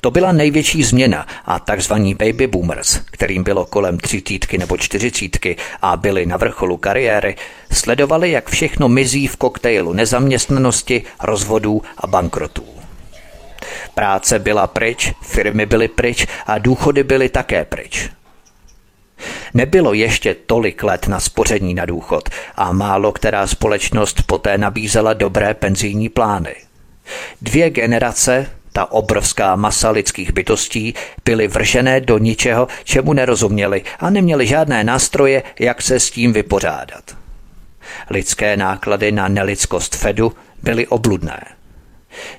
to 0.00 0.10
byla 0.10 0.32
největší 0.32 0.82
změna 0.82 1.26
a 1.44 1.58
takzvaní 1.58 2.14
baby 2.14 2.46
boomers, 2.46 3.00
kterým 3.06 3.42
bylo 3.42 3.66
kolem 3.66 3.98
třicítky 3.98 4.58
nebo 4.58 4.76
čtyřicítky 4.76 5.56
a 5.82 5.96
byli 5.96 6.26
na 6.26 6.36
vrcholu 6.36 6.76
kariéry, 6.76 7.36
sledovali, 7.72 8.30
jak 8.30 8.50
všechno 8.50 8.88
mizí 8.88 9.26
v 9.26 9.36
koktejlu 9.36 9.92
nezaměstnanosti, 9.92 11.02
rozvodů 11.22 11.82
a 11.98 12.06
bankrotů. 12.06 12.64
Práce 13.94 14.38
byla 14.38 14.66
pryč, 14.66 15.12
firmy 15.22 15.66
byly 15.66 15.88
pryč 15.88 16.26
a 16.46 16.58
důchody 16.58 17.02
byly 17.02 17.28
také 17.28 17.64
pryč. 17.64 18.10
Nebylo 19.54 19.92
ještě 19.92 20.36
tolik 20.46 20.82
let 20.82 21.08
na 21.08 21.20
spoření 21.20 21.74
na 21.74 21.86
důchod 21.86 22.28
a 22.54 22.72
málo 22.72 23.12
která 23.12 23.46
společnost 23.46 24.22
poté 24.26 24.58
nabízela 24.58 25.12
dobré 25.12 25.54
penzijní 25.54 26.08
plány. 26.08 26.54
Dvě 27.42 27.70
generace, 27.70 28.46
ta 28.72 28.92
obrovská 28.92 29.56
masa 29.56 29.90
lidských 29.90 30.32
bytostí 30.32 30.94
byly 31.24 31.48
vržené 31.48 32.00
do 32.00 32.18
ničeho, 32.18 32.68
čemu 32.84 33.12
nerozuměli 33.12 33.82
a 34.00 34.10
neměli 34.10 34.46
žádné 34.46 34.84
nástroje, 34.84 35.42
jak 35.58 35.82
se 35.82 36.00
s 36.00 36.10
tím 36.10 36.32
vypořádat. 36.32 37.16
Lidské 38.10 38.56
náklady 38.56 39.12
na 39.12 39.28
nelidskost 39.28 39.96
Fedu 39.96 40.32
byly 40.62 40.86
obludné. 40.86 41.40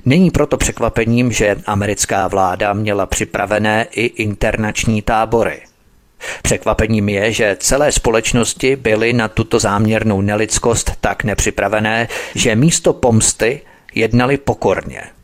Není 0.06 0.32
proto 0.32 0.58
překvapením, 0.58 1.32
že 1.32 1.56
americká 1.66 2.28
vláda 2.28 2.74
měla 2.74 3.06
připravené 3.06 3.88
i 3.92 4.06
internační 4.06 5.02
tábory. 5.02 5.62
Překvapením 6.42 7.10
je, 7.10 7.32
že 7.32 7.58
celé 7.60 7.92
společnosti 7.92 8.76
byly 8.76 9.14
na 9.14 9.28
tuto 9.28 9.60
záměrnou 9.60 10.22
nelidskost 10.22 10.92
tak 11.02 11.24
nepřipravené, 11.24 12.08
že 12.36 12.56
místo 12.56 12.94
pomsty 12.94 13.62
jednali 13.96 14.38
pokorně– 14.38 15.02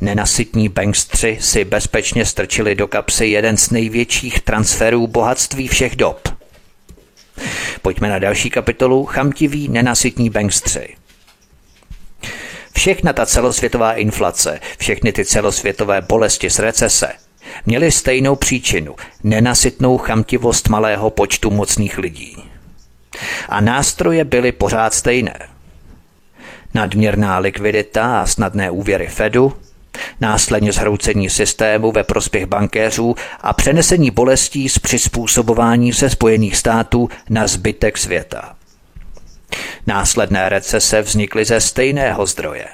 Nenasytní 0.00 0.68
bankstři 0.68 1.38
si 1.40 1.64
bezpečně 1.64 2.26
strčili 2.26 2.74
do 2.74 2.88
kapsy 2.88 3.26
jeden 3.26 3.56
z 3.56 3.70
největších 3.70 4.40
transferů 4.40 5.06
bohatství 5.06 5.68
všech 5.68 5.96
dob. 5.96 6.28
Pojďme 7.82 8.08
na 8.08 8.18
další 8.18 8.50
kapitolu 8.50 9.04
Chamtiví 9.04 9.68
nenasytní 9.68 10.30
bankstři. 10.30 10.96
Všechna 12.72 13.12
ta 13.12 13.26
celosvětová 13.26 13.92
inflace, 13.92 14.60
všechny 14.78 15.12
ty 15.12 15.24
celosvětové 15.24 16.00
bolesti 16.00 16.50
z 16.50 16.58
recese, 16.58 17.12
měly 17.66 17.92
stejnou 17.92 18.36
příčinu– 18.36 18.96
nenasytnou 19.24 19.98
chamtivost 19.98 20.68
malého 20.68 21.10
počtu 21.10 21.50
mocných 21.50 21.98
lidí. 21.98 22.36
A 23.48 23.60
nástroje 23.60 24.24
byly 24.24 24.52
pořád 24.52 24.94
stejné. 24.94 25.38
Nadměrná 26.74 27.38
likvidita 27.38 28.20
a 28.20 28.26
snadné 28.26 28.70
úvěry 28.70 29.06
Fedu– 29.06 29.52
následně 30.20 30.72
zhroucení 30.72 31.30
systému 31.30 31.92
ve 31.92 32.04
prospěch 32.04 32.46
bankéřů 32.46 33.14
a 33.40 33.52
přenesení 33.52 34.10
bolestí 34.10 34.68
z 34.68 34.78
přizpůsobování 34.78 35.92
se 35.92 36.10
Spojených 36.10 36.56
států 36.56 37.08
na 37.30 37.46
zbytek 37.46 37.98
světa. 37.98 38.56
Následné 39.86 40.48
recese 40.48 41.02
vznikly 41.02 41.44
ze 41.44 41.60
stejného 41.60 42.26
zdroje. 42.26 42.66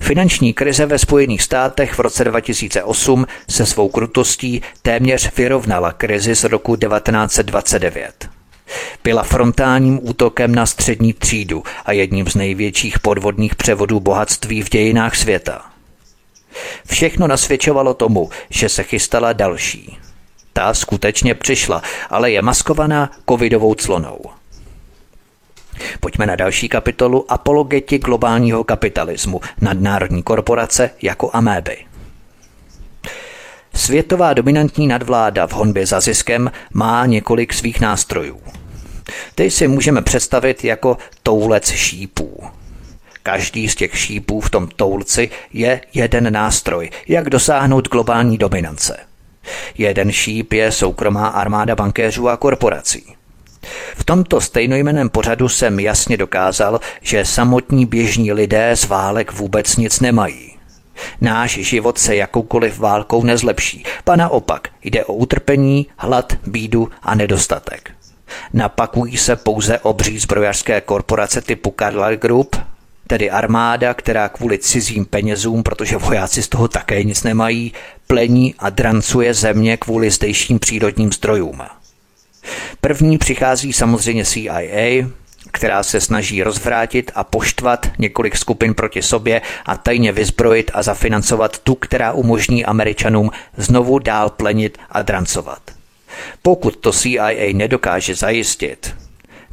Finanční 0.00 0.52
krize 0.52 0.86
ve 0.86 0.98
Spojených 0.98 1.42
státech 1.42 1.94
v 1.94 1.98
roce 1.98 2.24
2008 2.24 3.26
se 3.50 3.66
svou 3.66 3.88
krutostí 3.88 4.62
téměř 4.82 5.36
vyrovnala 5.36 5.92
krizi 5.92 6.34
z 6.34 6.44
roku 6.44 6.76
1929 6.76 8.28
byla 9.04 9.22
frontálním 9.22 10.00
útokem 10.02 10.54
na 10.54 10.66
střední 10.66 11.12
třídu 11.12 11.62
a 11.84 11.92
jedním 11.92 12.26
z 12.26 12.34
největších 12.34 12.98
podvodných 12.98 13.54
převodů 13.54 14.00
bohatství 14.00 14.62
v 14.62 14.70
dějinách 14.70 15.16
světa. 15.16 15.62
Všechno 16.86 17.26
nasvědčovalo 17.26 17.94
tomu, 17.94 18.30
že 18.50 18.68
se 18.68 18.82
chystala 18.82 19.32
další. 19.32 19.98
Ta 20.52 20.74
skutečně 20.74 21.34
přišla, 21.34 21.82
ale 22.10 22.30
je 22.30 22.42
maskovaná 22.42 23.10
covidovou 23.28 23.74
clonou. 23.74 24.20
Pojďme 26.00 26.26
na 26.26 26.36
další 26.36 26.68
kapitolu 26.68 27.32
Apologeti 27.32 27.98
globálního 27.98 28.64
kapitalismu, 28.64 29.40
nadnárodní 29.60 30.22
korporace 30.22 30.90
jako 31.02 31.30
améby. 31.32 31.76
Světová 33.74 34.34
dominantní 34.34 34.86
nadvláda 34.86 35.46
v 35.46 35.52
honbě 35.52 35.86
za 35.86 36.00
ziskem 36.00 36.50
má 36.72 37.06
několik 37.06 37.52
svých 37.52 37.80
nástrojů. 37.80 38.40
Ty 39.34 39.50
si 39.50 39.68
můžeme 39.68 40.02
představit 40.02 40.64
jako 40.64 40.96
toulec 41.22 41.70
šípů. 41.70 42.44
Každý 43.22 43.68
z 43.68 43.74
těch 43.74 43.98
šípů 43.98 44.40
v 44.40 44.50
tom 44.50 44.68
toulci 44.76 45.30
je 45.52 45.80
jeden 45.94 46.32
nástroj, 46.32 46.90
jak 47.08 47.30
dosáhnout 47.30 47.88
globální 47.88 48.38
dominance. 48.38 48.96
Jeden 49.78 50.12
šíp 50.12 50.52
je 50.52 50.72
soukromá 50.72 51.28
armáda 51.28 51.74
bankéřů 51.74 52.28
a 52.28 52.36
korporací. 52.36 53.04
V 53.96 54.04
tomto 54.04 54.40
stejnojmeném 54.40 55.10
pořadu 55.10 55.48
jsem 55.48 55.80
jasně 55.80 56.16
dokázal, 56.16 56.80
že 57.00 57.24
samotní 57.24 57.86
běžní 57.86 58.32
lidé 58.32 58.76
z 58.76 58.84
válek 58.84 59.32
vůbec 59.32 59.76
nic 59.76 60.00
nemají. 60.00 60.52
Náš 61.20 61.50
život 61.52 61.98
se 61.98 62.16
jakoukoliv 62.16 62.78
válkou 62.78 63.24
nezlepší, 63.24 63.84
pa 64.04 64.16
naopak 64.16 64.68
jde 64.82 65.04
o 65.04 65.12
utrpení, 65.14 65.86
hlad, 65.96 66.32
bídu 66.46 66.88
a 67.02 67.14
nedostatek. 67.14 67.90
Napakují 68.52 69.16
se 69.16 69.36
pouze 69.36 69.78
obří 69.78 70.18
zbrojařské 70.18 70.80
korporace 70.80 71.40
typu 71.40 71.74
Carlyle 71.78 72.16
Group, 72.16 72.56
tedy 73.06 73.30
armáda, 73.30 73.94
která 73.94 74.28
kvůli 74.28 74.58
cizím 74.58 75.04
penězům, 75.04 75.62
protože 75.62 75.96
vojáci 75.96 76.42
z 76.42 76.48
toho 76.48 76.68
také 76.68 77.04
nic 77.04 77.22
nemají, 77.22 77.72
plení 78.06 78.54
a 78.58 78.70
drancuje 78.70 79.34
země 79.34 79.76
kvůli 79.76 80.10
zdejším 80.10 80.58
přírodním 80.58 81.12
zdrojům. 81.12 81.62
První 82.80 83.18
přichází 83.18 83.72
samozřejmě 83.72 84.24
CIA, 84.24 85.08
která 85.52 85.82
se 85.82 86.00
snaží 86.00 86.42
rozvrátit 86.42 87.10
a 87.14 87.24
poštvat 87.24 87.86
několik 87.98 88.36
skupin 88.36 88.74
proti 88.74 89.02
sobě 89.02 89.42
a 89.66 89.76
tajně 89.76 90.12
vyzbrojit 90.12 90.70
a 90.74 90.82
zafinancovat 90.82 91.58
tu, 91.58 91.74
která 91.74 92.12
umožní 92.12 92.64
Američanům 92.64 93.30
znovu 93.56 93.98
dál 93.98 94.30
plenit 94.30 94.78
a 94.90 95.02
drancovat. 95.02 95.62
Pokud 96.42 96.76
to 96.76 96.92
CIA 96.92 97.52
nedokáže 97.52 98.14
zajistit, 98.14 98.94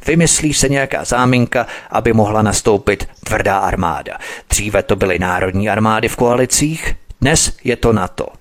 vymyslí 0.06 0.54
se 0.54 0.68
nějaká 0.68 1.04
záminka, 1.04 1.66
aby 1.90 2.12
mohla 2.12 2.42
nastoupit 2.42 3.08
tvrdá 3.24 3.58
armáda. 3.58 4.18
Dříve 4.50 4.82
to 4.82 4.96
byly 4.96 5.18
národní 5.18 5.68
armády 5.68 6.08
v 6.08 6.16
koalicích, 6.16 6.94
dnes 7.20 7.56
je 7.64 7.76
to 7.76 7.92
NATO. 7.92 8.39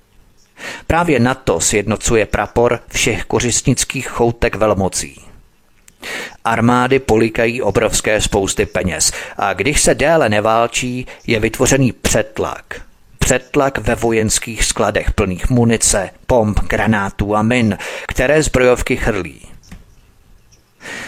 Právě 0.87 1.19
NATO 1.19 1.59
sjednocuje 1.59 2.25
prapor 2.25 2.79
všech 2.87 3.25
kořistnických 3.25 4.07
choutek 4.07 4.55
velmocí. 4.55 5.21
Armády 6.45 6.99
polikají 6.99 7.61
obrovské 7.61 8.21
spousty 8.21 8.65
peněz 8.65 9.11
a 9.37 9.53
když 9.53 9.81
se 9.81 9.95
déle 9.95 10.29
neválčí, 10.29 11.07
je 11.27 11.39
vytvořený 11.39 11.91
přetlak. 11.91 12.81
Přetlak 13.19 13.77
ve 13.77 13.95
vojenských 13.95 14.65
skladech 14.65 15.11
plných 15.11 15.49
munice, 15.49 16.09
pomp, 16.27 16.59
granátů 16.59 17.35
a 17.35 17.41
min, 17.41 17.77
které 18.07 18.43
zbrojovky 18.43 18.97
chrlí. 18.97 19.48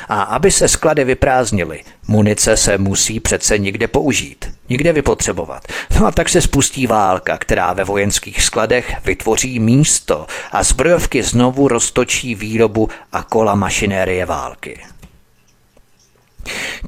A 0.10 0.22
aby 0.22 0.52
se 0.52 0.68
sklady 0.68 1.04
vyprázdnily, 1.04 1.84
munice 2.08 2.58
se 2.58 2.78
musí 2.78 3.20
přece 3.20 3.58
někde 3.58 3.88
použít, 3.88 4.52
někde 4.70 4.94
vypotřebovat. 4.94 5.68
No 6.00 6.06
a 6.06 6.12
tak 6.12 6.30
se 6.30 6.42
spustí 6.42 6.88
válka, 6.88 7.38
která 7.38 7.74
ve 7.74 7.84
vojenských 7.84 8.44
skladech 8.44 8.94
vytvoří 9.06 9.60
místo 9.60 10.26
a 10.52 10.64
zbrojovky 10.64 11.24
znovu 11.24 11.68
roztočí 11.68 12.36
výrobu 12.36 12.90
a 13.12 13.24
kola 13.24 13.56
mašinérie 13.56 14.26
války. 14.26 14.80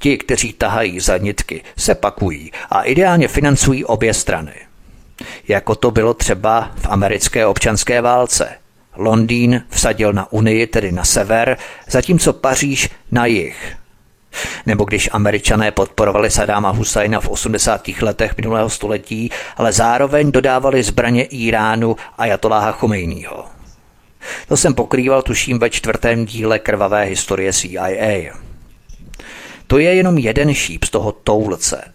Ti, 0.01 0.17
kteří 0.17 0.53
tahají 0.53 0.99
za 0.99 1.17
nitky, 1.17 1.63
se 1.77 1.95
pakují 1.95 2.51
a 2.69 2.81
ideálně 2.81 3.27
financují 3.27 3.85
obě 3.85 4.13
strany. 4.13 4.53
Jako 5.47 5.75
to 5.75 5.91
bylo 5.91 6.13
třeba 6.13 6.71
v 6.75 6.85
americké 6.89 7.45
občanské 7.45 8.01
válce– 8.01 8.49
Londýn 8.95 9.63
vsadil 9.69 10.13
na 10.13 10.31
Unii, 10.31 10.67
tedy 10.67 10.91
na 10.91 11.03
sever, 11.03 11.57
zatímco 11.87 12.33
Paříž 12.33 12.89
na 13.11 13.25
jih. 13.25 13.75
Nebo 14.65 14.85
když 14.85 15.09
američané 15.11 15.71
podporovali 15.71 16.31
Sadáma 16.31 16.69
Husajna 16.69 17.19
v 17.19 17.29
80. 17.29 17.87
letech 18.01 18.37
minulého 18.37 18.69
století, 18.69 19.29
ale 19.57 19.73
zároveň 19.73 20.31
dodávali 20.31 20.83
zbraně 20.83 21.23
Iránu 21.23 21.95
a 22.17 22.25
Jatoláha 22.25 22.71
Chomejního. 22.71 23.45
To 24.47 24.57
jsem 24.57 24.73
pokrýval 24.73 25.21
tuším 25.21 25.59
ve 25.59 25.69
čtvrtém 25.69 26.25
díle 26.25 26.59
krvavé 26.59 27.03
historie 27.03 27.53
CIA. 27.53 28.33
To 29.67 29.77
je 29.77 29.95
jenom 29.95 30.17
jeden 30.17 30.53
šíp 30.53 30.83
z 30.83 30.89
toho 30.89 31.11
toulce, 31.11 31.93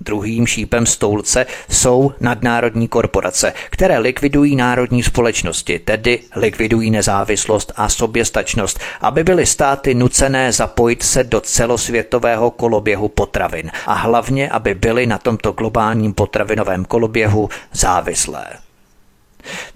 Druhým 0.00 0.46
šípem 0.46 0.86
stolce 0.86 1.46
jsou 1.70 2.12
nadnárodní 2.20 2.88
korporace, 2.88 3.52
které 3.70 3.98
likvidují 3.98 4.56
národní 4.56 5.02
společnosti, 5.02 5.78
tedy 5.78 6.20
likvidují 6.36 6.90
nezávislost 6.90 7.72
a 7.76 7.88
soběstačnost, 7.88 8.80
aby 9.00 9.24
byly 9.24 9.46
státy 9.46 9.94
nucené 9.94 10.52
zapojit 10.52 11.02
se 11.02 11.24
do 11.24 11.40
celosvětového 11.40 12.50
koloběhu 12.50 13.08
potravin 13.08 13.70
a 13.86 13.94
hlavně, 13.94 14.48
aby 14.48 14.74
byly 14.74 15.06
na 15.06 15.18
tomto 15.18 15.52
globálním 15.52 16.12
potravinovém 16.12 16.84
koloběhu 16.84 17.48
závislé. 17.72 18.46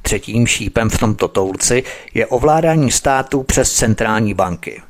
Třetím 0.03 0.47
šípem 0.47 0.91
v 0.91 0.99
tomto 0.99 1.29
toulci 1.29 1.83
je 2.15 2.27
ovládání 2.27 2.91
států 2.91 3.43
přes 3.43 3.73
centrální 3.73 4.35
banky– 4.35 4.83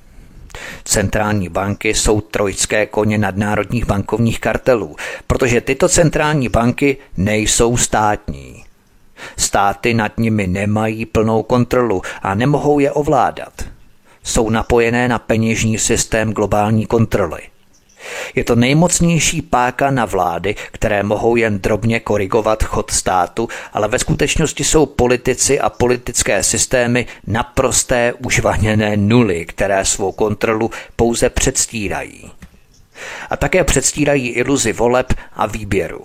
Centrální 0.85 1.49
banky 1.49 1.95
jsou 1.95 2.21
trojské 2.21 2.87
koně 2.87 3.19
nadnárodních 3.19 3.87
bankovních 3.87 4.41
kartelů, 4.41 4.97
protože 5.27 5.61
tyto 5.61 5.89
centrální 5.89 6.49
banky 6.49 6.97
nejsou 7.17 7.77
státní. 7.77 8.65
Státy 9.37 9.95
nad 9.95 10.19
nimi 10.19 10.47
nemají 10.47 11.07
plnou 11.07 11.43
kontrolu 11.43 12.03
a 12.23 12.35
nemohou 12.35 12.79
je 12.79 12.93
ovládat. 12.93 13.53
Jsou 14.23 14.51
napojené 14.51 15.09
na 15.09 15.19
peněžní 15.19 15.79
systém 15.79 16.33
globální 16.33 16.87
kontroly. 16.87 17.41
Je 18.35 18.45
to 18.45 18.57
nejmocnější 18.57 19.43
páka 19.43 19.91
na 19.91 20.05
vlády, 20.05 20.55
které 20.73 21.03
mohou 21.03 21.37
jen 21.37 21.59
drobně 21.59 22.01
korigovat 22.01 22.63
chod 22.63 22.91
státu, 22.91 23.49
ale 23.73 23.89
ve 23.89 23.99
skutečnosti 23.99 24.65
jsou 24.65 24.87
politici 24.87 25.61
a 25.61 25.71
politické 25.71 26.43
systémy 26.43 27.07
naprosté 27.27 28.13
užvaněné 28.25 28.97
nuly, 28.97 29.47
které 29.47 29.85
svou 29.85 30.13
kontrolu 30.13 30.71
pouze 30.97 31.31
předstírají. 31.31 32.31
A 33.31 33.37
také 33.37 33.65
předstírají 33.65 34.29
iluzi 34.29 34.73
voleb 34.73 35.15
a 35.33 35.47
výběru. 35.47 36.05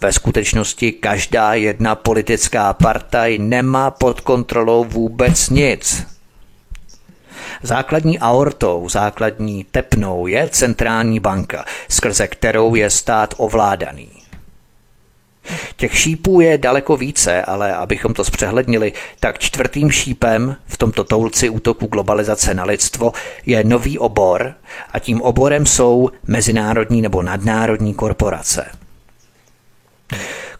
Ve 0.00 0.12
skutečnosti 0.12 0.92
každá 0.92 1.54
jedna 1.54 1.94
politická 1.94 2.72
partaj 2.72 3.38
nemá 3.38 3.90
pod 3.90 4.20
kontrolou 4.20 4.84
vůbec 4.84 5.50
nic. 5.50 6.11
Základní 7.62 8.18
aortou, 8.18 8.88
základní 8.88 9.64
tepnou 9.64 10.26
je 10.26 10.48
centrální 10.48 11.20
banka, 11.20 11.64
skrze 11.88 12.28
kterou 12.28 12.74
je 12.74 12.90
stát 12.90 13.34
ovládaný. 13.36 14.08
Těch 15.76 15.98
šípů 15.98 16.40
je 16.40 16.58
daleko 16.58 16.96
více, 16.96 17.42
ale 17.42 17.74
abychom 17.74 18.14
to 18.14 18.24
zpřehlednili, 18.24 18.92
tak 19.20 19.38
čtvrtým 19.38 19.90
šípem 19.90 20.56
v 20.66 20.76
tomto 20.76 21.04
toulci 21.04 21.48
útoku 21.48 21.86
globalizace 21.86 22.54
na 22.54 22.64
lidstvo 22.64 23.12
je 23.46 23.64
nový 23.64 23.98
obor 23.98 24.54
a 24.92 24.98
tím 24.98 25.22
oborem 25.22 25.66
jsou 25.66 26.10
mezinárodní 26.26 27.02
nebo 27.02 27.22
nadnárodní 27.22 27.94
korporace. 27.94 28.70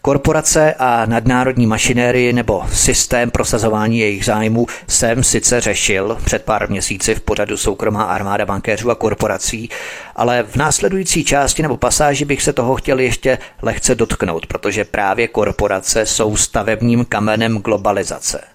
Korporace 0.05 0.73
a 0.73 1.05
nadnárodní 1.05 1.67
mašinérie 1.67 2.33
nebo 2.33 2.63
systém 2.73 3.31
prosazování 3.31 3.99
jejich 3.99 4.25
zájmů 4.25 4.67
jsem 4.87 5.23
sice 5.23 5.61
řešil 5.61 6.17
před 6.25 6.43
pár 6.43 6.69
měsíci 6.69 7.15
v 7.15 7.21
pořadu 7.21 7.57
soukromá 7.57 8.03
armáda 8.03 8.45
bankéřů 8.45 8.91
a 8.91 8.95
korporací, 8.95 9.69
ale 10.15 10.43
v 10.43 10.55
následující 10.55 11.23
části 11.23 11.61
nebo 11.61 11.77
pasáži 11.77 12.25
bych 12.25 12.41
se 12.41 12.53
toho 12.53 12.75
chtěl 12.75 12.99
ještě 12.99 13.37
lehce 13.61 13.95
dotknout, 13.95 14.45
protože 14.45 14.85
právě 14.85 15.27
korporace 15.27 16.05
jsou 16.05 16.35
stavebním 16.35 17.05
kamenem 17.05 17.57
globalizace. 17.57 18.52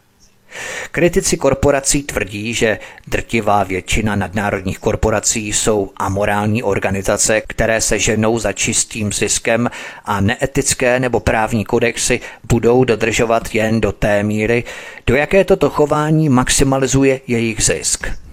Kritici 0.91 1.37
korporací 1.37 2.03
tvrdí, 2.03 2.55
že 2.55 2.79
drtivá 3.07 3.65
většina 3.65 4.17
nadnárodních 4.17 4.79
korporací 4.79 5.53
jsou 5.53 5.91
amorální 5.97 6.63
organizace, 6.63 7.41
které 7.47 7.81
se 7.81 7.99
ženou 7.99 8.39
za 8.39 8.53
čistým 8.53 9.13
ziskem 9.13 9.71
a 10.05 10.21
neetické 10.21 11.01
nebo 11.01 11.21
právní 11.21 11.65
kodexy 11.65 12.21
budou 12.49 12.85
dodržovat 12.85 13.55
jen 13.55 13.81
do 13.81 13.93
té 13.93 14.23
míry, 14.23 14.65
do 15.07 15.17
jaké 15.17 15.45
toto 15.45 15.71
chování 15.71 16.29
maximalizuje 16.29 17.21
jejich 17.27 17.65
zisk. 17.65 18.28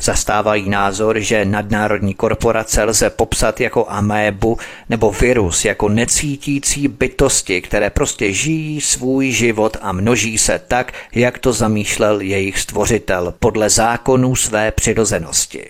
Zastávají 0.00 0.68
názor, 0.68 1.20
že 1.20 1.44
nadnárodní 1.44 2.14
korporace 2.14 2.84
lze 2.84 3.10
popsat 3.10 3.60
jako 3.60 3.86
amébu 3.88 4.58
nebo 4.88 5.10
virus, 5.10 5.64
jako 5.64 5.88
necítící 5.88 6.88
bytosti, 6.88 7.60
které 7.62 7.90
prostě 7.90 8.32
žijí 8.32 8.80
svůj 8.80 9.30
život 9.30 9.76
a 9.80 9.92
množí 9.92 10.38
se 10.38 10.60
tak, 10.68 10.92
jak 11.14 11.38
to 11.38 11.52
zamýšlel 11.52 12.20
jejich 12.20 12.58
stvořitel 12.58 13.34
podle 13.40 13.70
zákonů 13.70 14.36
své 14.36 14.72
přirozenosti. 14.72 15.68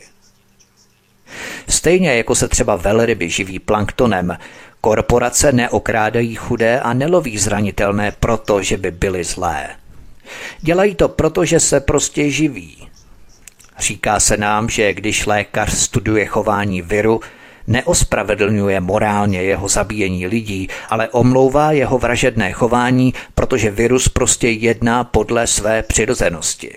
Stejně 1.68 2.16
jako 2.16 2.34
se 2.34 2.48
třeba 2.48 2.76
velryby 2.76 3.30
živí 3.30 3.59
planktonem, 3.59 4.36
korporace 4.80 5.52
neokrádají 5.52 6.34
chudé 6.34 6.80
a 6.80 6.92
neloví 6.92 7.38
zranitelné 7.38 8.12
proto, 8.20 8.62
že 8.62 8.76
by 8.76 8.90
byly 8.90 9.24
zlé. 9.24 9.68
Dělají 10.61 10.94
to 10.94 11.09
proto, 11.09 11.44
že 11.44 11.61
se 11.61 11.80
prostě 11.80 12.30
živí. 12.30 12.76
Říká 13.79 14.20
se 14.20 14.37
nám, 14.37 14.68
že 14.68 14.95
když 14.95 15.27
lékař 15.27 15.72
studuje 15.74 16.27
chování 16.27 16.83
viru, 16.83 17.20
neospravedlňuje 17.66 18.81
morálně 18.81 19.43
jeho 19.43 19.68
zabíjení 19.68 20.27
lidí, 20.27 20.68
ale 20.89 21.09
omlouvá 21.09 21.72
jeho 21.72 21.99
vražedné 21.99 22.53
chování, 22.53 23.14
protože 23.35 23.70
virus 23.70 24.09
prostě 24.09 24.49
jedná 24.51 25.05
podle 25.05 25.47
své 25.47 25.83
přirozenosti. 25.83 26.74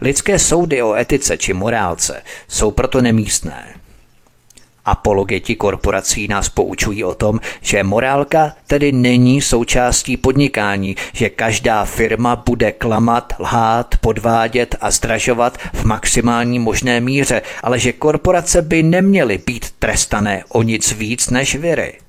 Lidské 0.00 0.38
soudy 0.38 0.82
o 0.82 0.94
etice 0.94 1.38
či 1.38 1.52
morálce 1.52 2.22
jsou 2.48 2.70
proto 2.70 3.02
nemístné. 3.02 3.74
Apologeti 4.84 5.56
korporací 5.56 6.28
nás 6.28 6.48
poučují 6.48 7.04
o 7.04 7.14
tom, 7.14 7.40
že 7.60 7.82
morálka 7.82 8.52
tedy 8.66 8.92
není 8.92 9.42
součástí 9.42 10.16
podnikání, 10.16 10.96
že 11.12 11.28
každá 11.28 11.84
firma 11.84 12.36
bude 12.36 12.72
klamat, 12.72 13.32
lhát, 13.38 13.94
podvádět 14.00 14.76
a 14.80 14.90
zdražovat 14.90 15.58
v 15.72 15.84
maximální 15.84 16.58
možné 16.58 17.00
míře, 17.00 17.42
ale 17.62 17.78
že 17.78 17.92
korporace 17.92 18.62
by 18.62 18.82
neměly 18.82 19.38
být 19.46 19.70
trestané 19.78 20.44
o 20.48 20.62
nic 20.62 20.92
víc 20.92 21.30
než 21.30 21.54
viry. 21.54 22.03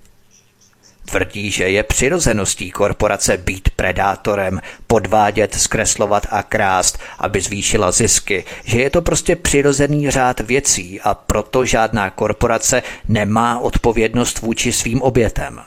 Tvrdí, 1.06 1.52
že 1.52 1.70
je 1.70 1.84
přirozeností 1.84 2.72
korporace 2.72 3.38
být 3.38 3.70
predátorem, 3.76 4.62
podvádět, 4.88 5.56
zkreslovat 5.56 6.28
a 6.32 6.44
krást, 6.44 7.00
aby 7.20 7.42
zvýšila 7.42 7.92
zisky, 7.92 8.44
že 8.64 8.82
je 8.82 8.90
to 8.90 9.02
prostě 9.02 9.36
přirozený 9.36 10.12
řád 10.12 10.40
věcí 10.40 11.02
a 11.02 11.14
proto 11.14 11.66
žádná 11.66 12.10
korporace 12.10 12.84
nemá 13.08 13.60
odpovědnost 13.60 14.40
vůči 14.40 14.72
svým 14.72 15.02
obětem. 15.02 15.62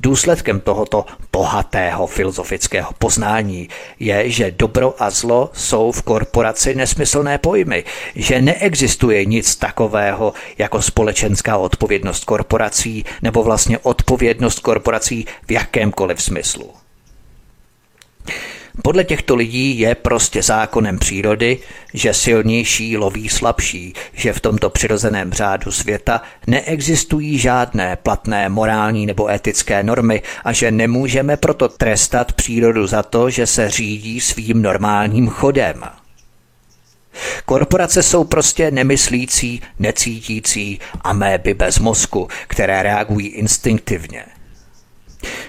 Důsledkem 0.00 0.60
tohoto 0.60 1.04
bohatého 1.32 2.06
filozofického 2.06 2.92
poznání 2.98 3.68
je, 4.00 4.30
že 4.30 4.50
dobro 4.50 4.94
a 4.98 5.10
zlo 5.10 5.50
jsou 5.52 5.92
v 5.92 6.02
korporaci 6.02 6.74
nesmyslné 6.74 7.38
pojmy, 7.38 7.84
že 8.14 8.42
neexistuje 8.42 9.24
nic 9.24 9.56
takového 9.56 10.32
jako 10.58 10.82
společenská 10.82 11.56
odpovědnost 11.56 12.24
korporací 12.24 13.04
nebo 13.22 13.42
vlastně 13.42 13.78
odpovědnost 13.78 14.58
korporací 14.58 15.26
v 15.46 15.52
jakémkoliv 15.52 16.22
smyslu. 16.22 16.85
Podle 18.82 19.04
těchto 19.04 19.34
lidí 19.34 19.78
je 19.78 19.94
prostě 19.94 20.42
zákonem 20.42 20.98
přírody, 20.98 21.58
že 21.94 22.14
silnější 22.14 22.96
loví 22.96 23.28
slabší, 23.28 23.92
že 24.12 24.32
v 24.32 24.40
tomto 24.40 24.70
přirozeném 24.70 25.32
řádu 25.32 25.72
světa 25.72 26.22
neexistují 26.46 27.38
žádné 27.38 27.96
platné 27.96 28.48
morální 28.48 29.06
nebo 29.06 29.30
etické 29.30 29.82
normy 29.82 30.22
a 30.44 30.52
že 30.52 30.70
nemůžeme 30.70 31.36
proto 31.36 31.68
trestat 31.68 32.32
přírodu 32.32 32.86
za 32.86 33.02
to, 33.02 33.30
že 33.30 33.46
se 33.46 33.70
řídí 33.70 34.20
svým 34.20 34.62
normálním 34.62 35.28
chodem. 35.28 35.82
Korporace 37.44 38.02
jsou 38.02 38.24
prostě 38.24 38.70
nemyslící, 38.70 39.62
necítící 39.78 40.80
améby 41.00 41.54
bez 41.54 41.78
mozku, 41.78 42.28
které 42.46 42.82
reagují 42.82 43.26
instinktivně– 43.26 44.24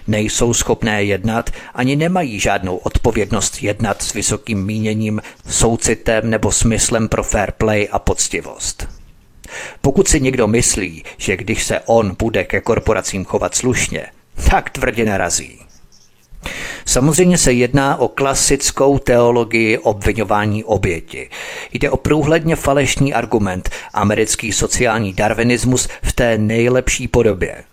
nejsou 0.07 0.53
schopné 0.53 1.03
jednat 1.03 1.49
ani 1.73 1.95
nemají 1.95 2.39
žádnou 2.39 2.77
odpovědnost 2.77 3.63
jednat 3.63 4.01
s 4.01 4.13
vysokým 4.13 4.65
míněním, 4.65 5.21
soucitem 5.49 6.29
nebo 6.29 6.51
smyslem 6.51 7.09
pro 7.09 7.23
fair 7.23 7.51
play 7.51 7.87
a 7.91 7.99
poctivost. 7.99 8.87
Pokud 9.81 10.07
si 10.07 10.21
někdo 10.21 10.47
myslí, 10.47 11.03
že 11.17 11.37
když 11.37 11.63
se 11.63 11.79
on 11.85 12.15
bude 12.19 12.43
ke 12.43 12.61
korporacím 12.61 13.25
chovat 13.25 13.55
slušně, 13.55 14.05
tak 14.49 14.69
tvrdě 14.69 15.05
narazí. 15.05 15.59
Samozřejmě 16.85 17.37
se 17.37 17.53
jedná 17.53 17.97
o 17.97 18.07
klasickou 18.07 18.99
teologii 18.99 19.77
obvinování 19.77 20.63
oběti. 20.63 21.29
Jde 21.73 21.89
o 21.89 21.97
průhledně 21.97 22.55
falešný 22.55 23.13
argument, 23.13 23.69
americký 23.93 24.51
sociální 24.51 25.13
darwinismus 25.13 25.87
v 26.03 26.13
té 26.13 26.37
nejlepší 26.37 27.07
podobě. 27.07 27.63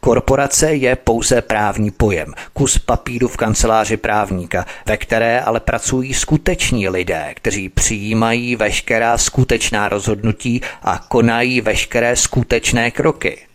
Korporace 0.00 0.74
je 0.74 0.96
pouze 0.96 1.42
právní 1.42 1.90
pojem, 1.90 2.34
kus 2.52 2.78
papíru 2.78 3.28
v 3.28 3.36
kanceláři 3.36 3.96
právníka, 3.96 4.66
ve 4.86 4.96
které 4.96 5.40
ale 5.40 5.60
pracují 5.60 6.14
skuteční 6.14 6.88
lidé, 6.88 7.32
kteří 7.34 7.68
přijímají 7.68 8.56
veškerá 8.56 9.18
skutečná 9.18 9.88
rozhodnutí 9.88 10.60
a 10.82 10.98
konají 10.98 11.60
veškeré 11.60 12.16
skutečné 12.16 12.90
kroky. 12.90 13.46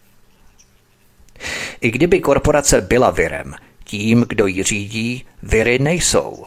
I 1.82 1.92
kdyby 1.92 2.20
korporace 2.20 2.82
byla 2.82 3.12
virem, 3.12 3.56
tím, 3.84 4.26
kdo 4.28 4.48
ji 4.48 4.64
řídí, 4.64 5.26
viry 5.44 5.80
nejsou. 5.80 6.46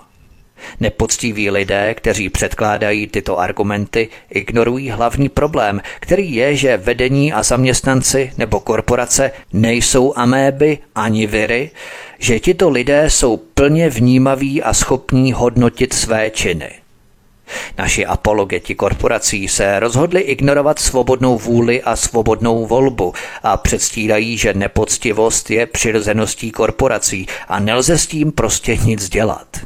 Nepoctiví 0.80 1.50
lidé, 1.50 1.94
kteří 1.94 2.28
předkládají 2.28 3.06
tyto 3.06 3.38
argumenty, 3.38 4.08
ignorují 4.30 4.90
hlavní 4.90 5.28
problém, 5.28 5.80
který 6.00 6.34
je, 6.34 6.56
že 6.56 6.76
vedení 6.76 7.32
a 7.32 7.42
zaměstnanci 7.42 8.32
nebo 8.38 8.60
korporace 8.60 9.30
nejsou 9.52 10.12
améby 10.16 10.78
ani 10.94 11.26
viry, 11.26 11.70
že 12.18 12.40
tito 12.40 12.70
lidé 12.70 13.10
jsou 13.10 13.36
plně 13.36 13.90
vnímaví 13.90 14.62
a 14.62 14.74
schopní 14.74 15.32
hodnotit 15.32 15.92
své 15.92 16.30
činy. 16.30 16.70
Naši 17.78 18.06
apologeti 18.06 18.74
korporací 18.74 19.48
se 19.48 19.80
rozhodli 19.80 20.20
ignorovat 20.20 20.78
svobodnou 20.78 21.38
vůli 21.38 21.82
a 21.82 21.96
svobodnou 21.96 22.66
volbu 22.66 23.12
a 23.42 23.56
předstírají, 23.56 24.38
že 24.38 24.54
nepoctivost 24.54 25.50
je 25.50 25.66
přirozeností 25.66 26.50
korporací 26.50 27.26
a 27.48 27.60
nelze 27.60 27.98
s 27.98 28.06
tím 28.06 28.32
prostě 28.32 28.76
nic 28.76 29.08
dělat. 29.08 29.56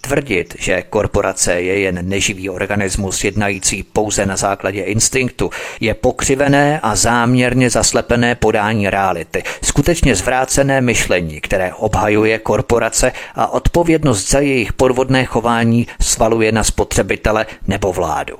Tvrdit, 0.00 0.54
že 0.58 0.82
korporace 0.82 1.60
je 1.60 1.78
jen 1.78 2.08
neživý 2.08 2.50
organismus 2.50 3.24
jednající 3.24 3.82
pouze 3.82 4.26
na 4.26 4.36
základě 4.36 4.82
instinktu, 4.82 5.50
je 5.80 5.94
pokřivené 5.94 6.80
a 6.80 6.96
záměrně 6.96 7.70
zaslepené 7.70 8.34
podání 8.34 8.90
reality, 8.90 9.42
skutečně 9.62 10.14
zvrácené 10.16 10.80
myšlení, 10.80 11.40
které 11.40 11.74
obhajuje 11.74 12.38
korporace 12.38 13.12
a 13.34 13.52
odpovědnost 13.52 14.30
za 14.30 14.40
jejich 14.40 14.72
podvodné 14.72 15.24
chování 15.24 15.86
svaluje 16.00 16.52
na 16.52 16.64
spotřebitele 16.64 17.46
nebo 17.66 17.92
vládu. 17.92 18.36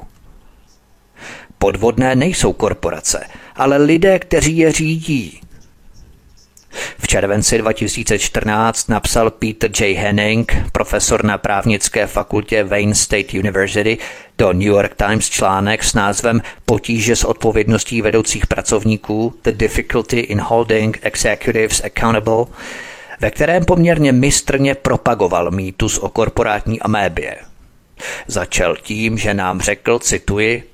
Podvodné 1.58 2.16
nejsou 2.16 2.52
korporace, 2.52 3.26
ale 3.56 3.76
lidé, 3.76 4.18
kteří 4.18 4.58
je 4.58 4.72
řídí, 4.72 5.40
v 6.98 7.06
červenci 7.06 7.58
2014 7.58 8.88
napsal 8.88 9.30
Peter 9.30 9.70
J. 9.80 9.94
Henning, 9.94 10.56
profesor 10.72 11.24
na 11.24 11.38
právnické 11.38 12.06
fakultě 12.06 12.64
Wayne 12.64 12.94
State 12.94 13.34
University, 13.34 13.98
do 14.38 14.52
New 14.52 14.62
York 14.62 14.94
Times 14.94 15.28
článek 15.30 15.84
s 15.84 15.94
názvem 15.94 16.42
Potíže 16.64 17.16
s 17.16 17.24
odpovědností 17.24 18.02
vedoucích 18.02 18.46
pracovníků 18.46 19.34
The 19.42 19.52
Difficulty 19.52 20.20
in 20.20 20.40
Holding 20.40 20.98
Executives 21.02 21.82
Accountable, 21.84 22.44
ve 23.20 23.30
kterém 23.30 23.64
poměrně 23.64 24.12
mistrně 24.12 24.74
propagoval 24.74 25.50
mýtus 25.50 25.98
o 25.98 26.08
korporátní 26.08 26.80
amébě. 26.80 27.36
Začal 28.26 28.76
tím, 28.76 29.18
že 29.18 29.34
nám 29.34 29.60
řekl, 29.60 29.98
cituji, 29.98 30.73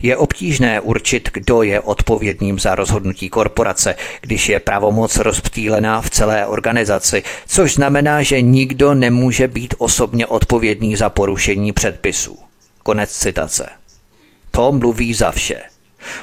je 0.00 0.16
obtížné 0.16 0.80
určit, 0.80 1.30
kdo 1.32 1.62
je 1.62 1.80
odpovědným 1.80 2.58
za 2.58 2.74
rozhodnutí 2.74 3.28
korporace, 3.28 3.94
když 4.20 4.48
je 4.48 4.60
pravomoc 4.60 5.16
rozptýlená 5.16 6.00
v 6.00 6.10
celé 6.10 6.46
organizaci, 6.46 7.22
což 7.46 7.74
znamená, 7.74 8.22
že 8.22 8.42
nikdo 8.42 8.94
nemůže 8.94 9.48
být 9.48 9.74
osobně 9.78 10.26
odpovědný 10.26 10.96
za 10.96 11.08
porušení 11.10 11.72
předpisů. 11.72 12.38
Konec 12.82 13.10
citace. 13.10 13.68
To 14.50 14.72
mluví 14.72 15.14
za 15.14 15.30
vše. 15.30 15.60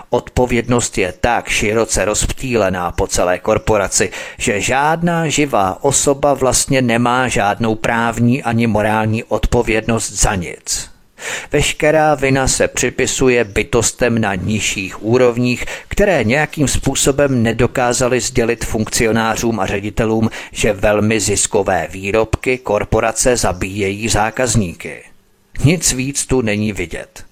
Odpovědnost 0.09 0.97
je 0.97 1.13
tak 1.19 1.49
široce 1.49 2.05
rozptýlená 2.05 2.91
po 2.91 3.07
celé 3.07 3.39
korporaci, 3.39 4.11
že 4.37 4.61
žádná 4.61 5.29
živá 5.29 5.83
osoba 5.83 6.33
vlastně 6.33 6.81
nemá 6.81 7.27
žádnou 7.27 7.75
právní 7.75 8.43
ani 8.43 8.67
morální 8.67 9.23
odpovědnost 9.23 10.11
za 10.11 10.35
nic. 10.35 10.94
Veškerá 11.51 12.15
vina 12.15 12.47
se 12.47 12.67
připisuje 12.67 13.43
bytostem 13.43 14.21
na 14.21 14.35
nižších 14.35 15.03
úrovních, 15.03 15.65
které 15.87 16.23
nějakým 16.23 16.67
způsobem 16.67 17.43
nedokázali 17.43 18.19
sdělit 18.19 18.65
funkcionářům 18.65 19.59
a 19.59 19.65
ředitelům, 19.65 20.29
že 20.51 20.73
velmi 20.73 21.19
ziskové 21.19 21.87
výrobky 21.91 22.57
korporace 22.57 23.37
zabíjejí 23.37 24.09
zákazníky. 24.09 25.03
Nic 25.63 25.93
víc 25.93 26.25
tu 26.25 26.41
není 26.41 26.73
vidět. 26.73 27.25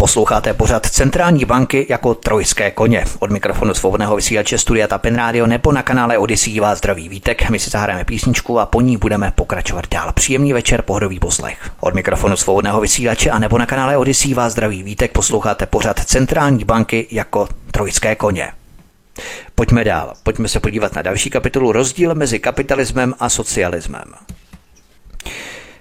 Posloucháte 0.00 0.54
pořad 0.54 0.86
Centrální 0.86 1.44
banky 1.44 1.86
jako 1.88 2.14
trojské 2.14 2.70
koně. 2.70 3.04
Od 3.18 3.30
mikrofonu 3.30 3.74
svobodného 3.74 4.16
vysílače 4.16 4.58
Studia 4.58 4.86
Tapin 4.86 5.16
Radio 5.16 5.46
nebo 5.46 5.72
na 5.72 5.82
kanále 5.82 6.18
Odyssey 6.18 6.60
vás 6.60 6.78
zdraví 6.78 7.08
vítek. 7.08 7.50
My 7.50 7.58
si 7.58 7.70
zahrajeme 7.70 8.04
písničku 8.04 8.58
a 8.58 8.66
po 8.66 8.80
ní 8.80 8.96
budeme 8.96 9.32
pokračovat 9.34 9.88
dál. 9.90 10.12
Příjemný 10.12 10.52
večer, 10.52 10.82
pohodový 10.82 11.18
poslech. 11.18 11.70
Od 11.80 11.94
mikrofonu 11.94 12.36
svobodného 12.36 12.80
vysílače 12.80 13.30
a 13.30 13.38
nebo 13.38 13.58
na 13.58 13.66
kanále 13.66 13.96
Odyssey 13.96 14.34
vás 14.34 14.52
zdraví 14.52 14.82
vítek. 14.82 15.12
Posloucháte 15.12 15.66
pořad 15.66 16.00
Centrální 16.04 16.64
banky 16.64 17.06
jako 17.10 17.48
trojské 17.70 18.14
koně. 18.14 18.52
Pojďme 19.54 19.84
dál. 19.84 20.12
Pojďme 20.22 20.48
se 20.48 20.60
podívat 20.60 20.94
na 20.94 21.02
další 21.02 21.30
kapitolu 21.30 21.72
rozdíl 21.72 22.14
mezi 22.14 22.38
kapitalismem 22.38 23.14
a 23.18 23.28
socialismem. 23.28 24.04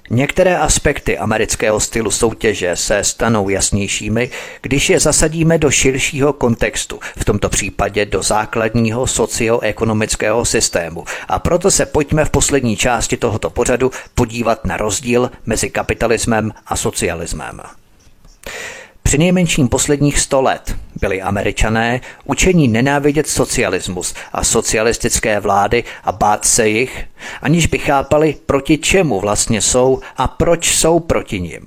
Některé 0.10 0.58
aspekty 0.58 1.18
amerického 1.18 1.80
stylu 1.80 2.12
soutěže 2.12 2.76
se 2.76 3.04
stanou 3.04 3.50
jasnějšími, 3.50 4.30
když 4.62 4.90
je 4.90 5.00
zasadíme 5.00 5.58
do 5.58 5.72
širšího 5.72 6.34
kontextu, 6.34 7.00
v 7.18 7.26
tomto 7.26 7.50
případě 7.50 8.06
do 8.06 8.24
základního 8.24 9.08
socioekonomického 9.08 10.46
systému. 10.46 11.06
A 11.28 11.40
proto 11.40 11.72
se 11.72 11.86
pojďme 11.86 12.26
v 12.26 12.30
poslední 12.30 12.78
části 12.78 13.18
tohoto 13.18 13.50
pořadu 13.50 13.92
podívat 14.16 14.66
na 14.66 14.78
rozdíl 14.78 15.32
mezi 15.46 15.70
kapitalismem 15.70 16.52
a 16.68 16.76
socialismem. 16.76 17.62
Při 19.08 19.18
nejmenším 19.18 19.68
posledních 19.68 20.20
sto 20.20 20.42
let 20.42 20.76
byli 21.02 21.22
američané 21.22 22.02
učení 22.26 22.68
nenávidět 22.68 23.28
socialismus 23.28 24.14
a 24.34 24.44
socialistické 24.44 25.40
vlády 25.40 25.84
a 26.04 26.12
bát 26.12 26.46
se 26.46 26.70
jich, 26.70 27.06
aniž 27.42 27.68
by 27.68 27.78
chápali, 27.78 28.36
proti 28.46 28.78
čemu 28.78 29.20
vlastně 29.20 29.62
jsou 29.62 30.00
a 30.18 30.28
proč 30.28 30.76
jsou 30.76 31.00
proti 31.00 31.42
nim. 31.42 31.62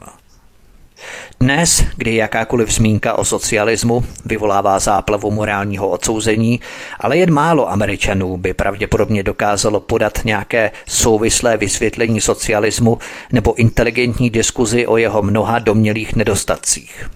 Dnes, 1.41 1.85
kdy 1.97 2.15
jakákoliv 2.15 2.71
zmínka 2.71 3.15
o 3.15 3.25
socialismu 3.25 4.05
vyvolává 4.25 4.79
záplavu 4.79 5.31
morálního 5.31 5.89
odsouzení, 5.89 6.61
ale 6.99 7.19
jen 7.19 7.33
málo 7.33 7.71
Američanů 7.71 8.37
by 8.37 8.55
pravděpodobně 8.55 9.23
dokázalo 9.23 9.81
podat 9.81 10.19
nějaké 10.25 10.71
souvislé 10.89 11.57
vysvětlení 11.57 12.21
socialismu 12.21 12.99
nebo 13.33 13.55
inteligentní 13.55 14.31
diskuzi 14.31 14.87
o 14.87 14.97
jeho 14.97 15.23
mnoha 15.23 15.59
domělých 15.59 16.17
nedostatcích. 16.17 17.11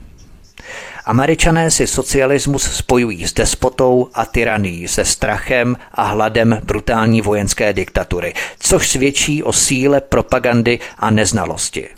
Američané 1.07 1.71
si 1.71 1.87
socialismus 1.87 2.63
spojují 2.63 3.27
s 3.27 3.33
despotou 3.33 4.09
a 4.15 4.27
tyranií, 4.27 4.89
se 4.89 5.05
strachem 5.05 5.77
a 5.95 6.03
hladem 6.03 6.61
brutální 6.65 7.21
vojenské 7.21 7.73
diktatury, 7.73 8.35
což 8.59 8.89
svědčí 8.89 9.43
o 9.43 9.53
síle 9.53 10.01
propagandy 10.01 10.79
a 10.99 11.11
neznalosti. 11.11 11.89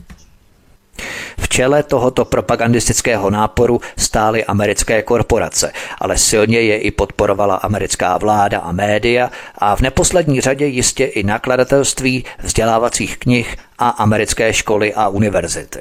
V 1.38 1.48
čele 1.48 1.82
tohoto 1.82 2.24
propagandistického 2.24 3.30
náporu 3.30 3.80
stály 3.96 4.44
americké 4.44 5.02
korporace, 5.02 5.72
ale 5.98 6.18
silně 6.18 6.60
je 6.60 6.78
i 6.78 6.90
podporovala 6.90 7.56
americká 7.56 8.18
vláda 8.18 8.58
a 8.58 8.72
média 8.72 9.30
a 9.58 9.76
v 9.76 9.80
neposlední 9.80 10.40
řadě 10.40 10.66
jistě 10.66 11.04
i 11.04 11.22
nakladatelství 11.22 12.24
vzdělávacích 12.42 13.18
knih 13.18 13.56
a 13.78 13.88
americké 13.88 14.52
školy 14.52 14.94
a 14.94 15.08
univerzity. 15.08 15.80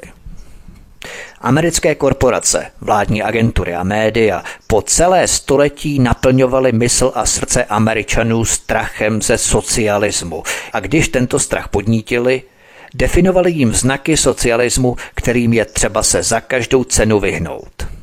Americké 1.40 1.94
korporace, 1.94 2.66
vládní 2.80 3.22
agentury 3.22 3.74
a 3.74 3.82
média 3.82 4.42
po 4.66 4.82
celé 4.82 5.28
století 5.28 5.98
naplňovaly 5.98 6.72
mysl 6.72 7.12
a 7.14 7.26
srdce 7.26 7.64
Američanů 7.64 8.44
strachem 8.44 9.22
ze 9.22 9.38
socialismu. 9.38 10.42
A 10.72 10.80
když 10.80 11.08
tento 11.08 11.38
strach 11.38 11.68
podnítili, 11.68 12.42
definovali 12.94 13.52
jim 13.52 13.72
znaky 13.72 14.16
socialismu, 14.16 14.96
kterým 15.14 15.52
je 15.52 15.64
třeba 15.64 16.02
se 16.02 16.22
za 16.22 16.40
každou 16.40 16.84
cenu 16.84 17.20
vyhnout. 17.20 17.95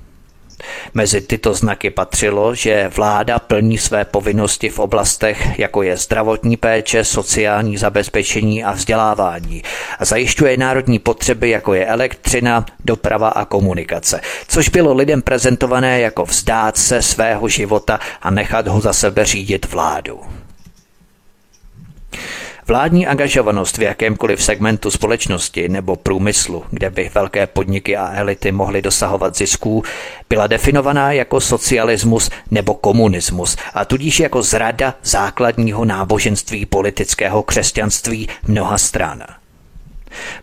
Mezi 0.93 1.21
tyto 1.21 1.53
znaky 1.53 1.89
patřilo, 1.89 2.55
že 2.55 2.91
vláda 2.95 3.39
plní 3.39 3.77
své 3.77 4.05
povinnosti 4.05 4.69
v 4.69 4.79
oblastech, 4.79 5.59
jako 5.59 5.83
je 5.83 5.97
zdravotní 5.97 6.57
péče, 6.57 7.03
sociální 7.03 7.77
zabezpečení 7.77 8.63
a 8.63 8.71
vzdělávání 8.71 9.63
a 9.99 10.05
zajišťuje 10.05 10.57
národní 10.57 10.99
potřeby, 10.99 11.49
jako 11.49 11.73
je 11.73 11.85
elektřina, 11.85 12.65
doprava 12.85 13.29
a 13.29 13.45
komunikace, 13.45 14.21
což 14.47 14.69
bylo 14.69 14.93
lidem 14.93 15.21
prezentované 15.21 15.99
jako 15.99 16.25
vzdát 16.25 16.77
se 16.77 17.01
svého 17.01 17.47
života 17.47 17.99
a 18.21 18.31
nechat 18.31 18.67
ho 18.67 18.81
za 18.81 18.93
sebe 18.93 19.25
řídit 19.25 19.65
vládu. 19.65 20.42
Vládní 22.67 23.07
angažovanost 23.07 23.77
v 23.77 23.81
jakémkoliv 23.81 24.43
segmentu 24.43 24.91
společnosti 24.91 25.69
nebo 25.69 25.95
průmyslu, 25.95 26.63
kde 26.71 26.89
by 26.89 27.11
velké 27.15 27.47
podniky 27.47 27.97
a 27.97 28.11
elity 28.13 28.51
mohly 28.51 28.81
dosahovat 28.81 29.37
zisků, 29.37 29.83
byla 30.29 30.47
definovaná 30.47 31.11
jako 31.11 31.41
socialismus 31.41 32.29
nebo 32.51 32.73
komunismus 32.73 33.57
a 33.73 33.85
tudíž 33.85 34.19
jako 34.19 34.41
zrada 34.41 34.95
základního 35.03 35.85
náboženství 35.85 36.65
politického 36.65 37.43
křesťanství 37.43 38.29
mnoha 38.47 38.77
stran. 38.77 39.23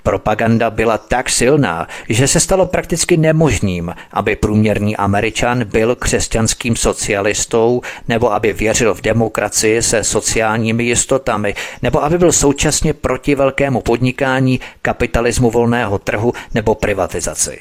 Propaganda 0.02 0.70
byla 0.70 0.98
tak 0.98 1.30
silná, 1.30 1.88
že 2.08 2.28
se 2.28 2.40
stalo 2.40 2.66
prakticky 2.66 3.16
nemožným, 3.16 3.94
aby 4.12 4.36
průměrný 4.36 4.96
Američan 4.96 5.64
byl 5.64 5.96
křesťanským 5.96 6.76
socialistou, 6.76 7.82
nebo 8.08 8.32
aby 8.32 8.52
věřil 8.52 8.94
v 8.94 9.00
demokracii 9.00 9.82
se 9.82 10.04
sociálními 10.04 10.84
jistotami, 10.84 11.54
nebo 11.82 12.04
aby 12.04 12.18
byl 12.18 12.32
současně 12.32 12.94
proti 12.94 13.34
velkému 13.34 13.80
podnikání, 13.80 14.60
kapitalismu 14.82 15.50
volného 15.50 15.98
trhu 15.98 16.32
nebo 16.54 16.74
privatizaci. 16.74 17.58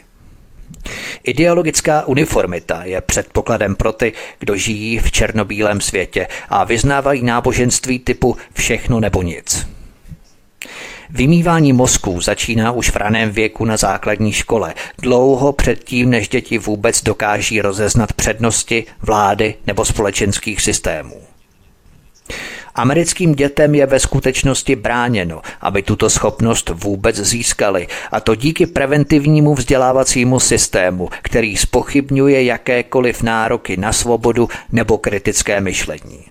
Ideologická 1.24 2.08
uniformita 2.08 2.84
je 2.84 3.02
předpokladem 3.02 3.76
pro 3.76 3.92
ty, 3.92 4.14
kdo 4.40 4.56
žijí 4.56 5.00
v 5.00 5.12
černobílém 5.12 5.82
světě 5.82 6.28
a 6.50 6.64
vyznávají 6.64 7.24
náboženství 7.24 8.00
typu 8.00 8.38
všechno 8.54 9.00
nebo 9.00 9.22
nic. 9.22 9.68
Vymývání 11.10 11.74
mozků 11.74 12.22
začíná 12.22 12.72
už 12.72 12.90
v 12.90 12.96
raném 12.96 13.32
věku 13.32 13.66
na 13.66 13.78
základní 13.78 14.32
škole, 14.32 14.74
dlouho 15.02 15.54
předtím, 15.54 16.10
než 16.10 16.30
děti 16.30 16.58
vůbec 16.58 17.04
dokáží 17.04 17.62
rozeznat 17.62 18.14
přednosti 18.14 18.86
vlády 19.02 19.56
nebo 19.68 19.86
společenských 19.86 20.62
systémů. 20.62 21.22
Americkým 22.76 23.36
dětem 23.36 23.76
je 23.76 23.86
ve 23.86 24.00
skutečnosti 24.00 24.76
bráněno, 24.76 25.42
aby 25.62 25.84
tuto 25.84 26.10
schopnost 26.10 26.70
vůbec 26.70 27.16
získali, 27.16 27.88
a 28.12 28.20
to 28.20 28.36
díky 28.36 28.66
preventivnímu 28.66 29.56
vzdělávacímu 29.56 30.40
systému, 30.40 31.10
který 31.22 31.58
spochybňuje 31.58 32.44
jakékoliv 32.44 33.22
nároky 33.22 33.78
na 33.78 33.94
svobodu 33.94 34.50
nebo 34.72 34.98
kritické 34.98 35.62
myšlení. 35.62 36.26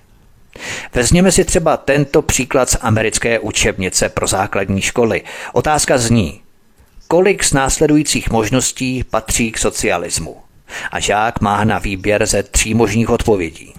Vezměme 0.95 1.33
si 1.33 1.45
třeba 1.45 1.77
tento 1.77 2.23
příklad 2.23 2.71
z 2.71 2.77
americké 2.81 3.39
učebnice 3.39 4.09
pro 4.09 4.27
základní 4.27 4.81
školy. 4.81 5.23
Otázka 5.53 5.99
zní, 5.99 6.41
kolik 7.09 7.45
z 7.45 7.53
následujících 7.53 8.31
možností 8.31 9.05
patří 9.05 9.53
k 9.53 9.59
socialismu? 9.59 10.37
A 10.91 11.01
žák 11.01 11.41
má 11.41 11.65
na 11.65 11.79
výběr 11.79 12.27
ze 12.27 12.43
tří 12.43 12.75
možných 12.75 13.11
odpovědí. 13.11 13.75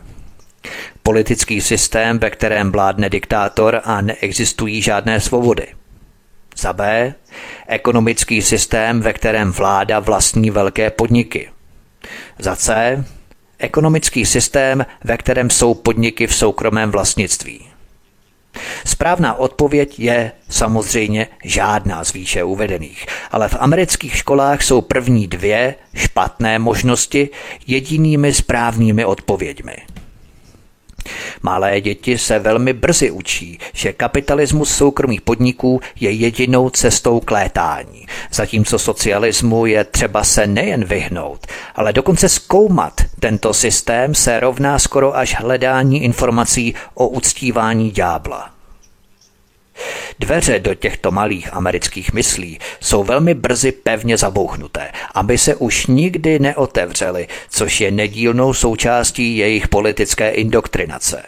Politický 1.04 1.62
systém, 1.62 2.20
ve 2.20 2.30
kterém 2.30 2.72
vládne 2.72 3.10
diktátor 3.10 3.82
a 3.84 4.02
neexistují 4.02 4.82
žádné 4.82 5.20
svobody. 5.22 5.68
Za 6.58 6.74
B. 6.74 7.14
Ekonomický 7.68 8.42
systém, 8.42 9.02
ve 9.02 9.14
kterém 9.14 9.52
vláda 9.52 10.00
vlastní 10.00 10.52
velké 10.52 10.90
podniky. 10.90 11.50
Za 12.40 12.56
C 12.56 13.04
ekonomický 13.60 14.26
systém, 14.26 14.86
ve 15.03 15.18
kterém 15.18 15.49
jsou 15.49 15.73
podniky 15.73 16.27
v 16.27 16.36
soukromém 16.36 16.91
vlastnictví. 16.91 17.65
Správná 18.86 19.34
odpověď 19.34 19.99
je 19.99 20.31
samozřejmě 20.49 21.27
žádná 21.44 22.03
z 22.03 22.14
výše 22.14 22.44
uvedených, 22.44 23.06
ale 23.31 23.49
v 23.49 23.56
amerických 23.60 24.18
školách 24.18 24.64
jsou 24.64 24.81
první 24.81 25.27
dvě 25.27 25.76
špatné 25.95 26.60
možnosti 26.60 27.30
jedinými 27.68 28.34
správnými 28.34 29.06
odpověďmi. 29.06 29.76
Malé 31.42 31.82
děti 31.82 32.18
se 32.18 32.40
velmi 32.40 32.74
brzy 32.74 33.12
učí, 33.12 33.60
že 33.74 33.94
kapitalismus 33.94 34.76
soukromých 34.76 35.22
podniků 35.22 35.82
je 36.00 36.12
jedinou 36.12 36.70
cestou 36.70 37.20
k 37.20 37.32
létání, 37.32 38.06
zatímco 38.32 38.80
socialismu 38.80 39.66
je 39.66 39.84
třeba 39.84 40.24
se 40.24 40.48
nejen 40.48 40.86
vyhnout, 40.86 41.48
ale 41.76 41.94
dokonce 41.94 42.30
zkoumat. 42.30 42.94
Tento 43.20 43.54
systém 43.54 44.16
se 44.16 44.40
rovná 44.40 44.80
skoro 44.80 45.18
až 45.18 45.36
hledání 45.40 46.04
informací 46.04 46.76
o 46.94 47.08
uctívání 47.08 47.92
ďábla. 47.92 48.59
Dveře 50.20 50.60
do 50.60 50.74
těchto 50.74 51.12
malých 51.12 51.54
amerických 51.54 52.14
myslí 52.14 52.60
jsou 52.80 53.04
velmi 53.04 53.34
brzy 53.34 53.72
pevně 53.72 54.18
zabouchnuté, 54.18 54.92
aby 55.16 55.38
se 55.38 55.56
už 55.56 55.88
nikdy 55.88 56.40
neotevřely, 56.40 57.28
což 57.50 57.82
je 57.82 57.92
nedílnou 57.92 58.54
součástí 58.54 59.38
jejich 59.38 59.68
politické 59.68 60.30
indoktrinace. 60.30 61.24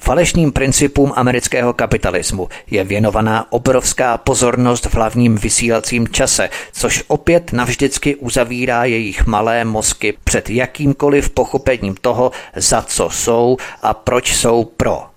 Falešným 0.00 0.52
principům 0.52 1.12
amerického 1.16 1.72
kapitalismu 1.72 2.48
je 2.70 2.84
věnovaná 2.84 3.52
obrovská 3.52 4.18
pozornost 4.18 4.86
v 4.86 4.94
hlavním 4.94 5.36
vysílacím 5.36 6.08
čase, 6.08 6.50
což 6.72 7.04
opět 7.08 7.52
navždycky 7.52 8.16
uzavírá 8.16 8.84
jejich 8.84 9.26
malé 9.26 9.64
mozky 9.64 10.14
před 10.24 10.50
jakýmkoliv 10.50 11.30
pochopením 11.30 11.94
toho, 12.00 12.30
za 12.56 12.82
co 12.82 13.10
jsou 13.10 13.56
a 13.82 13.94
proč 13.94 14.36
jsou 14.36 14.64
pro. 14.64 15.11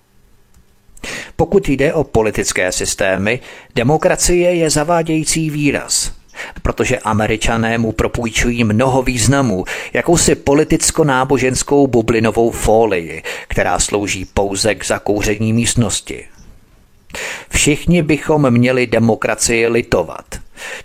Pokud 1.36 1.68
jde 1.68 1.94
o 1.94 2.04
politické 2.04 2.72
systémy, 2.72 3.40
demokracie 3.74 4.54
je 4.54 4.70
zavádějící 4.70 5.50
výraz– 5.50 6.12
protože 6.62 6.98
američané 6.98 7.78
mu 7.78 7.92
propůjčují 7.92 8.64
mnoho 8.64 9.02
významů, 9.02 9.64
jakousi 9.92 10.34
politicko-náboženskou 10.34 11.86
bublinovou 11.86 12.50
folii, 12.50 13.22
která 13.48 13.78
slouží 13.78 14.24
pouze 14.24 14.74
k 14.74 14.86
zakouření 14.86 15.52
místnosti. 15.52 16.24
Všichni 17.50 18.02
bychom 18.02 18.50
měli 18.50 18.86
demokracii 18.86 19.66
litovat. 19.66 20.24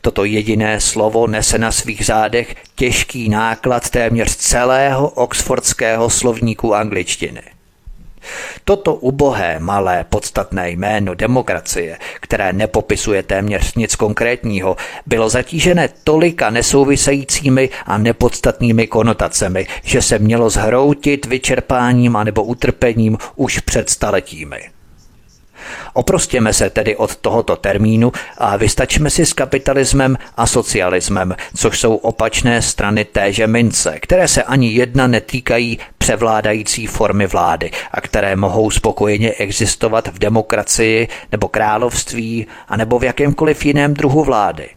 Toto 0.02 0.26
jediné 0.26 0.82
slovo 0.82 1.28
nese 1.28 1.58
na 1.58 1.72
svých 1.72 2.06
zádech 2.06 2.56
těžký 2.76 3.30
náklad 3.30 3.90
téměř 3.90 4.36
celého 4.36 5.10
oxfordského 5.10 6.10
slovníku 6.10 6.76
angličtiny. 6.76 7.42
Toto 8.66 8.96
ubohé, 8.96 9.60
malé, 9.60 10.06
podstatné 10.10 10.70
jméno 10.70 11.14
demokracie, 11.14 11.98
které 12.20 12.54
nepopisuje 12.54 13.24
téměř 13.24 13.76
nic 13.76 13.96
konkrétního, 13.96 14.76
bylo 15.06 15.30
zatížené 15.30 15.90
tolika 16.04 16.50
nesouvisejícími 16.50 17.70
a 17.86 17.98
nepodstatnými 17.98 18.88
konotacemi, 18.88 19.68
že 19.84 20.02
se 20.02 20.20
mělo 20.20 20.50
zhroutit 20.50 21.26
vyčerpáním 21.26 22.16
anebo 22.16 22.44
utrpením 22.44 23.18
už 23.36 23.60
před 23.60 23.90
staletími. 23.90 24.81
Oprostěme 25.94 26.54
se 26.54 26.70
tedy 26.70 26.96
od 26.96 27.16
tohoto 27.16 27.56
termínu 27.56 28.12
a 28.38 28.58
vystačme 28.58 29.10
si 29.10 29.26
s 29.26 29.34
kapitalismem 29.34 30.18
a 30.38 30.48
socialismem, 30.48 31.36
což 31.56 31.80
jsou 31.80 31.96
opačné 31.96 32.62
strany 32.62 33.06
téže 33.06 33.48
mince, 33.48 34.00
které 34.00 34.28
se 34.28 34.44
ani 34.44 34.72
jedna 34.74 35.08
netýkají 35.08 35.80
převládající 35.98 36.88
formy 36.88 37.28
vlády 37.28 37.72
a 37.92 38.02
které 38.02 38.36
mohou 38.36 38.72
spokojeně 38.72 39.32
existovat 39.32 40.08
v 40.08 40.20
demokracii 40.20 41.08
nebo 41.32 41.48
království 41.48 42.48
a 42.68 42.78
nebo 42.78 43.00
v 43.00 43.04
jakémkoliv 43.04 43.66
jiném 43.66 43.94
druhu 43.94 44.24
vlády. 44.24 44.70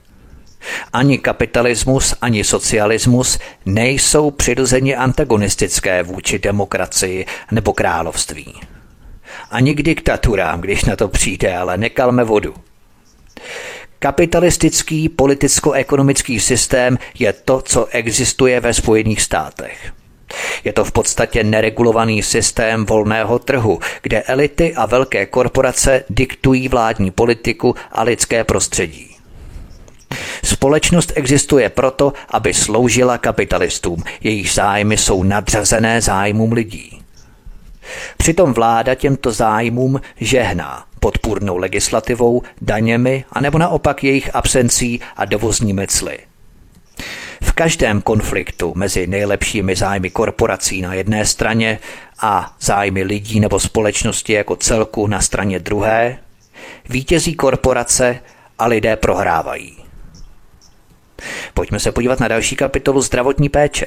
Ani 0.93 1.19
kapitalismus, 1.19 2.15
ani 2.21 2.45
socialismus 2.45 3.39
nejsou 3.67 4.31
přirozeně 4.31 4.97
antagonistické 4.97 6.03
vůči 6.03 6.39
demokracii 6.39 7.27
nebo 7.51 7.73
království 7.73 8.55
ani 9.55 9.75
k 9.75 9.83
diktaturám, 9.83 10.61
když 10.61 10.85
na 10.85 10.97
to 10.97 11.09
přijde, 11.09 11.57
ale 11.57 11.77
nekalme 11.77 12.25
vodu. 12.25 12.55
Kapitalistický 13.99 15.09
politicko-ekonomický 15.09 16.41
systém 16.41 16.99
je 17.19 17.33
to, 17.33 17.63
co 17.63 17.87
existuje 17.87 18.61
ve 18.61 18.75
Spojených 18.75 19.23
státech. 19.23 19.93
Je 20.65 20.73
to 20.73 20.85
v 20.85 20.93
podstatě 20.93 21.45
neregulovaný 21.45 22.23
systém 22.23 22.87
volného 22.87 23.39
trhu, 23.39 23.79
kde 24.03 24.23
elity 24.23 24.75
a 24.75 24.87
velké 24.87 25.27
korporace 25.27 26.05
diktují 26.11 26.69
vládní 26.69 27.11
politiku 27.11 27.75
a 27.93 28.03
lidské 28.03 28.45
prostředí. 28.45 29.17
Společnost 30.45 31.13
existuje 31.15 31.69
proto, 31.69 32.13
aby 32.29 32.55
sloužila 32.55 33.19
kapitalistům, 33.19 34.03
jejich 34.21 34.51
zájmy 34.51 34.97
jsou 34.97 35.23
nadřazené 35.23 36.01
zájmům 36.01 36.53
lidí. 36.53 37.04
Přitom 38.17 38.53
vláda 38.53 38.95
těmto 38.95 39.33
zájmům 39.33 40.01
žehná 40.17 40.85
podpůrnou 41.01 41.57
legislativou, 41.57 42.43
daněmi 42.61 43.25
anebo 43.33 43.59
naopak 43.59 44.05
jejich 44.05 44.35
absencí 44.35 45.01
a 45.17 45.25
dovozními 45.25 45.87
cly. 45.87 46.19
V 47.43 47.53
každém 47.53 48.03
konfliktu 48.03 48.73
mezi 48.77 49.07
nejlepšími 49.07 49.77
zájmy 49.77 50.11
korporací 50.11 50.83
na 50.83 50.95
jedné 50.95 51.27
straně 51.27 51.79
a 52.21 52.57
zájmy 52.61 53.03
lidí 53.03 53.41
nebo 53.41 53.61
společnosti 53.61 54.33
jako 54.33 54.57
celku 54.57 55.07
na 55.07 55.21
straně 55.21 55.59
druhé 55.59 56.19
vítězí 56.89 57.35
korporace 57.35 58.21
a 58.59 58.67
lidé 58.67 58.97
prohrávají. 58.97 59.77
Pojďme 61.55 61.81
se 61.81 61.93
podívat 61.93 62.21
na 62.21 62.29
další 62.29 62.57
kapitolu 62.57 63.03
zdravotní 63.03 63.49
péče. 63.49 63.87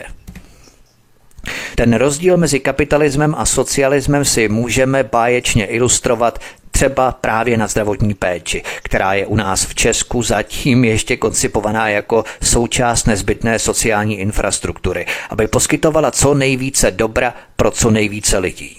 Ten 1.75 1.93
rozdíl 1.93 2.37
mezi 2.37 2.59
kapitalismem 2.59 3.35
a 3.37 3.45
socialismem 3.45 4.25
si 4.25 4.49
můžeme 4.49 5.03
báječně 5.03 5.65
ilustrovat 5.65 6.39
třeba 6.71 7.11
právě 7.11 7.57
na 7.57 7.67
zdravotní 7.67 8.13
péči, 8.13 8.63
která 8.83 9.13
je 9.13 9.25
u 9.25 9.35
nás 9.35 9.65
v 9.65 9.75
Česku 9.75 10.23
zatím 10.23 10.83
ještě 10.83 11.17
koncipovaná 11.17 11.89
jako 11.89 12.23
součást 12.43 13.05
nezbytné 13.05 13.59
sociální 13.59 14.19
infrastruktury, 14.19 15.05
aby 15.29 15.47
poskytovala 15.47 16.11
co 16.11 16.33
nejvíce 16.33 16.91
dobra 16.91 17.33
pro 17.55 17.71
co 17.71 17.91
nejvíce 17.91 18.37
lidí. 18.37 18.76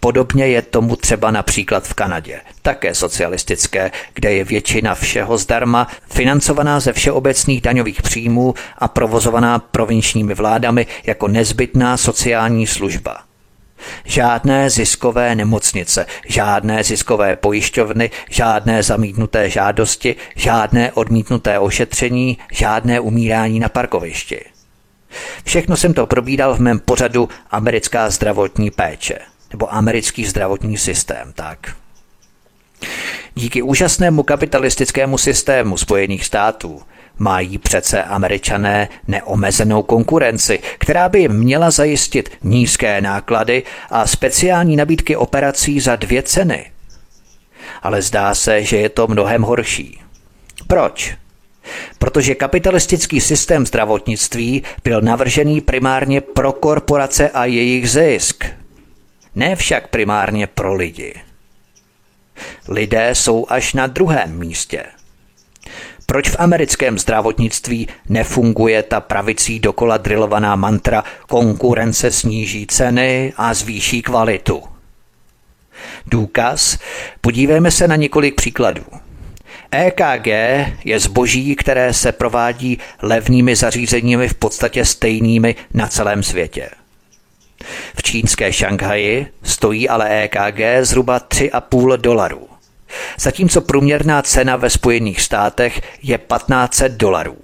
Podobně 0.00 0.48
je 0.48 0.62
tomu 0.62 0.96
třeba 0.96 1.30
například 1.30 1.84
v 1.84 1.94
Kanadě, 1.94 2.40
také 2.62 2.94
socialistické, 2.94 3.90
kde 4.14 4.32
je 4.32 4.44
většina 4.44 4.94
všeho 4.94 5.38
zdarma, 5.38 5.88
financovaná 6.10 6.80
ze 6.80 6.92
všeobecných 6.92 7.60
daňových 7.60 8.02
příjmů 8.02 8.54
a 8.78 8.88
provozovaná 8.88 9.58
provinčními 9.58 10.34
vládami 10.34 10.86
jako 11.06 11.28
nezbytná 11.28 11.96
sociální 11.96 12.66
služba. 12.66 13.18
Žádné 14.04 14.70
ziskové 14.70 15.34
nemocnice, 15.34 16.06
žádné 16.26 16.84
ziskové 16.84 17.36
pojišťovny, 17.36 18.10
žádné 18.30 18.82
zamítnuté 18.82 19.50
žádosti, 19.50 20.16
žádné 20.36 20.92
odmítnuté 20.92 21.58
ošetření, 21.58 22.38
žádné 22.52 23.00
umírání 23.00 23.60
na 23.60 23.68
parkovišti. 23.68 24.40
Všechno 25.44 25.76
jsem 25.76 25.94
to 25.94 26.06
probídal 26.06 26.54
v 26.54 26.60
mém 26.60 26.78
pořadu 26.78 27.28
Americká 27.50 28.10
zdravotní 28.10 28.70
péče 28.70 29.18
nebo 29.56 29.74
americký 29.74 30.24
zdravotní 30.24 30.76
systém, 30.76 31.32
tak. 31.32 31.76
Díky 33.34 33.62
úžasnému 33.62 34.22
kapitalistickému 34.22 35.18
systému 35.18 35.76
Spojených 35.76 36.24
států 36.24 36.82
mají 37.18 37.58
přece 37.58 38.02
američané 38.02 38.88
neomezenou 39.08 39.82
konkurenci, 39.82 40.58
která 40.78 41.08
by 41.08 41.20
jim 41.20 41.32
měla 41.32 41.70
zajistit 41.70 42.30
nízké 42.42 43.00
náklady 43.00 43.62
a 43.90 44.06
speciální 44.06 44.76
nabídky 44.76 45.16
operací 45.16 45.80
za 45.80 45.96
dvě 45.96 46.22
ceny. 46.22 46.70
Ale 47.82 48.02
zdá 48.02 48.34
se, 48.34 48.62
že 48.62 48.76
je 48.76 48.88
to 48.88 49.06
mnohem 49.06 49.42
horší. 49.42 50.00
Proč? 50.66 51.14
Protože 51.98 52.34
kapitalistický 52.34 53.20
systém 53.20 53.66
zdravotnictví 53.66 54.62
byl 54.84 55.00
navržený 55.00 55.60
primárně 55.60 56.20
pro 56.20 56.52
korporace 56.52 57.30
a 57.30 57.44
jejich 57.44 57.90
zisk– 57.90 58.44
ne 59.36 59.56
však 59.56 59.88
primárně 59.88 60.46
pro 60.46 60.74
lidi. 60.74 61.14
Lidé 62.68 63.14
jsou 63.14 63.46
až 63.48 63.74
na 63.74 63.86
druhém 63.86 64.38
místě. 64.38 64.84
Proč 66.06 66.28
v 66.28 66.36
americkém 66.38 66.98
zdravotnictví 66.98 67.88
nefunguje 68.08 68.82
ta 68.82 69.00
pravicí 69.00 69.60
dokola 69.60 69.96
drilovaná 69.96 70.56
mantra 70.56 71.04
konkurence 71.28 72.10
sníží 72.10 72.66
ceny 72.66 73.32
a 73.36 73.54
zvýší 73.54 74.02
kvalitu? 74.02 74.62
Důkaz? 76.06 76.78
Podívejme 77.20 77.70
se 77.70 77.88
na 77.88 77.96
několik 77.96 78.34
příkladů. 78.34 78.84
EKG 79.70 80.26
je 80.84 81.00
zboží, 81.00 81.56
které 81.56 81.92
se 81.92 82.12
provádí 82.12 82.78
levnými 83.02 83.56
zařízeními 83.56 84.28
v 84.28 84.34
podstatě 84.34 84.84
stejnými 84.84 85.54
na 85.74 85.86
celém 85.86 86.22
světě. 86.22 86.70
V 87.96 88.02
čínské 88.02 88.52
Šanghaji 88.52 89.26
stojí 89.42 89.88
ale 89.88 90.22
EKG 90.22 90.60
zhruba 90.80 91.18
3,5 91.18 91.96
dolarů, 91.96 92.48
zatímco 93.18 93.60
průměrná 93.60 94.22
cena 94.22 94.56
ve 94.56 94.70
Spojených 94.70 95.20
státech 95.20 95.80
je 96.02 96.18
1500 96.18 96.92
dolarů. 96.92 97.36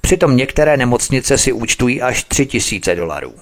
Přitom 0.00 0.36
některé 0.36 0.76
nemocnice 0.76 1.38
si 1.38 1.52
účtují 1.52 2.02
až 2.02 2.24
3000 2.24 2.94
dolarů. 2.94 3.34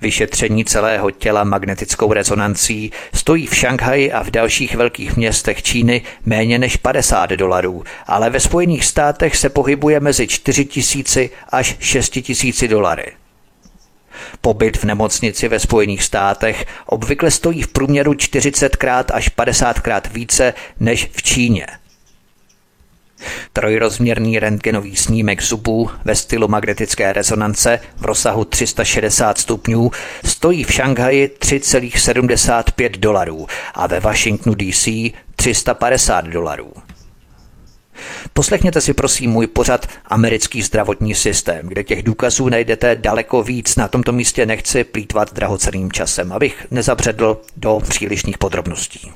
Vyšetření 0.00 0.64
celého 0.64 1.10
těla 1.10 1.44
magnetickou 1.44 2.12
rezonancí 2.12 2.92
stojí 3.14 3.46
v 3.46 3.54
Šanghaji 3.54 4.12
a 4.12 4.22
v 4.22 4.30
dalších 4.30 4.74
velkých 4.74 5.16
městech 5.16 5.62
Číny 5.62 6.02
méně 6.24 6.58
než 6.58 6.76
50 6.76 7.30
dolarů, 7.30 7.84
ale 8.06 8.30
ve 8.30 8.40
Spojených 8.40 8.84
státech 8.84 9.36
se 9.36 9.48
pohybuje 9.48 10.00
mezi 10.00 10.26
4000 10.26 11.30
až 11.48 11.76
6000 11.80 12.68
dolary. 12.68 13.12
Pobyt 14.40 14.76
v 14.76 14.84
nemocnici 14.84 15.48
ve 15.48 15.58
Spojených 15.58 16.02
státech 16.02 16.66
obvykle 16.86 17.30
stojí 17.30 17.62
v 17.62 17.68
průměru 17.68 18.12
40krát 18.12 19.04
až 19.12 19.30
50krát 19.36 20.00
více 20.12 20.54
než 20.80 21.10
v 21.12 21.22
Číně. 21.22 21.66
trojrozměrný 23.52 24.38
rentgenový 24.38 24.96
snímek 24.96 25.42
zubů 25.42 25.90
ve 26.04 26.14
stylu 26.14 26.48
magnetické 26.48 27.12
rezonance 27.12 27.80
v 27.96 28.04
rozsahu 28.04 28.44
360 28.44 29.38
stupňů 29.38 29.90
stojí 30.24 30.64
v 30.64 30.72
Šanghaji 30.72 31.28
3,75 31.28 32.90
dolarů 32.90 33.46
a 33.74 33.86
ve 33.86 34.00
Washingtonu 34.00 34.54
DC 34.54 34.88
350 35.36 36.24
dolarů. 36.24 36.72
Poslechněte 38.32 38.80
si 38.80 38.94
prosím 38.94 39.30
můj 39.30 39.46
pořad 39.46 39.86
Americký 40.06 40.62
zdravotní 40.62 41.14
systém, 41.14 41.68
kde 41.68 41.84
těch 41.84 42.02
důkazů 42.02 42.48
najdete 42.48 42.96
daleko 42.96 43.42
víc. 43.42 43.76
Na 43.76 43.88
tomto 43.88 44.12
místě 44.12 44.46
nechci 44.46 44.84
plítvat 44.84 45.34
drahoceným 45.34 45.92
časem, 45.92 46.32
abych 46.32 46.66
nezabředl 46.70 47.40
do 47.56 47.80
přílišných 47.88 48.38
podrobností. 48.38 49.12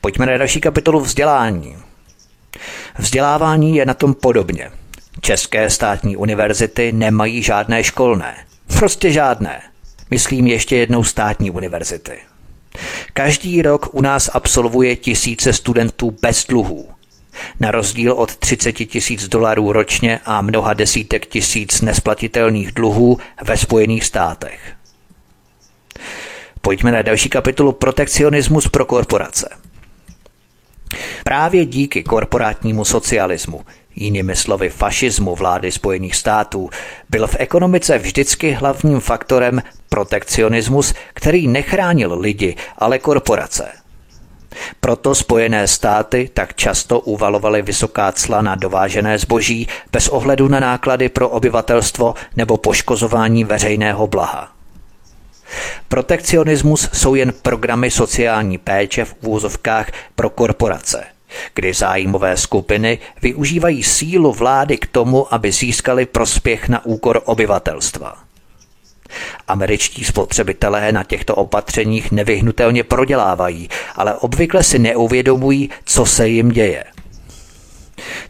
Pojďme 0.00 0.26
na 0.26 0.38
další 0.38 0.60
kapitolu 0.60 1.00
vzdělání. 1.00 1.76
Vzdělávání 2.98 3.76
je 3.76 3.86
na 3.86 3.94
tom 3.94 4.14
podobně. 4.14 4.70
České 5.20 5.70
státní 5.70 6.16
univerzity 6.16 6.92
nemají 6.92 7.42
žádné 7.42 7.84
školné. 7.84 8.36
Prostě 8.78 9.12
žádné. 9.12 9.62
Myslím 10.10 10.46
ještě 10.46 10.76
jednou 10.76 11.04
státní 11.04 11.50
univerzity. 11.50 12.18
Každý 13.12 13.62
rok 13.62 13.94
u 13.94 14.00
nás 14.00 14.30
absolvuje 14.32 14.96
tisíce 14.96 15.52
studentů 15.52 16.16
bez 16.22 16.46
dluhů. 16.46 16.88
Na 17.60 17.70
rozdíl 17.70 18.12
od 18.12 18.36
30 18.36 18.72
tisíc 18.72 19.28
dolarů 19.28 19.72
ročně 19.72 20.20
a 20.24 20.40
mnoha 20.40 20.74
desítek 20.74 21.26
tisíc 21.26 21.80
nesplatitelných 21.80 22.72
dluhů 22.72 23.18
ve 23.42 23.56
Spojených 23.56 24.04
státech. 24.04 24.60
Pojďme 26.60 26.92
na 26.92 27.02
další 27.02 27.28
kapitolu 27.28 27.72
Protekcionismus 27.72 28.68
pro 28.68 28.84
korporace. 28.84 29.48
Právě 31.24 31.66
díky 31.66 32.02
korporátnímu 32.02 32.84
socialismu, 32.84 33.60
jinými 33.96 34.36
slovy 34.36 34.68
fašismu 34.70 35.34
vlády 35.34 35.72
Spojených 35.72 36.16
států, 36.16 36.70
byl 37.10 37.26
v 37.26 37.36
ekonomice 37.38 37.98
vždycky 37.98 38.52
hlavním 38.52 39.00
faktorem 39.00 39.62
protekcionismus, 39.88 40.94
který 41.14 41.48
nechránil 41.48 42.18
lidi, 42.18 42.56
ale 42.78 42.98
korporace. 42.98 43.81
Proto 44.80 45.14
Spojené 45.14 45.68
státy 45.68 46.30
tak 46.34 46.54
často 46.54 47.00
uvalovaly 47.00 47.62
vysoká 47.62 48.12
cla 48.12 48.42
na 48.42 48.54
dovážené 48.54 49.18
zboží 49.18 49.68
bez 49.92 50.08
ohledu 50.08 50.48
na 50.48 50.60
náklady 50.60 51.08
pro 51.08 51.28
obyvatelstvo 51.28 52.14
nebo 52.36 52.56
poškozování 52.56 53.44
veřejného 53.44 54.06
blaha. 54.06 54.52
Protekcionismus 55.88 56.88
jsou 56.92 57.14
jen 57.14 57.32
programy 57.42 57.90
sociální 57.90 58.58
péče 58.58 59.04
v 59.04 59.14
úvozovkách 59.20 59.92
pro 60.14 60.30
korporace, 60.30 61.04
kdy 61.54 61.74
zájmové 61.74 62.36
skupiny 62.36 62.98
využívají 63.22 63.82
sílu 63.82 64.32
vlády 64.32 64.78
k 64.78 64.86
tomu, 64.86 65.34
aby 65.34 65.52
získali 65.52 66.06
prospěch 66.06 66.68
na 66.68 66.84
úkor 66.84 67.22
obyvatelstva. 67.24 68.31
Američtí 69.48 70.04
spotřebitelé 70.04 70.92
na 70.92 71.04
těchto 71.04 71.34
opatřeních 71.34 72.12
nevyhnutelně 72.12 72.84
prodělávají, 72.84 73.68
ale 73.96 74.14
obvykle 74.14 74.62
si 74.62 74.78
neuvědomují, 74.78 75.70
co 75.84 76.06
se 76.06 76.28
jim 76.28 76.48
děje. 76.48 76.84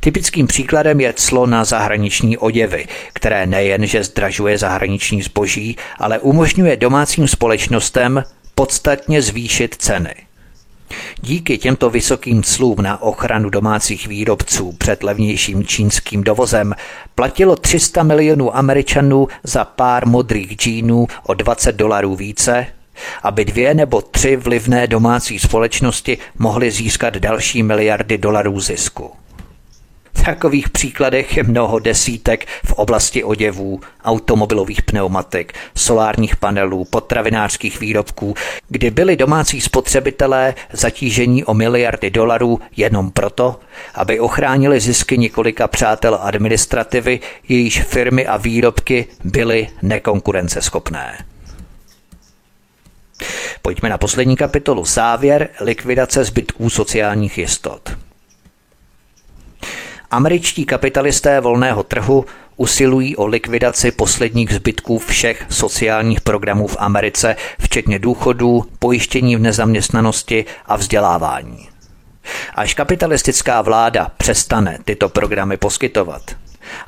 Typickým 0.01 0.47
příkladem 0.47 1.01
je 1.01 1.13
clo 1.13 1.47
na 1.47 1.65
zahraniční 1.65 2.39
oděvy, 2.39 2.87
které 3.13 3.47
nejenže 3.47 4.05
zdražuje 4.05 4.59
zahraniční 4.59 5.23
zboží, 5.23 5.77
ale 5.99 6.19
umožňuje 6.19 6.77
domácím 6.77 7.29
společnostem 7.29 8.25
podstatně 8.55 9.23
zvýšit 9.23 9.75
ceny. 9.75 10.15
Díky 11.21 11.59
těmto 11.59 11.91
vysokým 11.91 12.43
clům 12.43 12.83
na 12.83 13.03
ochranu 13.03 13.51
domácích 13.51 14.07
výrobců 14.07 14.73
před 14.79 15.03
levnějším 15.03 15.65
čínským 15.65 16.25
dovozem 16.25 16.75
platilo 17.15 17.57
300 17.57 18.03
milionů 18.03 18.57
Američanů 18.57 19.29
za 19.43 19.65
pár 19.65 20.07
modrých 20.07 20.57
džínů 20.57 21.07
o 21.27 21.35
20 21.35 21.77
dolarů 21.77 22.17
více, 22.17 22.67
aby 23.23 23.45
dvě 23.45 23.75
nebo 23.75 24.03
tři 24.03 24.37
vlivné 24.37 24.87
domácí 24.87 25.39
společnosti 25.39 26.19
mohly 26.39 26.71
získat 26.71 27.17
další 27.17 27.63
miliardy 27.63 28.19
dolarů 28.19 28.61
zisku. 28.61 29.11
Takových 30.25 30.71
příkladech 30.71 31.37
je 31.37 31.43
mnoho 31.43 31.79
desítek 31.79 32.47
v 32.65 32.73
oblasti 32.73 33.25
oděvů, 33.25 33.81
automobilových 34.05 34.83
pneumatik, 34.83 35.53
solárních 35.77 36.37
panelů, 36.37 36.85
potravinářských 36.85 37.81
výrobků, 37.81 38.35
kdy 38.69 38.91
byli 38.91 39.17
domácí 39.17 39.61
spotřebitelé 39.61 40.55
zatížení 40.73 41.45
o 41.45 41.55
miliardy 41.55 42.11
dolarů 42.11 42.61
jenom 42.77 43.11
proto, 43.11 43.61
aby 43.95 44.21
ochránili 44.21 44.81
zisky 44.81 45.19
několika 45.19 45.69
přátel 45.69 46.19
administrativy, 46.23 47.21
jejíž 47.49 47.83
firmy 47.83 48.27
a 48.27 48.37
výrobky 48.37 49.07
byly 49.25 49.69
nekonkurenceschopné. 49.83 51.25
Pojďme 53.63 53.89
na 53.89 53.99
poslední 53.99 54.37
kapitolu. 54.37 54.85
Závěr 54.85 55.49
likvidace 55.61 56.25
zbytků 56.25 56.71
sociálních 56.71 57.39
jistot. 57.39 57.97
Američtí 60.13 60.65
kapitalisté 60.65 61.41
volného 61.41 61.83
trhu 61.83 62.25
usilují 62.57 63.17
o 63.17 63.27
likvidaci 63.27 63.91
posledních 63.91 64.55
zbytků 64.55 64.99
všech 64.99 65.47
sociálních 65.49 66.21
programů 66.21 66.67
v 66.67 66.77
Americe, 66.79 67.37
včetně 67.61 67.99
důchodů, 67.99 68.65
pojištění 68.79 69.37
v 69.37 69.41
nezaměstnanosti 69.41 70.45
a 70.67 70.77
vzdělávání. 70.77 71.69
Až 72.55 72.75
kapitalistická 72.75 73.63
vláda 73.63 74.11
přestane 74.17 74.79
tyto 74.85 75.09
programy 75.09 75.57
poskytovat, 75.57 76.23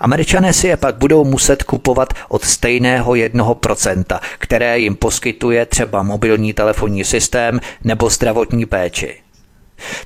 Američané 0.00 0.52
si 0.52 0.68
je 0.68 0.76
pak 0.76 0.96
budou 0.96 1.24
muset 1.24 1.62
kupovat 1.62 2.08
od 2.28 2.44
stejného 2.44 3.14
jednoho 3.14 3.54
procenta, 3.54 4.20
které 4.38 4.78
jim 4.78 4.96
poskytuje 4.96 5.66
třeba 5.66 6.02
mobilní 6.02 6.52
telefonní 6.52 7.04
systém 7.04 7.60
nebo 7.84 8.10
zdravotní 8.10 8.66
péči. 8.66 9.23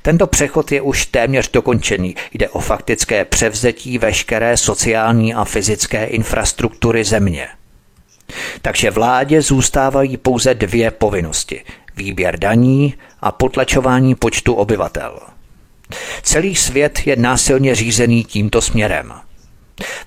Tento 0.02 0.26
přechod 0.26 0.72
je 0.72 0.80
už 0.80 1.06
téměř 1.06 1.50
dokončený. 1.50 2.14
Jde 2.32 2.48
o 2.48 2.60
faktické 2.60 3.24
převzetí 3.24 3.98
veškeré 3.98 4.56
sociální 4.56 5.34
a 5.34 5.44
fyzické 5.44 6.04
infrastruktury 6.04 7.04
země. 7.04 7.48
Takže 8.62 8.90
vládě 8.90 9.42
zůstávají 9.42 10.16
pouze 10.16 10.54
dvě 10.54 10.90
povinnosti. 10.90 11.64
Výběr 11.96 12.38
daní 12.38 12.94
a 13.20 13.32
potlačování 13.32 14.14
počtu 14.14 14.54
obyvatel. 14.54 15.20
Celý 16.22 16.56
svět 16.56 17.00
je 17.06 17.16
násilně 17.16 17.74
řízený 17.74 18.24
tímto 18.24 18.62
směrem– 18.62 19.12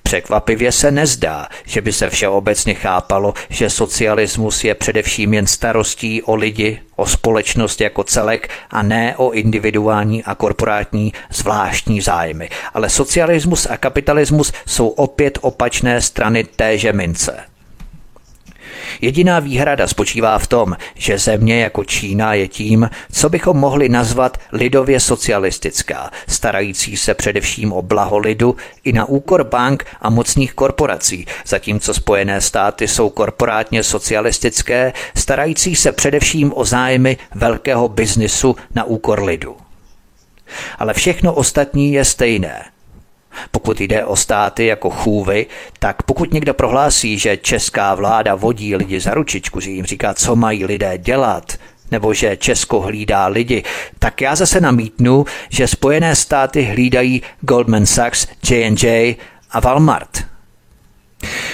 Překvapivě 0.02 0.72
se 0.72 0.90
nezdá, 0.90 1.48
že 1.64 1.80
by 1.80 1.92
se 1.92 2.10
všeobecně 2.10 2.74
chápalo, 2.74 3.34
že 3.48 3.70
socialismus 3.70 4.64
je 4.64 4.74
především 4.74 5.34
jen 5.34 5.46
starostí 5.46 6.22
o 6.22 6.34
lidi, 6.34 6.80
o 6.96 7.06
společnost 7.06 7.80
jako 7.80 8.04
celek 8.04 8.50
a 8.70 8.82
ne 8.82 9.14
o 9.16 9.30
individuální 9.30 10.24
a 10.24 10.34
korporátní 10.34 11.12
zvláštní 11.30 12.00
zájmy. 12.00 12.48
Ale 12.74 12.90
socialismus 12.90 13.66
a 13.70 13.76
kapitalismus 13.76 14.52
jsou 14.66 14.88
opět 14.88 15.38
opačné 15.42 16.00
strany 16.00 16.44
téže 16.44 16.92
mince. 16.92 17.51
Jediná 19.02 19.40
výhrada 19.40 19.86
spočívá 19.86 20.38
v 20.38 20.46
tom, 20.46 20.76
že 20.94 21.18
země 21.18 21.60
jako 21.60 21.84
Čína 21.84 22.34
je 22.34 22.48
tím, 22.48 22.90
co 23.12 23.28
bychom 23.28 23.56
mohli 23.56 23.88
nazvat 23.88 24.38
lidově 24.52 25.00
socialistická, 25.00 26.10
starající 26.28 26.96
se 26.96 27.14
především 27.14 27.72
o 27.72 27.82
blaho 27.82 28.18
lidu 28.18 28.56
i 28.84 28.92
na 28.92 29.04
úkor 29.04 29.44
bank 29.44 29.84
a 30.00 30.10
mocných 30.10 30.54
korporací, 30.54 31.26
zatímco 31.46 31.94
Spojené 31.94 32.40
státy 32.40 32.88
jsou 32.88 33.10
korporátně 33.10 33.82
socialistické, 33.82 34.92
starající 35.16 35.76
se 35.76 35.92
především 35.92 36.52
o 36.54 36.64
zájmy 36.64 37.16
velkého 37.34 37.88
biznisu 37.88 38.56
na 38.74 38.84
úkor 38.84 39.22
lidu. 39.22 39.56
Ale 40.78 40.94
všechno 40.94 41.32
ostatní 41.32 41.92
je 41.92 42.04
stejné. 42.04 42.64
Pokud 43.50 43.80
jde 43.80 44.04
o 44.04 44.16
státy 44.16 44.66
jako 44.66 44.90
chůvy, 44.90 45.46
tak 45.78 46.02
pokud 46.02 46.32
někdo 46.32 46.54
prohlásí, 46.54 47.18
že 47.18 47.36
česká 47.36 47.94
vláda 47.94 48.34
vodí 48.34 48.76
lidi 48.76 49.00
za 49.00 49.14
ručičku, 49.14 49.60
že 49.60 49.70
jim 49.70 49.84
říká, 49.84 50.14
co 50.14 50.36
mají 50.36 50.64
lidé 50.64 50.98
dělat, 50.98 51.52
nebo 51.90 52.14
že 52.14 52.36
Česko 52.36 52.80
hlídá 52.80 53.26
lidi, 53.26 53.62
tak 53.98 54.20
já 54.20 54.34
zase 54.34 54.60
namítnu, 54.60 55.24
že 55.48 55.68
Spojené 55.68 56.16
státy 56.16 56.62
hlídají 56.62 57.22
Goldman 57.40 57.86
Sachs, 57.86 58.26
J&J 58.50 59.16
a 59.50 59.60
Walmart. 59.60 60.24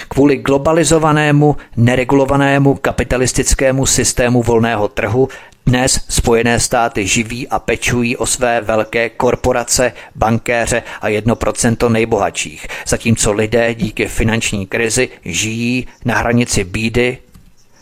Kvůli 0.09 0.37
globalizovanému, 0.37 1.57
neregulovanému 1.77 2.75
kapitalistickému 2.75 3.87
systému 3.87 4.43
volného 4.43 4.89
trhu 4.89 5.29
dnes 5.69 6.01
Spojené 6.09 6.61
státy 6.61 7.07
živí 7.07 7.49
a 7.49 7.59
pečují 7.59 8.17
o 8.17 8.27
své 8.27 8.61
velké 8.61 9.09
korporace, 9.09 9.93
bankéře 10.15 10.83
a 11.01 11.09
1% 11.09 11.89
nejbohatších, 11.89 12.67
zatímco 12.87 13.33
lidé 13.33 13.75
díky 13.75 14.09
finanční 14.09 14.67
krizi 14.67 15.09
žijí 15.25 15.87
na 16.05 16.19
hranici 16.19 16.65
bídy 16.65 17.19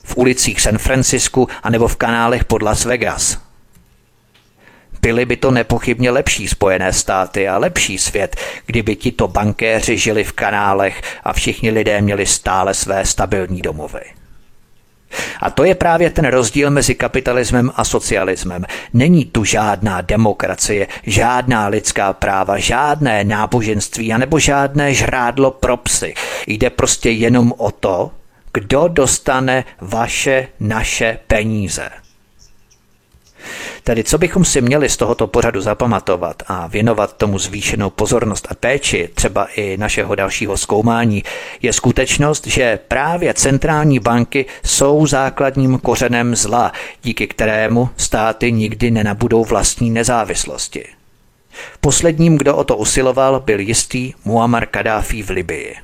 v 0.05 0.17
ulicích 0.17 0.61
San 0.61 0.79
Francisku 0.79 1.49
anebo 1.63 1.89
v 1.89 1.97
kanálech 1.97 2.45
pod 2.45 2.63
Las 2.63 2.85
Vegas. 2.85 3.39
byly 5.03 5.25
by 5.25 5.37
to 5.37 5.51
nepochybně 5.51 6.11
lepší 6.11 6.49
Spojené 6.49 6.93
státy 6.93 7.49
a 7.49 7.59
lepší 7.59 7.99
svět, 7.99 8.37
kdyby 8.67 8.97
tito 8.97 9.29
bankéři 9.29 9.99
žili 9.99 10.25
v 10.25 10.33
kanálech 10.33 11.03
a 11.25 11.33
všichni 11.33 11.71
lidé 11.71 12.01
měli 12.01 12.27
stále 12.27 12.75
své 12.75 13.05
stabilní 13.05 13.63
domovy. 13.63 14.26
A 15.41 15.51
to 15.51 15.65
je 15.65 15.75
právě 15.75 16.11
ten 16.11 16.25
rozdíl 16.25 16.71
mezi 16.71 16.95
kapitalismem 16.95 17.71
a 17.77 17.85
socialismem. 17.85 18.65
Není 18.93 19.25
tu 19.25 19.45
žádná 19.45 20.01
demokracie, 20.01 20.87
žádná 21.03 21.67
lidská 21.67 22.13
práva, 22.13 22.59
žádné 22.59 23.25
náboženství 23.25 24.13
anebo 24.13 24.39
žádné 24.39 24.95
žrádlo 24.95 25.51
pro 25.51 25.77
psy. 25.77 26.15
Jde 26.47 26.71
prostě 26.71 27.11
jenom 27.11 27.53
o 27.57 27.71
to, 27.71 28.11
kdo 28.53 28.89
dostane 28.89 29.65
vaše, 29.81 30.49
naše 30.61 31.19
peníze. 31.27 31.91
Tedy 33.85 34.05
co 34.05 34.19
bychom 34.19 34.45
si 34.45 34.61
měli 34.61 34.89
z 34.89 34.97
tohoto 34.97 35.27
pořadu 35.27 35.61
zapamatovat 35.61 36.43
a 36.47 36.67
věnovat 36.67 37.17
tomu 37.17 37.39
zvýšenou 37.39 37.91
pozornost 37.91 38.47
a 38.51 38.55
péči, 38.55 39.09
třeba 39.15 39.47
i 39.57 39.77
našeho 39.77 40.15
dalšího 40.15 40.57
zkoumání, 40.57 41.23
je 41.63 41.73
skutečnost, 41.73 42.47
že 42.47 42.79
právě 42.89 43.35
centrální 43.35 43.99
banky 43.99 44.47
jsou 44.65 45.07
základním 45.07 45.79
kořenem 45.79 46.37
zla, 46.37 46.73
díky 47.03 47.27
kterému 47.27 47.89
státy 47.97 48.53
nikdy 48.53 48.91
nenabudou 48.91 49.45
vlastní 49.45 49.91
nezávislosti. 49.91 50.85
Posledním, 51.81 52.39
kdo 52.39 52.57
o 52.57 52.65
to 52.65 52.77
usiloval, 52.77 53.41
byl 53.41 53.61
jistý 53.61 54.13
Muammar 54.25 54.67
Kadáfi 54.67 55.23
v 55.23 55.31
Libii. 55.31 55.77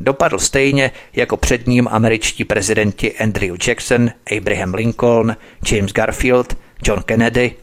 Dopadl 0.00 0.38
stejně 0.38 0.90
jako 1.12 1.36
před 1.36 1.66
ním 1.66 1.88
američtí 1.90 2.44
prezidenti 2.44 3.18
Andrew 3.18 3.56
Jackson, 3.66 4.10
Abraham 4.36 4.74
Lincoln, 4.74 5.36
James 5.72 5.92
Garfield 5.92 6.56
John 6.82 7.02
Kennedy, 7.02 7.54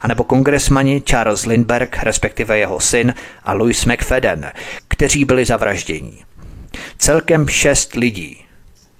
anebo 0.00 0.24
kongresmani 0.24 1.00
Charles 1.00 1.46
Lindbergh, 1.46 2.02
respektive 2.02 2.58
jeho 2.58 2.80
syn, 2.80 3.14
a 3.44 3.52
Louis 3.52 3.84
McFadden, 3.84 4.52
kteří 4.88 5.24
byli 5.24 5.44
zavražděni. 5.44 6.24
Celkem 6.98 7.48
šest 7.48 7.94
lidí. 7.94 8.44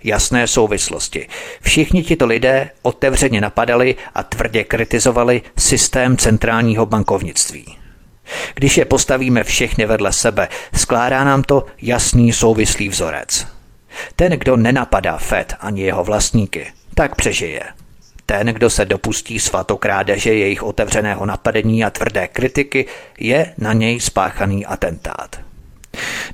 Jasné 0.04 0.46
souvislosti. 0.46 1.28
Všichni 1.60 2.02
tito 2.02 2.26
lidé 2.26 2.70
otevřeně 2.82 3.40
napadali 3.40 3.96
a 4.14 4.22
tvrdě 4.22 4.64
kritizovali 4.64 5.42
systém 5.58 6.16
centrálního 6.16 6.86
bankovnictví. 6.86 7.78
Když 8.54 8.76
je 8.76 8.84
postavíme 8.84 9.44
všechny 9.44 9.86
vedle 9.86 10.12
sebe, 10.12 10.48
skládá 10.74 11.24
nám 11.24 11.42
to 11.42 11.66
jasný 11.82 12.32
souvislý 12.32 12.88
vzorec. 12.88 13.46
Ten, 14.16 14.32
kdo 14.32 14.56
nenapadá 14.56 15.18
Fed 15.18 15.54
ani 15.60 15.82
jeho 15.82 16.04
vlastníky, 16.04 16.72
tak 16.94 17.14
přežije. 17.14 17.62
Ten, 18.30 18.46
kdo 18.46 18.70
se 18.70 18.84
dopustí 18.84 19.38
svatokrádeže 19.38 20.34
jejich 20.34 20.62
otevřeného 20.62 21.26
napadení 21.26 21.84
a 21.84 21.90
tvrdé 21.90 22.28
kritiky, 22.28 22.86
je 23.18 23.54
na 23.58 23.72
něj 23.72 24.00
spáchaný 24.00 24.66
atentát. 24.66 25.40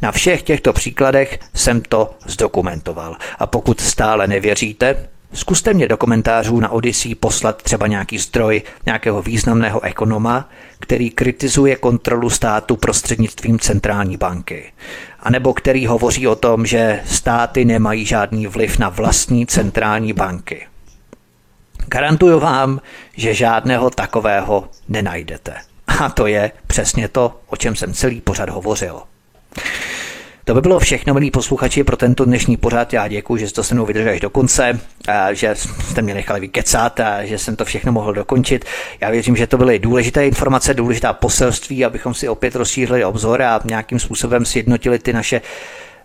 Na 0.02 0.12
všech 0.12 0.42
těchto 0.42 0.72
příkladech 0.72 1.38
jsem 1.54 1.80
to 1.80 2.14
zdokumentoval. 2.26 3.16
A 3.38 3.46
pokud 3.46 3.80
stále 3.80 4.26
nevěříte, 4.26 5.08
zkuste 5.32 5.74
mě 5.74 5.88
do 5.88 5.96
komentářů 5.96 6.60
na 6.60 6.68
Odyssey 6.68 7.14
poslat 7.14 7.62
třeba 7.62 7.86
nějaký 7.86 8.18
zdroj 8.18 8.62
nějakého 8.86 9.22
významného 9.22 9.84
ekonoma, 9.84 10.48
který 10.80 11.10
kritizuje 11.10 11.76
kontrolu 11.76 12.30
státu 12.30 12.76
prostřednictvím 12.76 13.58
centrální 13.58 14.16
banky. 14.16 14.72
A 15.20 15.30
nebo 15.30 15.54
který 15.54 15.86
hovoří 15.86 16.26
o 16.26 16.36
tom, 16.36 16.66
že 16.66 17.00
státy 17.06 17.64
nemají 17.64 18.06
žádný 18.06 18.46
vliv 18.46 18.78
na 18.78 18.88
vlastní 18.88 19.46
centrální 19.46 20.12
banky. 20.12 20.66
Garantuju 21.86 22.40
vám, 22.40 22.80
že 23.16 23.34
žádného 23.34 23.90
takového 23.90 24.68
nenajdete. 24.88 25.54
A 25.86 26.08
to 26.08 26.26
je 26.26 26.52
přesně 26.66 27.08
to, 27.08 27.40
o 27.46 27.56
čem 27.56 27.76
jsem 27.76 27.92
celý 27.94 28.20
pořad 28.20 28.48
hovořil. 28.50 29.02
To 30.44 30.54
by 30.54 30.60
bylo 30.60 30.78
všechno, 30.78 31.14
milí 31.14 31.30
posluchači, 31.30 31.84
pro 31.84 31.96
tento 31.96 32.24
dnešní 32.24 32.56
pořad. 32.56 32.92
Já 32.92 33.08
děkuji, 33.08 33.36
že 33.36 33.48
jste 33.48 33.62
se 33.64 33.74
mnou 33.74 33.86
vydrželi 33.86 34.14
až 34.14 34.20
do 34.20 34.30
konce, 34.30 34.80
že 35.32 35.54
jste 35.90 36.02
mě 36.02 36.14
nechali 36.14 36.40
vykecat 36.40 37.00
a 37.00 37.24
že 37.24 37.38
jsem 37.38 37.56
to 37.56 37.64
všechno 37.64 37.92
mohl 37.92 38.12
dokončit. 38.12 38.64
Já 39.00 39.10
věřím, 39.10 39.36
že 39.36 39.46
to 39.46 39.58
byly 39.58 39.78
důležité 39.78 40.26
informace, 40.26 40.74
důležitá 40.74 41.12
poselství, 41.12 41.84
abychom 41.84 42.14
si 42.14 42.28
opět 42.28 42.54
rozšířili 42.54 43.04
obzor 43.04 43.42
a 43.42 43.60
nějakým 43.64 43.98
způsobem 43.98 44.44
sjednotili 44.44 44.98
ty 44.98 45.12
naše 45.12 45.40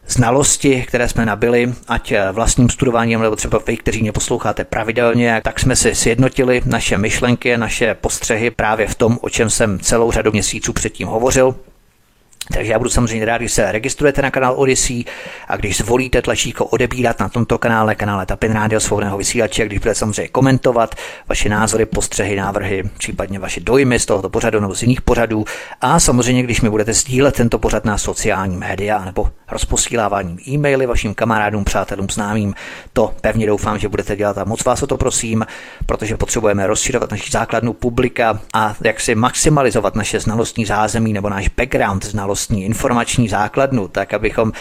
znalosti, 0.07 0.85
které 0.87 1.07
jsme 1.09 1.25
nabili, 1.25 1.73
ať 1.87 2.13
vlastním 2.31 2.69
studováním, 2.69 3.21
nebo 3.21 3.35
třeba 3.35 3.59
vy, 3.67 3.77
kteří 3.77 4.01
mě 4.01 4.11
posloucháte 4.11 4.63
pravidelně, 4.63 5.41
tak 5.43 5.59
jsme 5.59 5.75
si 5.75 5.95
sjednotili 5.95 6.61
naše 6.65 6.97
myšlenky, 6.97 7.57
naše 7.57 7.93
postřehy 7.93 8.51
právě 8.51 8.87
v 8.87 8.95
tom, 8.95 9.19
o 9.21 9.29
čem 9.29 9.49
jsem 9.49 9.79
celou 9.79 10.11
řadu 10.11 10.31
měsíců 10.31 10.73
předtím 10.73 11.07
hovořil. 11.07 11.55
Takže 12.53 12.71
já 12.71 12.77
budu 12.77 12.89
samozřejmě 12.89 13.25
rád, 13.25 13.37
když 13.37 13.51
se 13.51 13.71
registrujete 13.71 14.21
na 14.21 14.31
kanál 14.31 14.53
Odyssey 14.57 15.03
a 15.47 15.57
když 15.57 15.77
zvolíte 15.77 16.21
tlačítko 16.21 16.65
odebírat 16.65 17.19
na 17.19 17.29
tomto 17.29 17.57
kanále, 17.57 17.95
kanále 17.95 18.25
Tapin 18.25 18.51
Radio 18.51 18.79
svobodného 18.79 19.17
vysílače, 19.17 19.65
když 19.65 19.79
budete 19.79 19.95
samozřejmě 19.95 20.27
komentovat 20.27 20.95
vaše 21.27 21.49
názory, 21.49 21.85
postřehy, 21.85 22.35
návrhy, 22.35 22.83
případně 22.97 23.39
vaše 23.39 23.59
dojmy 23.59 23.99
z 23.99 24.05
tohoto 24.05 24.29
pořadu 24.29 24.59
nebo 24.59 24.75
z 24.75 24.81
jiných 24.81 25.01
pořadů. 25.01 25.45
A 25.81 25.99
samozřejmě, 25.99 26.43
když 26.43 26.61
mi 26.61 26.69
budete 26.69 26.93
sdílet 26.93 27.35
tento 27.35 27.59
pořad 27.59 27.85
na 27.85 27.97
sociální 27.97 28.57
média 28.57 29.05
nebo 29.05 29.29
rozposíláváním 29.51 30.37
e-maily 30.47 30.85
vašim 30.85 31.13
kamarádům, 31.13 31.63
přátelům, 31.63 32.09
známým, 32.09 32.55
to 32.93 33.13
pevně 33.21 33.47
doufám, 33.47 33.79
že 33.79 33.89
budete 33.89 34.15
dělat 34.15 34.37
a 34.37 34.43
moc 34.43 34.63
vás 34.63 34.83
o 34.83 34.87
to 34.87 34.97
prosím, 34.97 35.45
protože 35.85 36.17
potřebujeme 36.17 36.67
rozširovat 36.67 37.11
naši 37.11 37.31
základnu 37.31 37.73
publika 37.73 38.39
a 38.53 38.75
jak 38.83 38.99
si 38.99 39.15
maximalizovat 39.15 39.95
naše 39.95 40.19
znalostní 40.19 40.65
zázemí 40.65 41.13
nebo 41.13 41.29
náš 41.29 41.47
background 41.47 42.05
znalost 42.05 42.28
znalostní 42.29 42.65
informační 42.65 43.29
základnu, 43.29 43.87
tak 43.87 44.13
abychom 44.13 44.51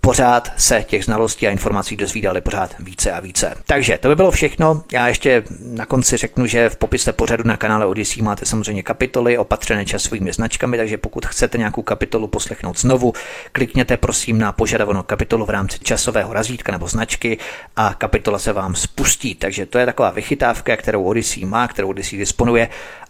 pořád 0.00 0.52
se 0.56 0.84
těch 0.86 1.04
znalostí 1.04 1.46
a 1.46 1.50
informací 1.50 1.96
dozvídali 1.96 2.40
pořád 2.40 2.74
více 2.78 3.12
a 3.12 3.20
více. 3.20 3.54
Takže 3.66 3.98
to 3.98 4.08
by 4.08 4.16
bylo 4.16 4.30
všechno. 4.30 4.82
Já 4.92 5.08
ještě 5.08 5.42
na 5.60 5.86
konci 5.86 6.16
řeknu, 6.16 6.46
že 6.46 6.68
v 6.68 6.76
popise 6.76 7.12
pořadu 7.12 7.44
na 7.46 7.56
kanále 7.56 7.86
Odyssey 7.86 8.22
máte 8.22 8.46
samozřejmě 8.46 8.82
kapitoly 8.82 9.38
opatřené 9.38 9.84
časovými 9.84 10.32
značkami, 10.32 10.76
takže 10.76 10.98
pokud 10.98 11.26
chcete 11.26 11.58
nějakou 11.58 11.82
kapitolu 11.82 12.26
poslechnout 12.26 12.78
znovu, 12.78 13.12
klikněte 13.52 13.96
prosím 13.96 14.38
na 14.38 14.52
požadovanou 14.52 15.02
kapitolu 15.02 15.46
v 15.46 15.50
rámci 15.50 15.78
časového 15.78 16.32
razítka 16.32 16.72
nebo 16.72 16.88
značky 16.88 17.38
a 17.76 17.94
kapitola 17.94 18.38
se 18.38 18.52
vám 18.52 18.74
spustí. 18.74 19.34
Takže 19.34 19.66
to 19.66 19.78
je 19.78 19.86
taková 19.86 20.10
vychytávka, 20.10 20.76
kterou 20.76 21.04
Odyssey 21.04 21.44
má, 21.44 21.68
kterou 21.68 21.88
Odyssey 21.88 22.18
disponuje 22.18 22.68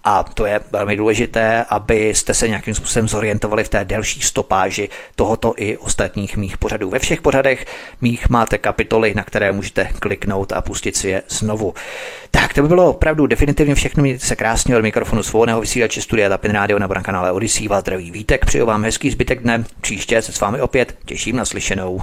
a 0.08 0.22
to 0.22 0.46
je 0.46 0.60
velmi 0.72 0.96
důležité, 0.96 1.64
abyste 1.68 2.34
se 2.34 2.48
nějakým 2.48 2.74
způsobem 2.74 3.08
zorientovali 3.08 3.64
v 3.64 3.68
té 3.68 3.84
delší 3.84 4.20
stopáži 4.20 4.88
tohoto 5.16 5.54
i 5.56 5.76
ostatních 5.76 6.36
mých 6.36 6.58
pořadů. 6.58 6.90
Ve 6.90 6.98
všech 6.98 7.22
pořadech 7.22 7.66
mých 8.00 8.28
máte 8.28 8.58
kapitoly, 8.58 9.14
na 9.14 9.24
které 9.24 9.52
můžete 9.52 9.88
kliknout 9.98 10.52
a 10.52 10.62
pustit 10.62 10.96
si 10.96 11.08
je 11.08 11.22
znovu. 11.28 11.74
Tak 12.30 12.54
to 12.54 12.62
by 12.62 12.68
bylo 12.68 12.90
opravdu 12.90 13.26
definitivně 13.26 13.74
všechno. 13.74 14.02
Mějte 14.02 14.26
se 14.26 14.36
krásně 14.36 14.76
od 14.76 14.82
mikrofonu 14.82 15.22
svobodného 15.22 15.60
vysílače 15.60 16.02
Studia 16.02 16.28
Tapin 16.28 16.52
Radio 16.52 16.78
nebo 16.78 16.94
na 16.94 17.02
kanále 17.02 17.32
Odyssey. 17.32 17.68
Vás 17.68 17.80
zdraví 17.80 18.10
Vítek, 18.10 18.46
přeju 18.46 18.66
vám 18.66 18.84
hezký 18.84 19.10
zbytek 19.10 19.42
dne. 19.42 19.64
Příště 19.80 20.22
se 20.22 20.32
s 20.32 20.40
vámi 20.40 20.60
opět 20.60 20.98
těším 21.04 21.36
na 21.36 21.44
slyšenou. 21.44 22.02